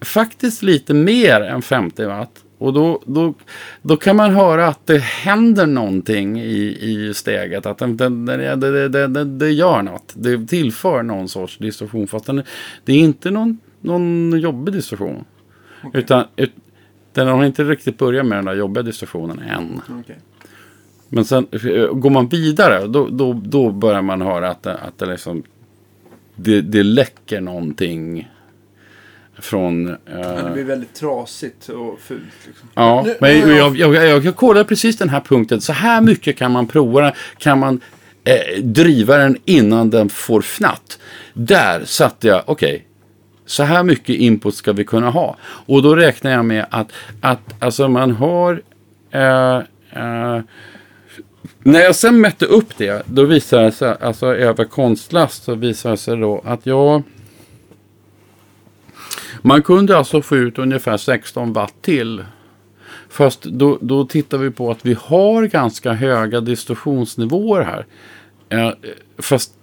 [0.02, 2.44] faktiskt lite mer än 50 watt.
[2.58, 3.34] Och då, då,
[3.82, 7.66] då kan man höra att det händer någonting i, i steget.
[7.66, 10.14] Att den, det, det, det, det gör något.
[10.16, 12.08] Det tillför någon sorts distorsion.
[12.08, 12.44] Fast den,
[12.86, 15.26] det är inte någon, någon jobbig distorsion.
[15.94, 16.52] Utan ut,
[17.14, 19.82] den har inte riktigt börjat med den där jobbiga distorsionen än.
[20.02, 20.18] Okej.
[21.10, 24.98] Men sen eh, går man vidare, då, då, då börjar man höra att det, att
[25.00, 25.44] det liksom
[26.36, 28.30] det, det läcker någonting
[29.40, 29.88] från...
[29.90, 32.22] eh, Ja, det blir väldigt trasigt och fult.
[32.48, 32.70] Liksom.
[32.74, 35.62] Ja, Nu- men jag, jag, jag, jag kollade precis den här punkten.
[35.62, 37.12] Så här mycket kan man prova den.
[37.38, 37.80] Kan man
[38.24, 41.00] eh, driva den innan den får fnatt.
[41.34, 42.86] Där satte jag, okej
[43.46, 45.38] så här mycket input ska vi kunna ha.
[45.44, 46.92] Och då räknar jag med att,
[47.22, 48.62] att alltså man har...
[49.12, 49.58] Eh,
[49.92, 50.42] eh,
[51.64, 55.94] när jag sen mätte upp det, då visade det sig, alltså över konstlast, så visade
[55.94, 57.04] det sig då att jag...
[59.42, 62.24] Man kunde alltså få ut ungefär 16 watt till.
[63.10, 67.86] Fast då, då tittar vi på att vi har ganska höga distorsionsnivåer här.
[68.50, 68.74] Eh,
[69.18, 69.54] fast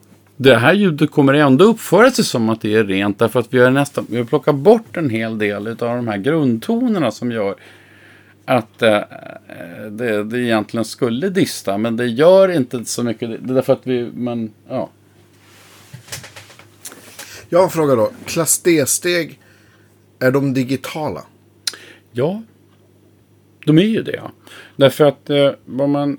[0.42, 3.18] det här ljudet kommer ändå uppföra sig som att det är rent.
[3.18, 6.16] Därför att vi har nästan vi har plockat bort en hel del av de här
[6.16, 7.54] grundtonerna som gör
[8.44, 9.00] att eh,
[9.90, 11.78] det, det egentligen skulle dista.
[11.78, 13.28] Men det gör inte så mycket.
[13.28, 14.90] Det är därför att vi, man, ja.
[17.48, 18.10] Jag har en fråga då.
[18.24, 19.38] Klass D-steg,
[20.18, 21.24] är de digitala?
[22.12, 22.42] Ja,
[23.66, 24.22] de är ju det.
[24.76, 26.18] Därför att eh, vad man...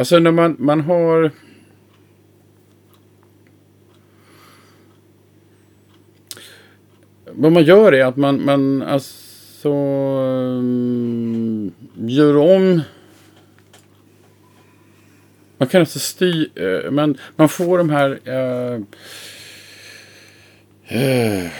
[0.00, 1.30] Alltså när man, man har...
[7.24, 9.72] Vad man gör är att man, man alltså...
[9.72, 12.80] um, gör om...
[15.58, 16.48] Man kan alltså styra...
[16.60, 18.28] Uh, eh, man, man får de här...
[18.28, 18.80] Uh,
[20.92, 21.50] uh,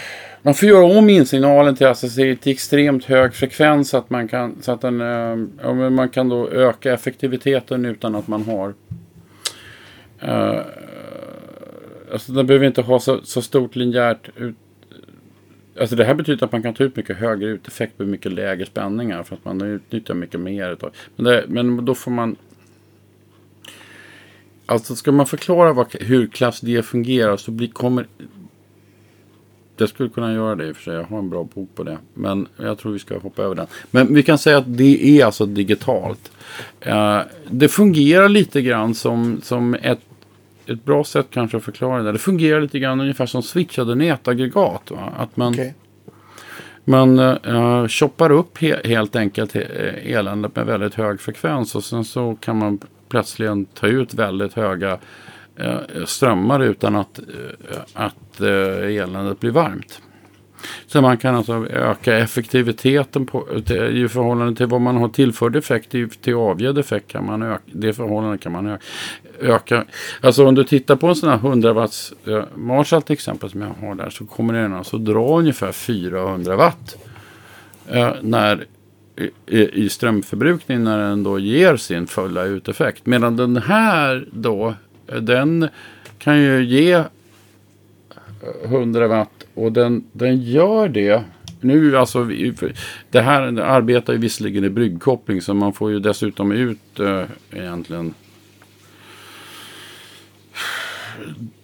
[0.41, 4.61] man får göra om insignalen till, alltså, till extremt hög frekvens så att man kan,
[4.61, 8.73] så att den, eh, man kan då öka effektiviteten utan att man har
[10.23, 10.61] uh,
[12.11, 14.55] Alltså den behöver inte ha så, så stort linjärt ut,
[15.79, 18.65] Alltså det här betyder att man kan ta ut mycket högre uteffekt på mycket lägre
[18.65, 20.71] spänningar för att man utnyttjar mycket mer.
[20.71, 20.91] Utav.
[21.15, 22.35] Men, det, men då får man...
[24.65, 28.07] Alltså ska man förklara vad, hur klass D fungerar så blir, kommer...
[29.81, 30.93] Jag skulle kunna göra det i och för sig.
[30.93, 31.97] Jag har en bra bok på det.
[32.13, 33.67] Men jag tror vi ska hoppa över den.
[33.91, 36.31] Men vi kan säga att det är alltså digitalt.
[36.87, 39.99] Uh, det fungerar lite grann som, som ett
[40.65, 42.11] ett bra sätt kanske att förklara det.
[42.11, 44.91] Det fungerar lite grann ungefär som switchade nätaggregat.
[44.91, 45.13] Va?
[45.17, 45.71] Att man, okay.
[46.83, 51.75] man uh, choppar upp he helt enkelt eländet med väldigt hög frekvens.
[51.75, 52.79] Och sen så kan man
[53.09, 54.97] plötsligt ta ut väldigt höga
[55.61, 60.01] Eh, strömmar utan att, eh, att eh, eländet blir varmt.
[60.87, 63.47] Så man kan alltså öka effektiviteten på,
[63.91, 67.07] i förhållande till vad man har tillförd effekt till avgedd effekt.
[67.07, 68.83] Kan man öka, det förhållandet kan man öka,
[69.39, 69.85] öka.
[70.21, 73.61] Alltså om du tittar på en sån här 100 watts eh, Marshall till exempel som
[73.61, 76.97] jag har där så kommer den alltså dra ungefär 400 watt.
[77.87, 78.65] Eh, när,
[79.45, 83.05] i, i strömförbrukning när den då ger sin fulla uteffekt.
[83.05, 84.75] Medan den här då,
[85.19, 85.67] den
[86.17, 87.05] kan ju ge eh,
[88.63, 91.23] 100 watt och den, den gör det.
[91.61, 92.29] Nu alltså,
[93.11, 98.13] det här arbetar ju visserligen i bryggkoppling så man får ju dessutom ut äh, egentligen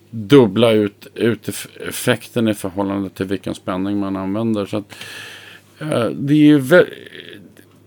[0.10, 1.50] dubbla ut, ut
[1.88, 4.66] effekten i förhållande till vilken spänning man använder.
[4.66, 4.96] Så att,
[5.80, 6.86] äh, det är ju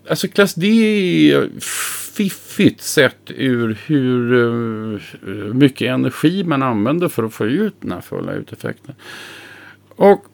[0.08, 0.66] alltså klass D
[1.32, 1.48] är
[2.14, 5.00] fiffigt sett ur hur uh,
[5.54, 8.94] mycket energi man använder för att få ut den här fulla uteffekten.
[9.96, 10.24] Och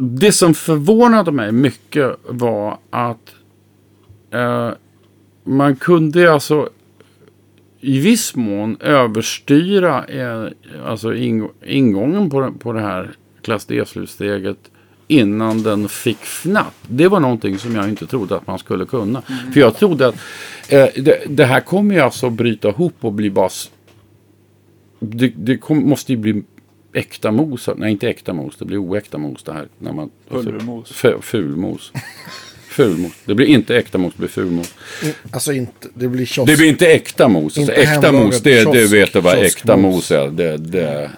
[0.00, 3.34] det som förvånade mig mycket var att
[4.34, 4.70] uh,
[5.44, 6.68] man kunde alltså
[7.80, 10.48] i viss mån överstyra eh,
[10.84, 13.10] alltså ing ingången på, på det här
[13.42, 14.70] klass D-slutsteget
[15.08, 16.74] innan den fick fnatt.
[16.88, 19.22] Det var någonting som jag inte trodde att man skulle kunna.
[19.28, 19.52] Mm.
[19.52, 20.14] För jag trodde att
[20.68, 23.50] eh, det, det, här kommer ju alltså bryta ihop och bli bara...
[24.98, 26.42] Det, det kom, måste ju bli
[26.92, 27.68] äkta mos.
[27.76, 28.56] Nej, inte äkta mos.
[28.56, 29.68] Det blir oäkta mos det här.
[29.78, 30.92] När man, Pulvermos.
[31.22, 31.92] Fulmos.
[32.68, 33.12] Fulmos.
[33.24, 34.74] Det blir inte äkta mos, det blir fulmos.
[35.02, 36.50] Mm, alltså inte, det blir kiosk.
[36.50, 37.58] Det blir inte äkta mos.
[37.58, 40.28] Inte alltså, äkta mos, det, det vet du vad äkta mos är.
[40.28, 41.10] Det, det.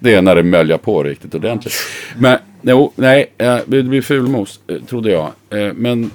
[0.00, 1.74] Det är när det möljar på riktigt ordentligt.
[2.18, 5.32] Men jo, nej, eh, det blir fulmos, eh, trodde jag.
[5.50, 6.10] Eh, men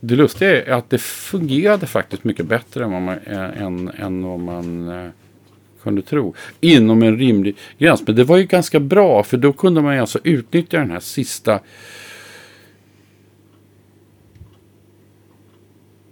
[0.00, 4.40] det lustiga är att det fungerade faktiskt mycket bättre än vad man, än, än vad
[4.40, 5.10] man
[5.82, 6.34] kunde tro.
[6.60, 8.06] Inom en rimlig gräns.
[8.06, 11.60] Men det var ju ganska bra för då kunde man alltså utnyttja den här sista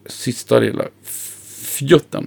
[0.06, 0.84] sista lilla
[1.78, 2.26] fjutten.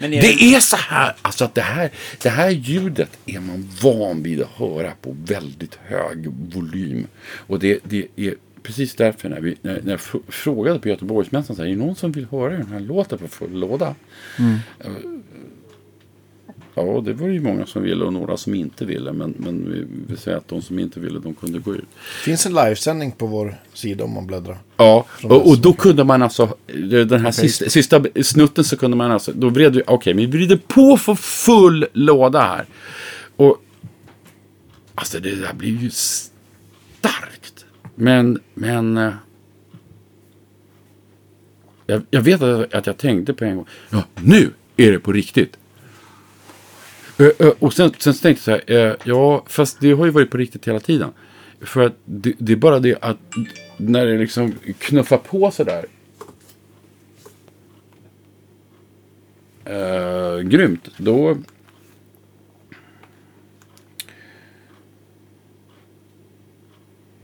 [0.00, 1.90] Och är det är så här, alltså att det här,
[2.22, 7.06] det här ljudet är man van vid att höra på väldigt hög volym.
[7.46, 11.64] Och det, det är precis därför när, vi, när, när jag frågade på Göteborgsmässan, är
[11.64, 13.94] det någon som vill höra den här låten på full låda?
[14.38, 14.58] Mm.
[16.74, 19.12] Ja, det var ju många som ville och några som inte ville.
[19.12, 21.84] Men, men vi vill säga att de som inte ville, de kunde gå ut.
[22.24, 24.58] finns en livesändning på vår sida om man bläddrar.
[24.76, 26.56] Ja, och, och, då kunde man alltså,
[27.06, 30.26] den här sista, sista, snutten så kunde man alltså, då vred vi, okej, okay, vi
[30.26, 32.66] vrider på för full låda här.
[33.36, 33.56] Och,
[34.94, 37.64] alltså det där blir ju starkt.
[37.94, 39.12] Men, men, eh,
[41.86, 45.12] jag, jag vet att, att jag tänkte på en gång, ja, nu är det på
[45.12, 45.56] riktigt.
[47.20, 50.10] Eh, eh, och sen, sen tänkte jag så här, eh, ja, fast det har ju
[50.10, 51.12] varit på riktigt hela tiden.
[51.60, 53.18] För att det, det är bara det att
[53.76, 55.84] när det liksom knuffar på sådär.
[59.70, 60.88] Uh, grymt.
[60.96, 61.30] Då...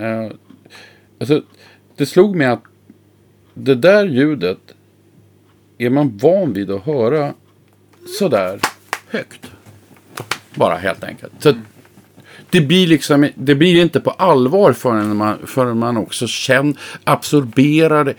[0.00, 0.32] Uh,
[1.20, 1.42] alltså,
[1.96, 2.62] det slog mig att
[3.54, 4.74] det där ljudet
[5.78, 7.34] är man van vid att höra
[8.18, 8.60] sådär
[9.10, 9.55] högt.
[10.56, 11.32] Bara helt enkelt.
[11.38, 11.54] Så
[12.50, 16.74] det blir liksom, det blir inte på allvar förrän man, förrän man också känner,
[17.04, 18.14] absorberar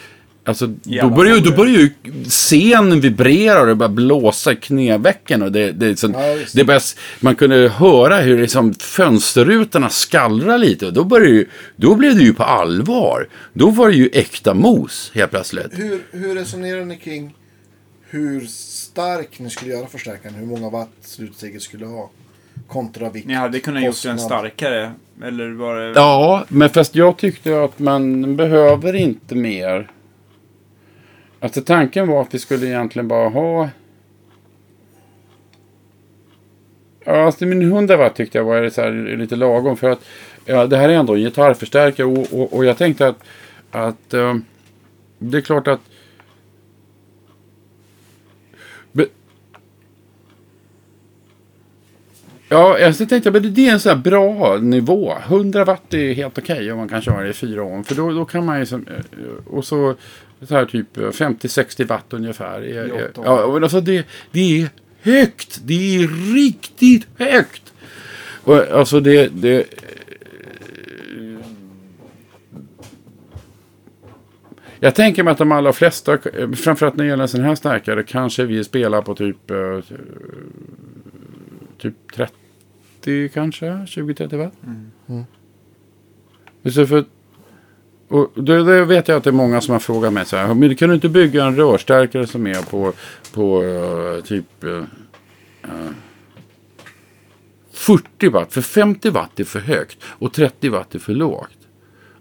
[0.47, 0.68] Alltså,
[1.01, 1.89] då börjar, ju, då börjar ju
[2.23, 5.41] scenen vibrera och det börjar blåsa i knävecken.
[5.41, 6.81] Och det, det, liksom, ja, det börjar,
[7.19, 10.85] man kunde höra hur liksom fönsterrutorna skallrar lite.
[10.85, 13.27] Och då, började ju, då blev det ju på allvar.
[13.53, 15.72] Då var det ju äkta mos helt plötsligt.
[15.72, 17.35] Hur, hur resonerar ni kring
[18.09, 20.35] hur stark ni skulle göra förstärkaren?
[20.35, 22.09] Hur många watt slutsteget skulle ha?
[22.68, 23.27] Kontra vikt.
[23.27, 24.91] Ni hade kunnat gjort den starkare.
[25.23, 25.91] Eller var det...
[25.95, 29.91] Ja, men fast jag tyckte att man behöver inte mer.
[31.39, 33.69] Alltså tanken var att vi skulle egentligen bara ha...
[37.06, 39.77] Ja, alltså min 100 watt tyckte jag var så lite lagom.
[39.77, 40.06] För att
[40.45, 42.07] ja, det här är ändå en gitarrförstärkare.
[42.07, 43.23] Och, och, och jag tänkte att,
[43.72, 44.35] att uh,
[45.19, 45.81] det är klart att
[52.49, 55.14] Ja, jag tänkte att det är en sån här bra nivå.
[55.28, 57.84] 100 watt är helt okej okay om man kan köra det i fyra år.
[57.84, 58.65] För då, då kan man ju...
[58.74, 59.95] Eh, och så,
[60.41, 62.61] så här typ 50-60 watt ungefär.
[62.61, 64.69] Är, ja, alltså det, det är
[65.02, 65.60] högt.
[65.64, 67.74] Det är riktigt högt.
[68.44, 69.28] Och alltså det...
[69.28, 69.65] det
[74.80, 76.18] jag tänker mig att de allra flesta,
[76.56, 79.80] framförallt när det gäller en sån här stärkare, kanske vi spelar på typ eh,
[81.78, 82.12] typ
[83.02, 84.54] 30 kanske, 20-30 watt.
[84.64, 84.91] Mm.
[85.08, 85.26] Mm.
[86.72, 87.06] Så för,
[88.08, 90.54] och då, då, vet jag att det är många som har frågat mig så här.
[90.54, 92.94] Men kan du inte bygga en rörstärkare som är på,
[93.34, 94.84] på uh, typ uh,
[95.66, 95.91] uh,
[97.72, 98.54] 40 watt?
[98.54, 101.58] För 50 watt är för högt och 30 watt är för lågt.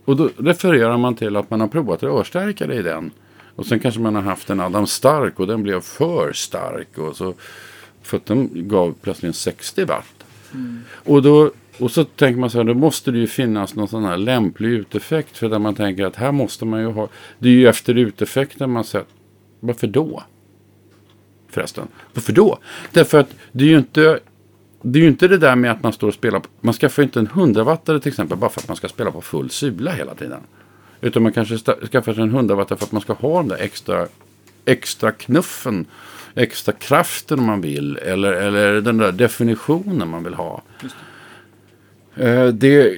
[0.05, 3.11] Och då refererar man till att man har provat rörstärkare i den.
[3.57, 6.99] Och sen kanske man har haft en Adam Stark och den blev för stark.
[6.99, 7.35] Och så
[8.07, 10.25] för att de gav plötsligt 60 watt.
[10.55, 10.81] Mm.
[10.91, 14.05] Och, då, och så tänker man så här, då måste det ju finnas någon sån
[14.05, 15.37] här lämplig uteffekt.
[15.37, 17.09] För där man tänker att här måste man ju ha.
[17.39, 19.09] Det är ju efter uteffekten man sett.
[19.61, 20.23] Varför då?
[21.49, 21.89] Förresten.
[22.15, 22.59] Varför då?
[22.93, 24.21] Därför att det är ju inte.
[24.83, 26.43] Det är ju inte det där med att man står och spelar.
[26.61, 29.21] Man skaffar ju inte en 100-wattare till exempel bara för att man ska spela på
[29.21, 30.41] full sula hela tiden.
[31.01, 34.07] Utan man kanske skaffar sig en 100-wattare för att man ska ha den där extra,
[34.65, 35.87] extra knuffen
[36.37, 37.97] extra kraften man vill.
[37.97, 40.63] Eller, eller den där definitionen man vill ha.
[40.81, 40.87] Det.
[42.25, 42.95] Eh, det,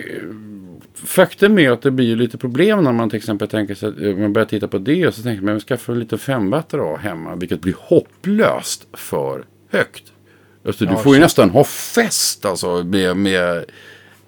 [1.05, 4.17] faktum är att det blir lite problem när man till exempel tänker sig att eh,
[4.17, 5.07] man börjar titta på det.
[5.07, 7.35] Och så tänker man att skaffa lite femwattare hemma.
[7.37, 10.05] Vilket blir hopplöst för högt.
[10.67, 13.65] Alltså, du får ju nästan ha fest alltså med, med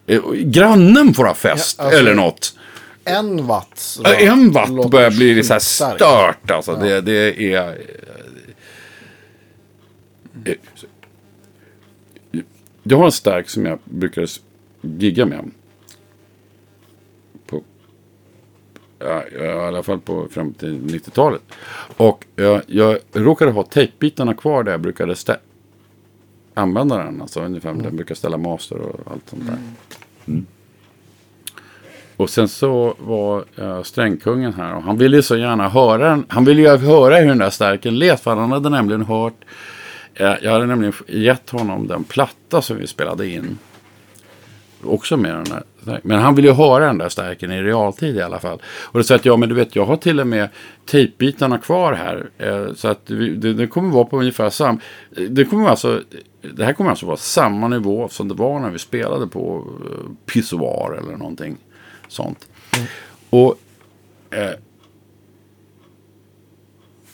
[0.06, 2.56] eh, grannen får ha fest ja, alltså, eller något.
[3.04, 3.98] En watt.
[4.18, 6.50] en watt börjar bli så här stört.
[6.50, 6.72] Alltså.
[6.72, 6.78] Ja.
[6.78, 7.78] Det, det är
[12.82, 14.26] jag har en stark som jag brukar
[14.80, 15.50] gigga med.
[17.46, 17.62] På,
[18.98, 21.42] ja, I alla fall på fram till 90-talet.
[21.96, 25.16] Och jag, jag råkade ha tejpbitarna kvar där jag brukade
[26.54, 27.22] använda den.
[27.22, 27.82] Alltså ungefär mm.
[27.82, 29.52] där jag brukar ställa master och allt sånt där.
[29.52, 29.74] Mm.
[30.26, 30.46] mm.
[32.16, 36.44] Och sen så var uh, strängkungen här och han ville ju så gärna höra Han
[36.44, 38.20] ville ju höra hur den där stärken lät.
[38.20, 39.44] För han hade nämligen hört
[40.14, 43.58] jag hade nämligen gett honom den platta som vi spelade in.
[44.82, 45.62] Också med den där.
[46.02, 48.62] Men han ville ju höra den där stärken i realtid i alla fall.
[48.66, 50.48] Och då sa att ja men du vet jag har till och med
[50.86, 52.30] tejpbitarna kvar här.
[52.38, 54.80] Eh, så att det, det kommer vara på ungefär samma.
[55.28, 56.02] Det, kommer alltså,
[56.56, 60.10] det här kommer alltså vara samma nivå som det var när vi spelade på uh,
[60.26, 61.56] Pissoir eller någonting
[62.08, 62.48] sånt.
[62.76, 62.86] Mm.
[63.30, 63.58] Och
[64.30, 64.50] eh,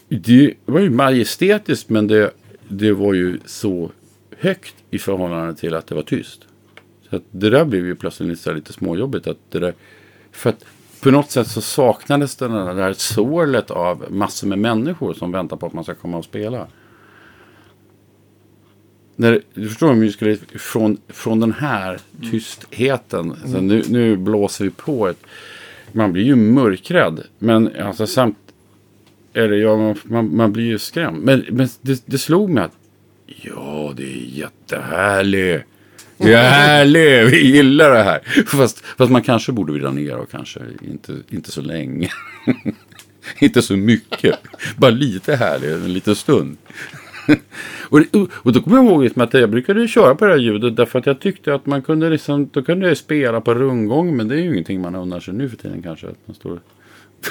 [0.08, 2.30] det var ju majestätiskt men det
[2.68, 3.90] det var ju så
[4.38, 6.40] högt i förhållande till att det var tyst.
[7.10, 9.26] Så att det där blev ju plötsligt lite, lite småjobbigt.
[9.26, 9.74] Att det där,
[10.32, 10.64] för att
[11.00, 15.66] på något sätt så saknades det där, sålet av massor med människor som väntar på
[15.66, 16.66] att man ska komma och spela.
[19.16, 23.34] När, du förstår om vi skulle från, från den här tystheten.
[23.46, 23.66] Mm.
[23.66, 25.18] nu, nu blåser vi på ett.
[25.92, 27.22] Man blir ju mörkrädd.
[27.38, 28.38] Men alltså samt,
[29.36, 31.24] eller ja, man, man blir ju skrämd.
[31.24, 32.76] Men, men det, det slog mig att
[33.26, 35.64] ja, det är jättehärligt.
[36.18, 38.20] Det är härligt, vi gillar det här.
[38.46, 42.08] Fast, fast man kanske borde vrida ner och kanske inte, inte så länge.
[43.38, 44.38] inte så mycket.
[44.76, 46.56] Bara lite härligt, en liten stund.
[47.88, 48.00] och,
[48.32, 51.06] och då kommer jag ihåg att jag brukade köra på det här ljudet därför att
[51.06, 54.38] jag tyckte att man kunde liksom, då kunde jag spela på rundgång men det är
[54.38, 56.06] ju ingenting man unnar sig nu för tiden kanske.
[56.06, 56.60] Att man står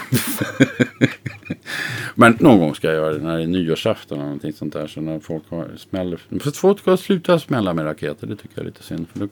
[2.16, 4.88] Men någon gång ska jag göra det när det är nyårsafton eller någonting sånt där.
[4.88, 6.20] Så när folk har smäller.
[6.40, 8.28] Fast folk ska sluta smälla med raketer.
[8.28, 9.08] Det tycker jag är lite synd.
[9.14, 9.28] För då,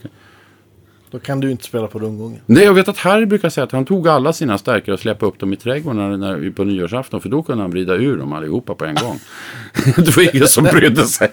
[1.11, 2.41] Då kan du inte spela på rundgången.
[2.45, 5.25] Nej, jag vet att Harry brukar säga att han tog alla sina stärkare och släppte
[5.25, 7.21] upp dem i trädgården när, när, på nyårsafton.
[7.21, 9.19] För då kunde han vrida ur dem allihopa på en gång.
[9.95, 11.31] det var ingen som brydde sig.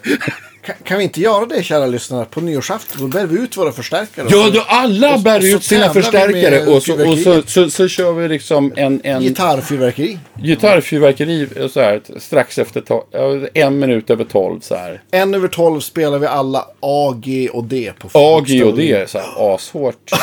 [0.65, 2.25] Kan, kan vi inte göra det, kära lyssnare?
[2.25, 4.27] På nyårsafton, då bär vi ut våra förstärkare.
[4.29, 6.65] Ja, då alla bär ut sina förstärkare.
[6.65, 9.01] Och, så, och så, så, så, kör vi liksom en...
[9.03, 10.19] en Gitarrfyrverkeri.
[10.41, 15.01] Gitarrfyrverkeri så här, strax efter to- en minut över tolv så här.
[15.11, 18.91] En över tolv spelar vi alla A, G och D på A, G och D
[18.91, 20.11] är så här ashårt.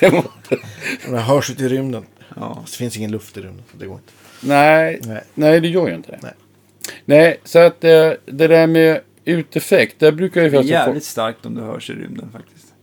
[0.00, 0.24] det, må...
[1.10, 2.06] det hörs ut i rymden.
[2.36, 2.62] Ja.
[2.70, 3.64] Det finns ingen luft i rymden.
[3.72, 4.12] Det går inte.
[4.40, 5.22] Nej, nej.
[5.34, 6.18] nej det gör ju inte det.
[6.22, 6.32] Nej,
[7.04, 10.50] nej så att eh, det där med uteffekt, där brukar ju...
[10.50, 11.10] Det är jävligt få...
[11.10, 12.74] starkt om det hörs i rymden faktiskt.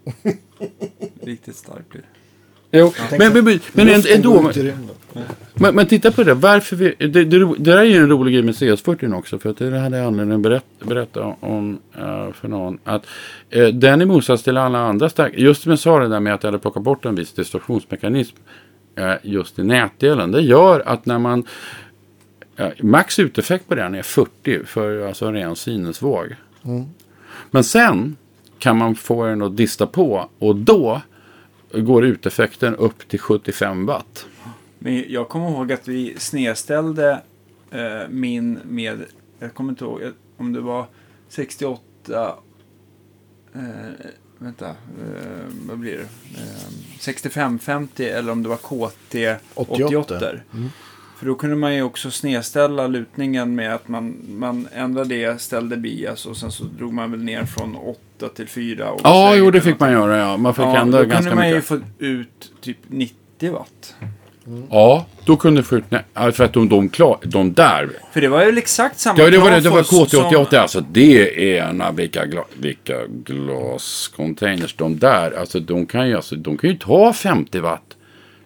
[1.22, 2.08] Riktigt starkt blir det.
[2.76, 3.18] Jo, ja.
[3.20, 4.52] men, men, men, men ändå.
[5.54, 6.34] Men, men titta på det.
[6.34, 9.40] Varför vi, det, det, det där är ju en rolig grej med CS40 också.
[9.40, 12.80] För att det hade jag anledning att berätta, berätta om uh, för någon.
[12.84, 13.06] Att
[13.56, 15.38] uh, den i motsats till alla andra starka.
[15.38, 18.38] Just som jag sa det där med att jag hade plockat bort en viss distorsionsmekanism.
[18.99, 20.32] Uh, just i nätdelen.
[20.32, 21.45] Det gör att när man.
[22.80, 26.36] max uteffekt på den är 40 för alltså en ren sinusvåg.
[26.64, 26.86] Mm.
[27.52, 28.15] Men sen
[28.60, 30.30] kan man få den att dista på.
[30.40, 31.02] Och då
[31.72, 34.26] går uteffekten upp till 75 watt.
[34.80, 37.22] Men jag kommer ihåg att vi snedställde
[37.72, 39.06] eh, min med,
[39.40, 40.02] jag kommer inte ihåg
[40.38, 40.86] om det var
[41.30, 41.82] 68,
[43.53, 43.61] eh,
[44.44, 46.03] vänta, eh, vad blir det?
[46.41, 49.86] Eh, 6550 eller om det var KT 88.
[49.86, 50.30] 88.
[50.53, 50.70] Mm.
[51.18, 55.78] För då kunde man ju också snedställa lutningen med att man, man ändrade det, ställde
[55.78, 58.90] bias och sen så drog man väl ner från 8 till 4.
[59.03, 60.38] Ja, jo det fick man göra ja.
[60.38, 61.24] Man fick ja, ändra ganska mycket.
[61.24, 63.95] Då kunde man ju få ut typ 90 watt.
[64.70, 65.84] Ja, då kunde du få ut,
[66.34, 67.90] för att de, de, klar, de där.
[68.14, 70.60] För det var ju exakt samma Ja, det var, det, det var KT88, som...
[70.60, 76.36] alltså det är ena, vilka, gla, vilka glascontainers de där, alltså de kan ju, alltså,
[76.36, 77.82] de kan ju ta 50 watt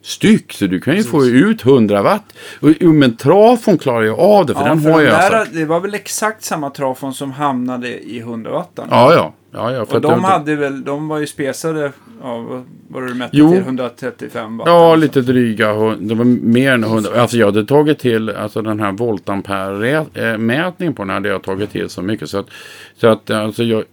[0.08, 0.54] styck.
[0.54, 1.12] Så du kan ju Precis.
[1.12, 2.34] få ut 100 watt.
[2.80, 4.54] Men trafon klarar ju av det.
[4.54, 5.56] För ja, den för har ju där, alltså...
[5.56, 8.72] Det var väl exakt samma trafon som hamnade i 100 watt.
[8.76, 9.34] Ja, ja.
[9.52, 13.52] ja, ja och de, hade väl, de var ju spesade av, vad du mätte jo.
[13.52, 14.68] till, 135 watt?
[14.68, 15.74] Ja, lite dryga.
[16.00, 17.22] Det var mer än 100.
[17.22, 21.90] Alltså jag hade tagit till, alltså den här voltampere-mätningen på den hade jag tagit till
[21.90, 22.30] så mycket.
[22.30, 22.48] Så att,
[22.96, 23.84] så att alltså jag,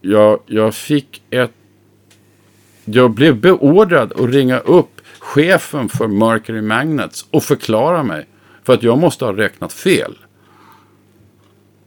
[0.00, 1.52] jag, jag fick ett
[2.94, 8.26] jag blev beordrad att ringa upp chefen för Mercury Magnets och förklara mig.
[8.64, 10.18] För att jag måste ha räknat fel.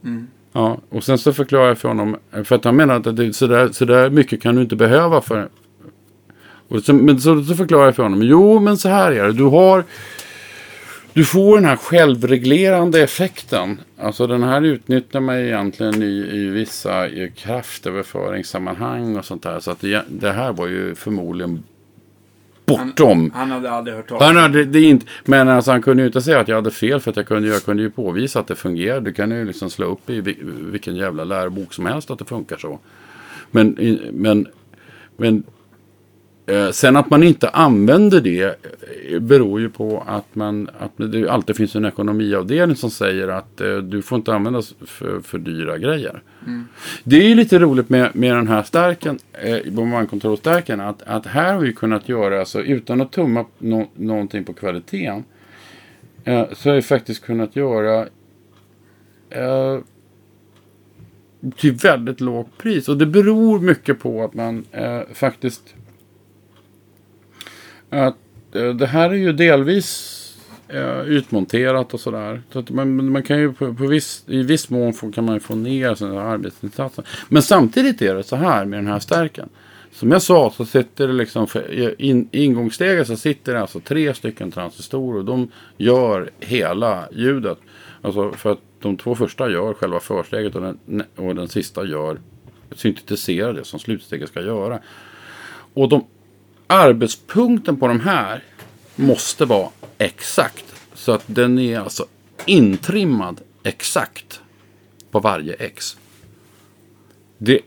[0.03, 0.27] Mm.
[0.53, 2.17] Ja, och sen så förklarar jag för honom.
[2.43, 5.21] För att han menar att det, så, där, så där mycket kan du inte behöva
[5.21, 5.49] för.
[6.67, 8.23] Och så, men så, så förklarar jag för honom.
[8.23, 9.33] Jo, men så här är det.
[9.33, 9.83] Du har
[11.13, 13.81] du får den här självreglerande effekten.
[13.97, 19.59] Alltså den här utnyttjar man egentligen i, i vissa i kraftöverföringssammanhang och sånt där.
[19.59, 21.63] Så att det, det här var ju förmodligen
[22.65, 23.31] bortom.
[23.33, 24.65] Han, han hade aldrig hört talas om det.
[24.65, 27.17] det inte, men alltså, han kunde ju inte säga att jag hade fel för att
[27.17, 29.01] jag kunde, jag kunde ju påvisa att det fungerar.
[29.01, 30.21] Du kan ju liksom slå upp i
[30.71, 32.79] vilken jävla lärobok som helst att det funkar så.
[33.51, 33.77] Men,
[34.11, 34.47] men,
[35.17, 35.62] men Eh,
[36.71, 38.43] sen att man inte använder det
[39.11, 43.61] eh, beror ju på att, man, att det alltid finns en ekonomiavdelning som säger att
[43.61, 46.21] eh, du får inte använda för, för dyra grejer.
[46.47, 46.67] Mm.
[47.03, 51.53] Det är ju lite roligt med, med den här stärken, eh, bombardkontrollstärken, att, att här
[51.53, 55.23] har vi kunnat göra, alltså, utan att tumma no, någonting på kvaliteten,
[56.23, 58.07] eh, så har vi faktiskt kunnat göra
[59.29, 59.79] eh,
[61.57, 62.89] till väldigt lågt pris.
[62.89, 65.75] Och det beror mycket på att man eh, faktiskt
[67.93, 68.15] att
[68.55, 70.19] eh, det här är ju delvis
[70.67, 72.41] eh, utmonterat och sådär.
[72.53, 75.35] Så att man, man kan ju på, på viss, i viss mån få, kan man
[75.35, 77.05] ju få ner sina arbetsinsatser.
[77.29, 79.49] Men samtidigt är det så här med den här stärken.
[79.91, 84.13] Som jag sa så sitter det liksom för in, ingångssteget så sitter det alltså tre
[84.13, 85.19] stycken transistorer.
[85.19, 87.57] Och de gör hela ljudet.
[88.01, 92.17] Alltså för att de två första gör själva försteget och den, och den sista gör
[92.75, 94.79] syntetiserar det som slutsteget ska göra.
[95.73, 96.05] Och de
[96.67, 98.43] arbetspunkten på de här
[98.95, 100.65] måste vara exakt.
[100.93, 102.05] Så att den är alltså
[102.45, 104.41] intrimmad exakt
[105.11, 105.97] på varje X.
[107.37, 107.59] Det,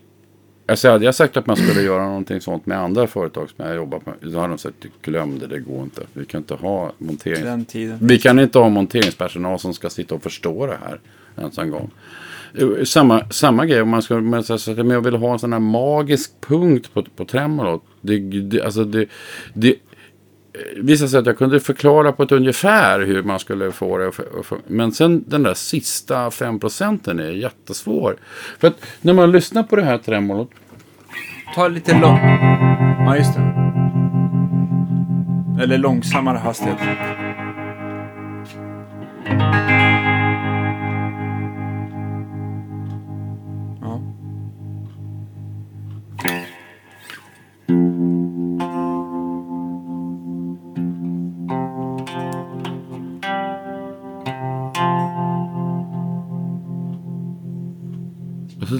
[0.65, 3.75] alltså hade jag sagt att man skulle göra någonting sånt med andra företag som jag
[3.75, 4.15] jobbat med.
[4.21, 6.01] Då hade de sagt glöm det, det går inte.
[6.13, 7.75] Vi kan inte ha monterings...
[8.01, 10.99] Vi kan inte ha monteringspersonal som ska sitta och förstå det här
[11.37, 11.91] ens en gång.
[12.53, 15.53] Eh, samma, samma grej om man ska men, så, men jag vill ha en sån
[15.53, 17.83] här magisk punkt på, på tremolot.
[18.01, 19.05] Det, det, alltså det,
[19.53, 19.75] det, eh,
[20.75, 24.11] visade sig att jag kunde förklara på ett ungefär hur man skulle få det.
[24.67, 28.15] Men sen den där sista 5 procenten är jättesvår.
[28.59, 30.51] För att när man lyssnar på det här tremolot.
[31.55, 32.17] Ta lite lång...
[32.99, 33.67] Ja, just det.
[35.63, 36.79] Eller långsammare hastighet.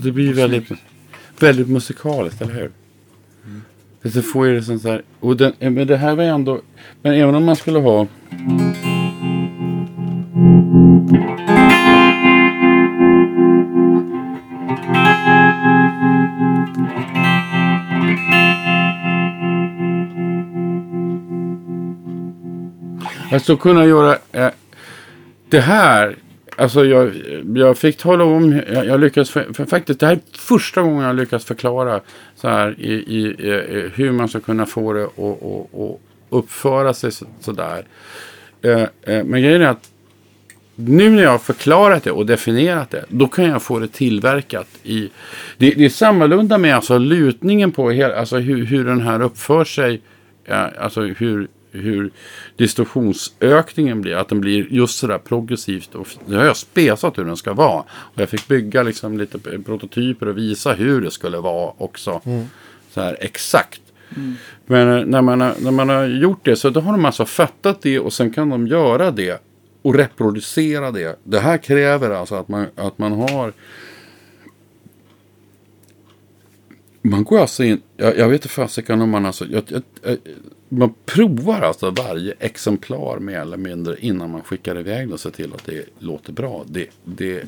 [0.07, 0.71] Det blir väldigt,
[1.39, 2.71] väldigt musikaliskt, eller hur?
[3.45, 3.61] Mm.
[4.01, 5.01] Det får ju det sånt där.
[5.19, 6.61] Och den, men det här var ändå.
[7.01, 8.07] Men även om man skulle ha.
[23.31, 24.49] Alltså kunna göra eh,
[25.49, 26.15] det här.
[26.59, 27.11] Alltså jag,
[27.55, 31.03] jag fick tala om, jag, jag lyckades, för, för, faktiskt det här är första gången
[31.03, 32.01] jag lyckats förklara
[32.35, 37.85] så här i, i, i hur man ska kunna få det att uppföra sig sådär.
[38.61, 39.89] Så eh, eh, men grejen är att
[40.75, 44.67] nu när jag har förklarat det och definierat det, då kan jag få det tillverkat
[44.83, 45.09] i...
[45.57, 49.65] Det, det är sammalunda med alltså lutningen på hela, alltså hur, hur den här uppför
[49.65, 50.01] sig.
[50.45, 51.47] Eh, alltså hur,
[51.77, 52.11] hur
[52.55, 54.15] distorsionsökningen blir.
[54.15, 55.95] Att den blir just sådär progressivt.
[55.95, 57.83] Och det har jag spesat hur den ska vara.
[57.89, 62.21] Och jag fick bygga liksom lite prototyper och visa hur det skulle vara också.
[62.25, 62.45] Mm.
[62.93, 63.81] Så här exakt.
[64.15, 64.33] Mm.
[64.65, 67.25] Men eh, när man, har, när man har gjort det så då har de alltså
[67.25, 69.41] fattat det och sen kan de göra det
[69.81, 71.19] och reproducera det.
[71.23, 73.53] Det här kräver alltså att man, att man har
[77.09, 79.63] man går alltså in, jag, jag vet inte fasiken om man alltså, jag,
[80.03, 80.17] jag,
[80.69, 85.29] man provar alltså varje exemplar mer eller mindre innan man skickar iväg det och ser
[85.29, 86.65] till att det låter bra.
[86.67, 87.43] Det, det,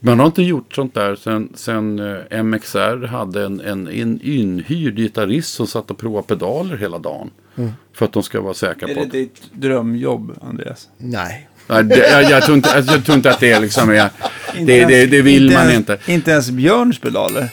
[0.00, 4.96] man har inte gjort sånt där sen, sen eh, MXR hade en, en, en inhyrd
[4.96, 7.30] gitarrist som satt och provade pedaler hela dagen.
[7.56, 7.70] Mm.
[7.92, 9.00] För att de ska vara säkra på...
[9.00, 10.88] Är det ditt drömjobb, Andreas?
[10.96, 11.48] Nej.
[11.66, 14.10] Nej det, jag, jag, tror inte, jag tror inte att det är liksom är...
[14.66, 16.12] det, det, det, vill inte man ens, inte.
[16.12, 17.50] Inte ens Björns pedaler?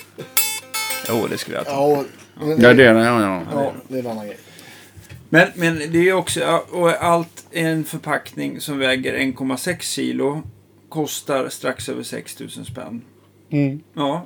[1.10, 1.72] Jo, det skulle jag ta.
[1.72, 2.04] Ja,
[2.58, 3.44] ja, det, ja, ja.
[3.52, 4.38] ja, det är en annan grej.
[5.30, 10.42] Men, men det är ju också, och allt en förpackning som väger 1,6 kilo
[10.90, 13.02] kostar strax över 6 000 spänn.
[13.50, 13.80] Mm.
[13.94, 14.26] Ja,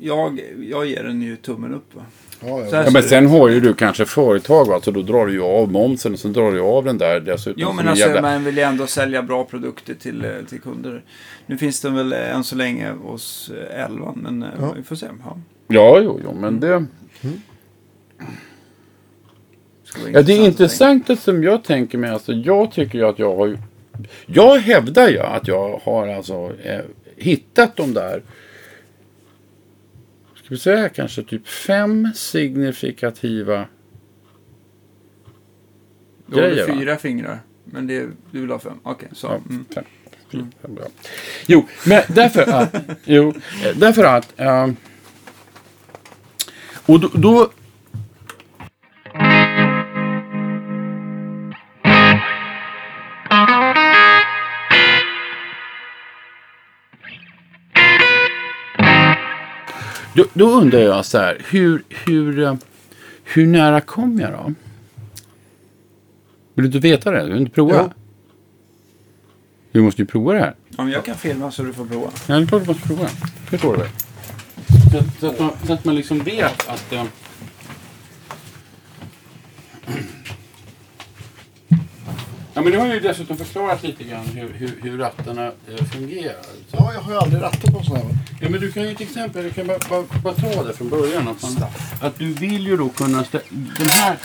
[0.00, 0.40] jag,
[0.70, 1.94] jag ger den ju tummen upp.
[1.94, 2.02] Va?
[2.40, 2.84] Ja, ja.
[2.84, 6.12] ja, men sen har ju du kanske företag, alltså då drar du ju av momsen
[6.12, 7.62] och sen drar du av den där dessutom.
[7.62, 8.22] Jo, men alltså jävla...
[8.22, 11.02] man vill ju ändå sälja bra produkter till, eh, till kunder.
[11.46, 14.72] Nu finns den väl än så länge hos eh, Elvan, men eh, ja.
[14.76, 15.06] vi får se.
[15.24, 15.38] Ja,
[15.68, 16.74] ja jo, jo, men det...
[16.74, 17.40] Mm.
[20.12, 22.10] Ja, det är intressant som jag tänker mig.
[22.10, 23.58] Alltså, jag tycker ju att jag har...
[24.26, 26.80] Jag hävdar ju att jag har alltså eh,
[27.16, 28.22] hittat de där
[30.46, 33.66] ska vi säga kanske typ fem signifikativa
[36.26, 36.60] Då grejer.
[36.68, 36.98] Har du fyra va?
[36.98, 37.38] fingrar.
[37.64, 38.78] Men det, du vill ha fem?
[38.82, 39.26] Okej, okay, så.
[39.26, 39.64] Ja, mm.
[39.74, 39.84] fem.
[40.30, 40.84] Fyra, fem, bra.
[41.46, 42.76] Jo, men därför att...
[43.04, 43.34] jo,
[43.76, 44.40] därför att...
[44.40, 44.74] Uh,
[46.86, 47.50] och då, då
[60.14, 62.54] Då, då, undrar jag så här, hur, hur, eh,
[63.24, 64.54] hur nära kom jag då?
[66.54, 67.22] Vill du inte veta det?
[67.22, 67.74] Vill du inte prova?
[67.74, 67.90] Ja.
[69.72, 70.54] Du måste ju prova det här.
[70.68, 72.10] Ja, men jag kan filma så du får prova.
[72.26, 73.08] Ja, det är klart du måste prova.
[73.50, 73.88] Förstår du väl?
[74.96, 76.92] Så, så, att man, så att man liksom vet att...
[76.92, 77.04] Uh,
[82.56, 86.42] Ja, men du har ju dessutom förklarat lite grann hur, hur, hur rattarna eh, fungerar.
[86.42, 86.76] Så.
[86.78, 88.14] Ja, jag har ju aldrig rattat på sådana här.
[88.40, 90.88] Ja, men du kan ju till exempel, du kan bara, bara, bara ta det från
[90.88, 91.28] början.
[91.28, 91.68] Att, man,
[92.00, 93.24] att du vill ju då kunna...
[93.78, 94.16] Den här...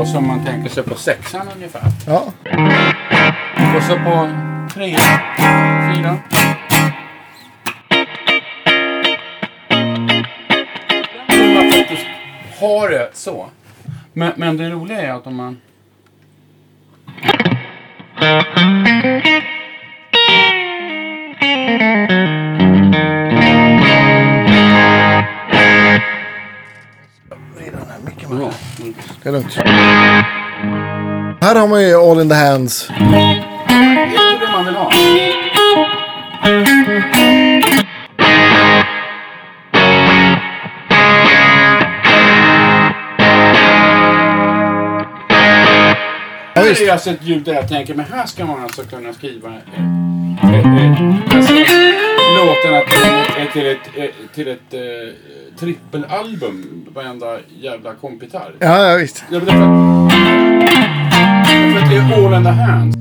[0.00, 1.82] ju då som man tänker sig på sexan ungefär.
[2.06, 2.24] Ja.
[3.76, 4.28] Och så på
[4.74, 5.00] trean,
[5.94, 6.18] fyran.
[11.54, 12.06] Man faktiskt
[12.60, 13.46] har det så.
[14.12, 15.60] Men, men det roliga är att om man...
[29.22, 29.54] Det är lugnt.
[31.40, 32.90] Här har man ju All in the hands.
[34.52, 34.90] man vill ha.
[46.54, 49.12] Ja, Det är alltså ett ljud där jag tänker, men här ska man alltså kunna
[49.12, 49.54] skriva eh,
[50.42, 51.54] eh, eh, alltså,
[53.46, 54.04] till ett, eh,
[54.34, 54.80] till ett eh,
[55.58, 56.86] trippelalbum.
[56.94, 58.54] Varenda jävla kompgitarr.
[58.58, 59.24] Ja, ja, visst.
[59.30, 59.60] Ja, men därför,
[61.72, 62.96] därför att det är all in the hands.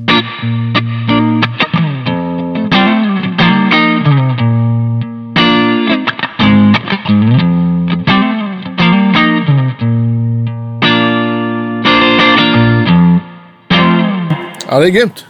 [14.71, 15.25] Ja, det är grymt.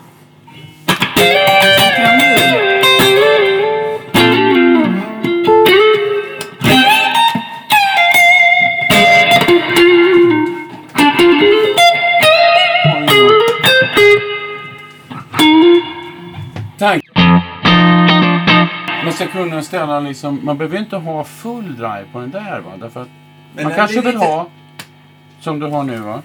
[19.19, 22.71] Ska kunna ställa liksom, man behöver inte ha full drive på den där va.
[22.79, 23.07] Därför att
[23.55, 24.47] Men man kanske vill lite- ha,
[25.41, 26.21] som du har nu va.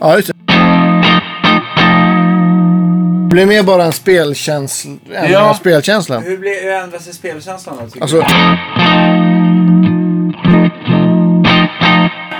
[0.00, 0.34] Ja, just det.
[3.28, 4.90] Det blir mer bara en spelkänsla.
[5.14, 5.54] En Ja.
[5.54, 6.20] spelkänsla.
[6.20, 7.86] Hur, blir, hur ändrar sig spelkänslan då?
[7.86, 8.22] tycker Alltså, du?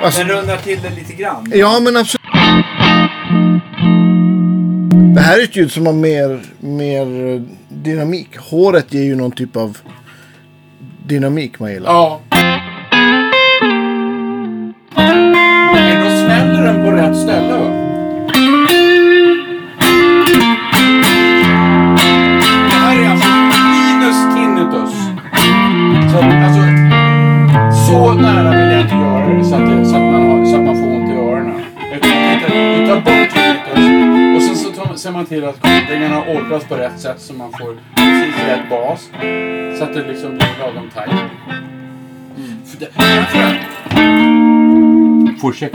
[0.04, 1.52] alltså, Den rundar till det lite grann.
[1.54, 2.20] ja, men absolut.
[5.14, 8.36] Det här är ett ljud som har mer, mer eh, dynamik.
[8.38, 9.78] Håret ger ju någon typ av
[11.06, 11.90] dynamik man gillar.
[11.92, 12.20] Ja.
[35.30, 39.10] Till att kopplingarna åldras på rätt sätt så man får precis rätt bas.
[39.78, 41.10] Så att det liksom blir lagom tajt.
[42.96, 43.10] Att...
[45.40, 45.72] Fortsätt.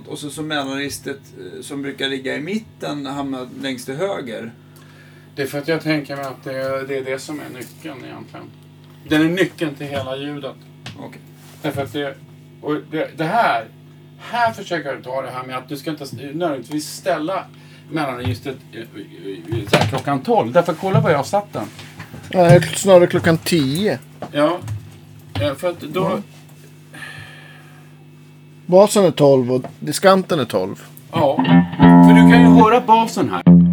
[0.00, 4.52] Diskant och så, så mellanregistret eh, som brukar ligga i mitten hamnar längst till höger.
[5.36, 8.04] det är för att jag tänker mig att det, det är det som är nyckeln
[8.04, 8.50] egentligen.
[9.08, 10.56] Den är nyckeln till hela ljudet.
[10.98, 11.20] Okej.
[11.62, 12.16] Därför att det,
[12.62, 13.68] och det, det här,
[14.18, 17.46] här försöker jag ta det här med att du ska inte nödvändigtvis ställa
[17.90, 18.56] mellanregistret
[19.70, 20.52] så här klockan 12.
[20.52, 21.66] Därför kolla var jag satt den.
[22.30, 23.98] Är snarare klockan 10.
[24.32, 24.60] Ja,
[25.56, 26.22] för att då...
[28.70, 30.76] Basen är 12 och diskanten är 12.
[31.12, 31.36] Ja,
[31.78, 33.69] för du kan ju höra basen här.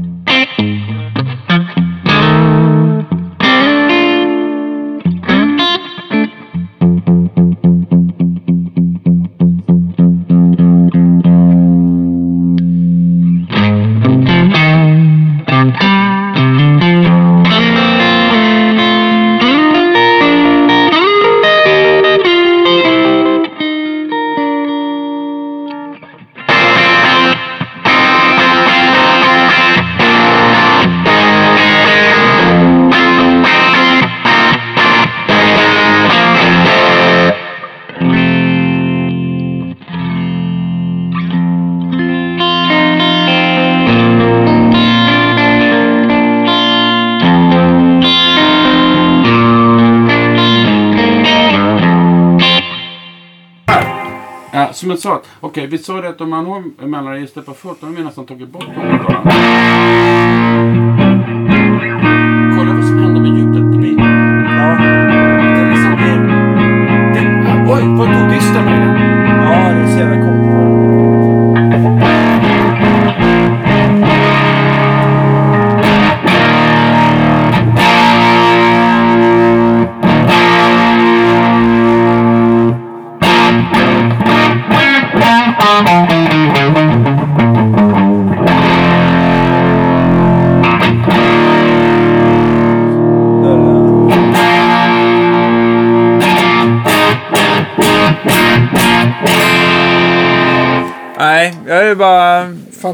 [55.47, 58.25] Okej, vi sa det att om man har mellanregister på fullt, då har vi nästan
[58.25, 60.06] tagit bort dem.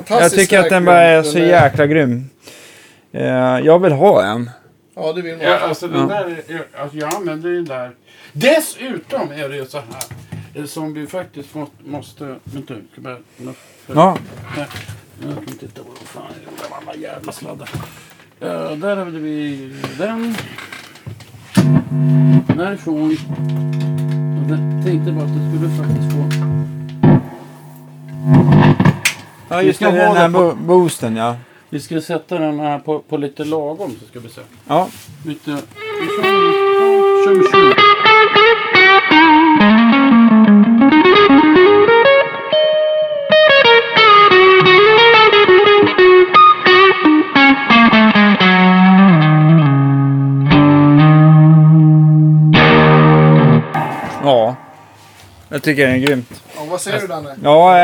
[0.08, 2.30] Fantastiskt Jag tycker att den bara är så jäkla grym.
[3.12, 3.26] Eh,
[3.60, 4.50] jag vill ha en.
[4.96, 5.46] Ja, det vill man.
[5.46, 6.06] Ja, alltså den Ja.
[6.08, 7.92] där, är- alltså jag använder den där.
[8.34, 10.04] Dessutom är det ju så här.
[10.62, 12.36] eh, Som vi faktiskt må, måste...
[12.44, 13.18] Vänta, ska bara...
[13.96, 14.18] Ja.
[14.58, 14.66] Nej,
[15.26, 17.70] jag kan titta på vad fan jag gjorde alla jävla sladdar.
[18.40, 20.36] Ja, där hade vi den.
[22.58, 23.18] Därifrån.
[24.50, 26.44] Jag tänkte bara att det skulle faktiskt få...
[29.54, 31.36] Ja, just det, den här bo- boosten, ja.
[31.70, 34.42] Vi ska sätta den här på, på lite lagom så ska vi se.
[34.68, 34.88] Ja.
[35.26, 35.58] Lite...
[55.54, 56.42] Jag tycker den är grymt.
[56.56, 57.36] Ja, vad säger du Danne?
[57.44, 57.84] Ja, eh,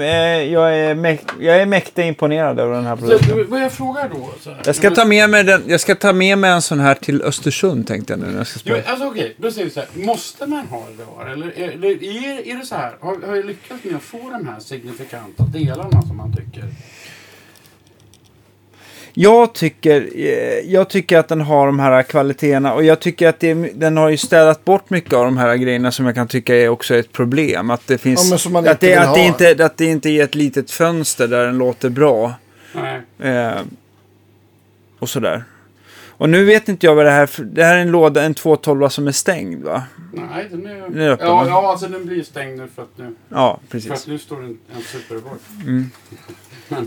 [0.00, 3.28] eh, jag, är mäk- jag är mäktigt imponerad över den här produkten.
[3.28, 4.28] Så, vad jag frågar då?
[4.40, 6.80] Så här, Jag ska, ta med mig den, jag ska ta med mig en sån
[6.80, 8.88] här till Östersund tänkte jag nu när jag ska Jo, spela.
[8.90, 9.88] alltså okej, då säger vi så här.
[9.94, 11.32] Måste man ha rör?
[11.32, 12.92] Eller är, eller är, är det så här?
[13.00, 16.64] Har, har jag lyckats med att få de här signifikanta delarna som man tycker?
[19.14, 23.40] Jag tycker, eh, jag tycker att den har de här kvaliteterna och jag tycker att
[23.40, 26.56] det, den har ju städat bort mycket av de här grejerna som jag kan tycka
[26.56, 27.70] är också ett problem.
[27.70, 28.44] Att det finns...
[28.52, 31.46] Ja, att, inte det, att, det inte, att det inte är ett litet fönster där
[31.46, 32.34] den låter bra.
[32.74, 33.00] Nej.
[33.18, 33.60] Eh,
[34.98, 35.44] och sådär.
[36.20, 38.34] Och nu vet inte jag vad det här för, Det här är en låda, en
[38.34, 39.82] 212 som är stängd va?
[40.12, 40.80] Nej, den är...
[40.80, 43.78] Den är öppen, ja, ja, alltså den blir stängd nu för att nu, Ja, för
[43.78, 44.06] att precis.
[44.06, 45.38] nu står det en, en superboy.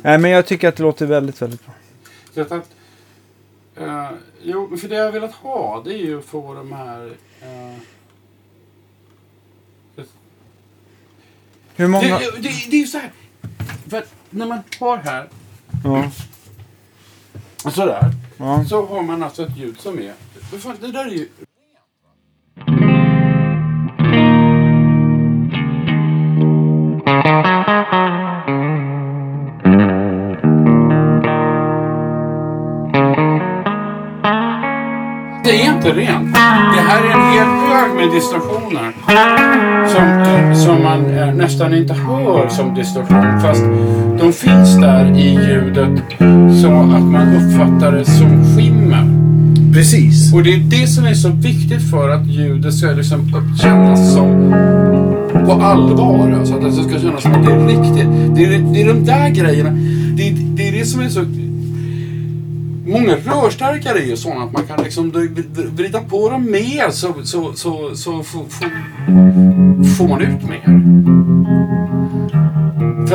[0.04, 1.74] Nej, men jag tycker att det låter väldigt, väldigt bra.
[2.34, 2.76] Så att,
[3.76, 4.10] eh,
[4.42, 7.18] jo, för det jag har velat ha det är ju att få de här...
[7.42, 7.78] eh,
[11.76, 12.20] Hur många...
[12.20, 13.12] det, det, det är ju så här.
[13.90, 15.30] För att när man har här,
[17.64, 18.66] Ja, sådär, ja.
[18.70, 20.14] så har man alltså ett ljud som är...
[20.82, 21.30] det där är ju...
[35.54, 36.34] Det är inte rent.
[36.76, 38.92] Det här är en hel hög med distorsioner.
[39.88, 43.42] Som, som man eh, nästan inte hör som distorsion.
[43.42, 43.64] Fast
[44.20, 46.04] de finns där i ljudet
[46.62, 49.08] så att man uppfattar det som skimmer.
[49.74, 50.34] Precis.
[50.34, 54.54] Och det är det som är så viktigt för att ljudet ska liksom uppkännas som
[55.46, 56.32] på allvar.
[56.40, 58.36] Alltså att det ska kännas som att det är riktigt.
[58.36, 59.70] Det är, det är de där grejerna.
[60.18, 61.26] Det det är det som är så...
[62.86, 65.12] Många rörstärkare är ju sådana att man kan liksom
[65.76, 68.24] vrida på dem mer så, så, så, så
[69.98, 70.84] får man ut mer.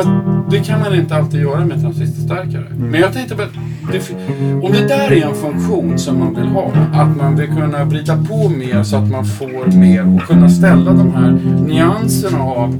[0.03, 2.65] För att det kan man inte alltid göra med transistorstärkare.
[2.77, 3.35] Men jag tänkte
[3.91, 4.15] fi-
[4.63, 8.17] om det där är en funktion som man vill ha, att man vill kunna vrida
[8.29, 11.31] på mer så att man får mer och kunna ställa de här
[11.67, 12.79] nyanserna av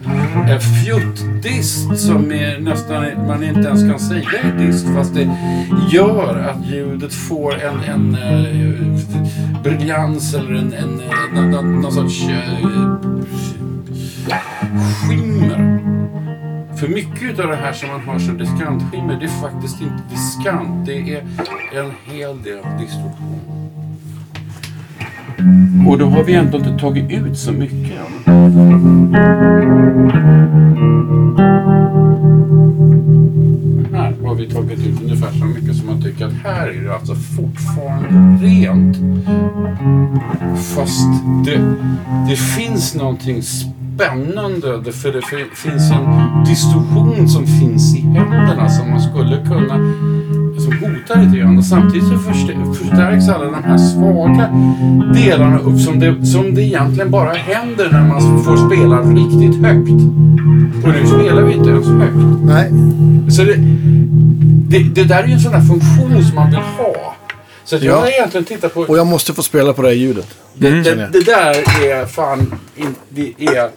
[0.49, 5.29] eh, fjuttdist som är nästan, man inte ens kan säga är dist fast det
[5.91, 11.01] gör att ljudet får en, en eh, briljans eller en, en,
[11.35, 12.67] någon, någon, någon sorts eh,
[15.07, 15.79] skimmer.
[16.79, 20.85] För mycket av det här som man har som diskantskimmer, det är faktiskt inte diskant.
[20.85, 21.21] Det är
[21.73, 23.39] en hel del distorsion.
[25.87, 28.33] Och då har vi ändå inte tagit ut så mycket än.
[33.93, 36.95] Här har vi tagit ut ungefär så mycket som man tycker att här är det
[36.95, 38.97] alltså fortfarande rent.
[40.75, 41.07] Fast
[41.45, 41.75] det,
[42.29, 48.69] det finns någonting spännande det- För det fi- finns en distorsion som finns i händerna
[48.69, 49.75] som man skulle kunna
[50.59, 51.57] som hotar lite grann.
[51.57, 54.49] Och samtidigt så förstär- förstärks alla de här svaga
[55.13, 59.89] delarna upp som det, som det egentligen bara händer när man får spela riktigt högt.
[60.83, 62.43] Och nu spelar vi inte ens högt.
[62.45, 62.71] Nej.
[63.31, 63.55] Så det,
[64.69, 67.15] det, det där är ju en sån där funktion som man vill ha.
[67.69, 67.99] Så att jag Ja.
[67.99, 68.81] har egentligen tittat på...
[68.81, 70.27] Och jag måste få spela på det här ljudet.
[70.53, 72.59] Det, känner det, det där är fan...
[72.75, 73.69] In, det är...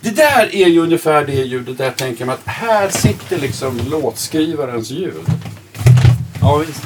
[0.00, 3.80] Det där är ju ungefär det ljudet där jag tänker mig att här sitter liksom
[3.90, 5.12] låtskrivarens ljud.
[6.40, 6.82] Ja, visst.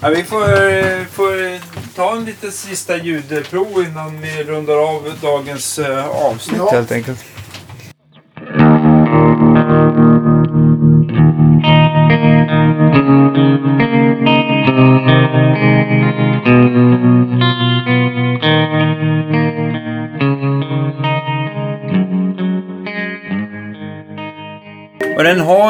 [0.00, 1.58] Ja, vi får, får
[1.96, 6.70] ta en liten sista ljudprov innan vi rundar av dagens eh, avsnitt Ja.
[6.72, 7.24] helt enkelt.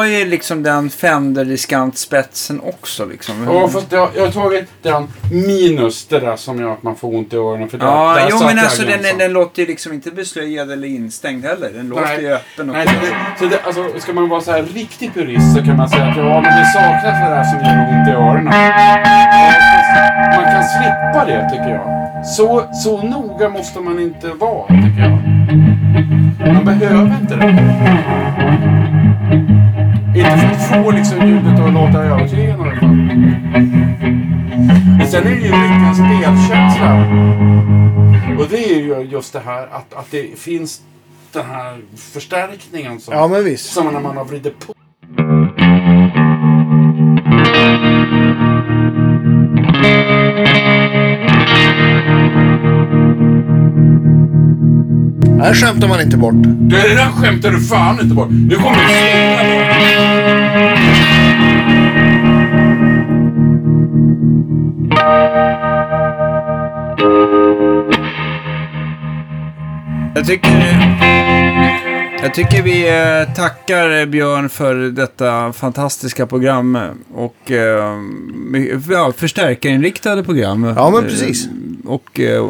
[0.01, 3.35] Har ju liksom den Fender-diskantspetsen också liksom.
[3.47, 7.15] Ja, fast jag, jag har tagit den minus det där som gör att man får
[7.15, 7.69] ont i öronen.
[7.69, 9.17] För Ja, där jo men alltså den, gränsen.
[9.17, 11.69] den låter ju liksom inte beslöjad eller instängd heller.
[11.73, 14.63] Den låter ju öppen och Nej, det, så det, alltså, ska man vara så här
[14.63, 17.99] riktig purist så kan man säga att ja, men det saknas det där som gör
[17.99, 18.53] ont i öronen.
[20.35, 22.01] Man kan slippa det tycker jag.
[22.25, 25.17] Så, så noga måste man inte vara tycker jag.
[26.53, 27.67] Man behöver inte det.
[30.21, 32.89] Inte för att få liksom ljudet att låta övertygande i alla fall.
[34.97, 36.91] Men sen är det ju mycket en spelkänsla.
[38.39, 40.81] Och det är ju just det här att, att det finns
[41.31, 44.73] den här förstärkningen som, Ja, som när man har vridit på.
[55.41, 56.33] Här skämtar man inte bort.
[56.35, 58.29] Det där skämtar du fan inte bort.
[58.31, 58.91] Nu kommer du.
[70.15, 70.51] Jag tycker,
[72.23, 76.77] jag tycker vi eh, tackar Björn för detta fantastiska program
[77.13, 77.99] och eh,
[78.89, 80.73] ja, förstärkarinriktade program.
[80.77, 81.47] Ja, men precis.
[81.85, 82.49] Och, eh,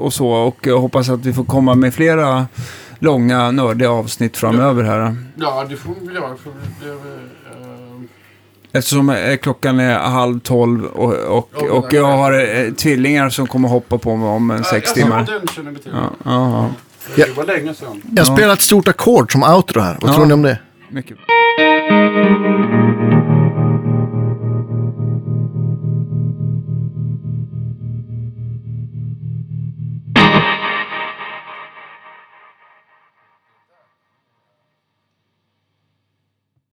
[0.00, 2.46] och så, och jag hoppas att vi får komma med flera
[2.98, 5.16] långa, nördiga avsnitt framöver här.
[5.36, 6.36] Ja, det får vi väl göra.
[6.36, 6.96] För det, det, eh,
[8.72, 13.68] Eftersom eh, klockan är halv tolv och, och, och jag har eh, tvillingar som kommer
[13.68, 15.26] hoppa på mig om en sex ja, timmar.
[15.26, 15.92] Den känner vi till.
[15.94, 16.68] Ja, ja, ja.
[17.16, 17.24] Ja.
[17.26, 18.02] Det var länge sedan.
[18.16, 19.98] Jag spelar ett stort ackord som outro här.
[20.00, 20.14] Vad Ja.
[20.14, 20.58] tror ni om det?
[20.90, 21.16] Mycket.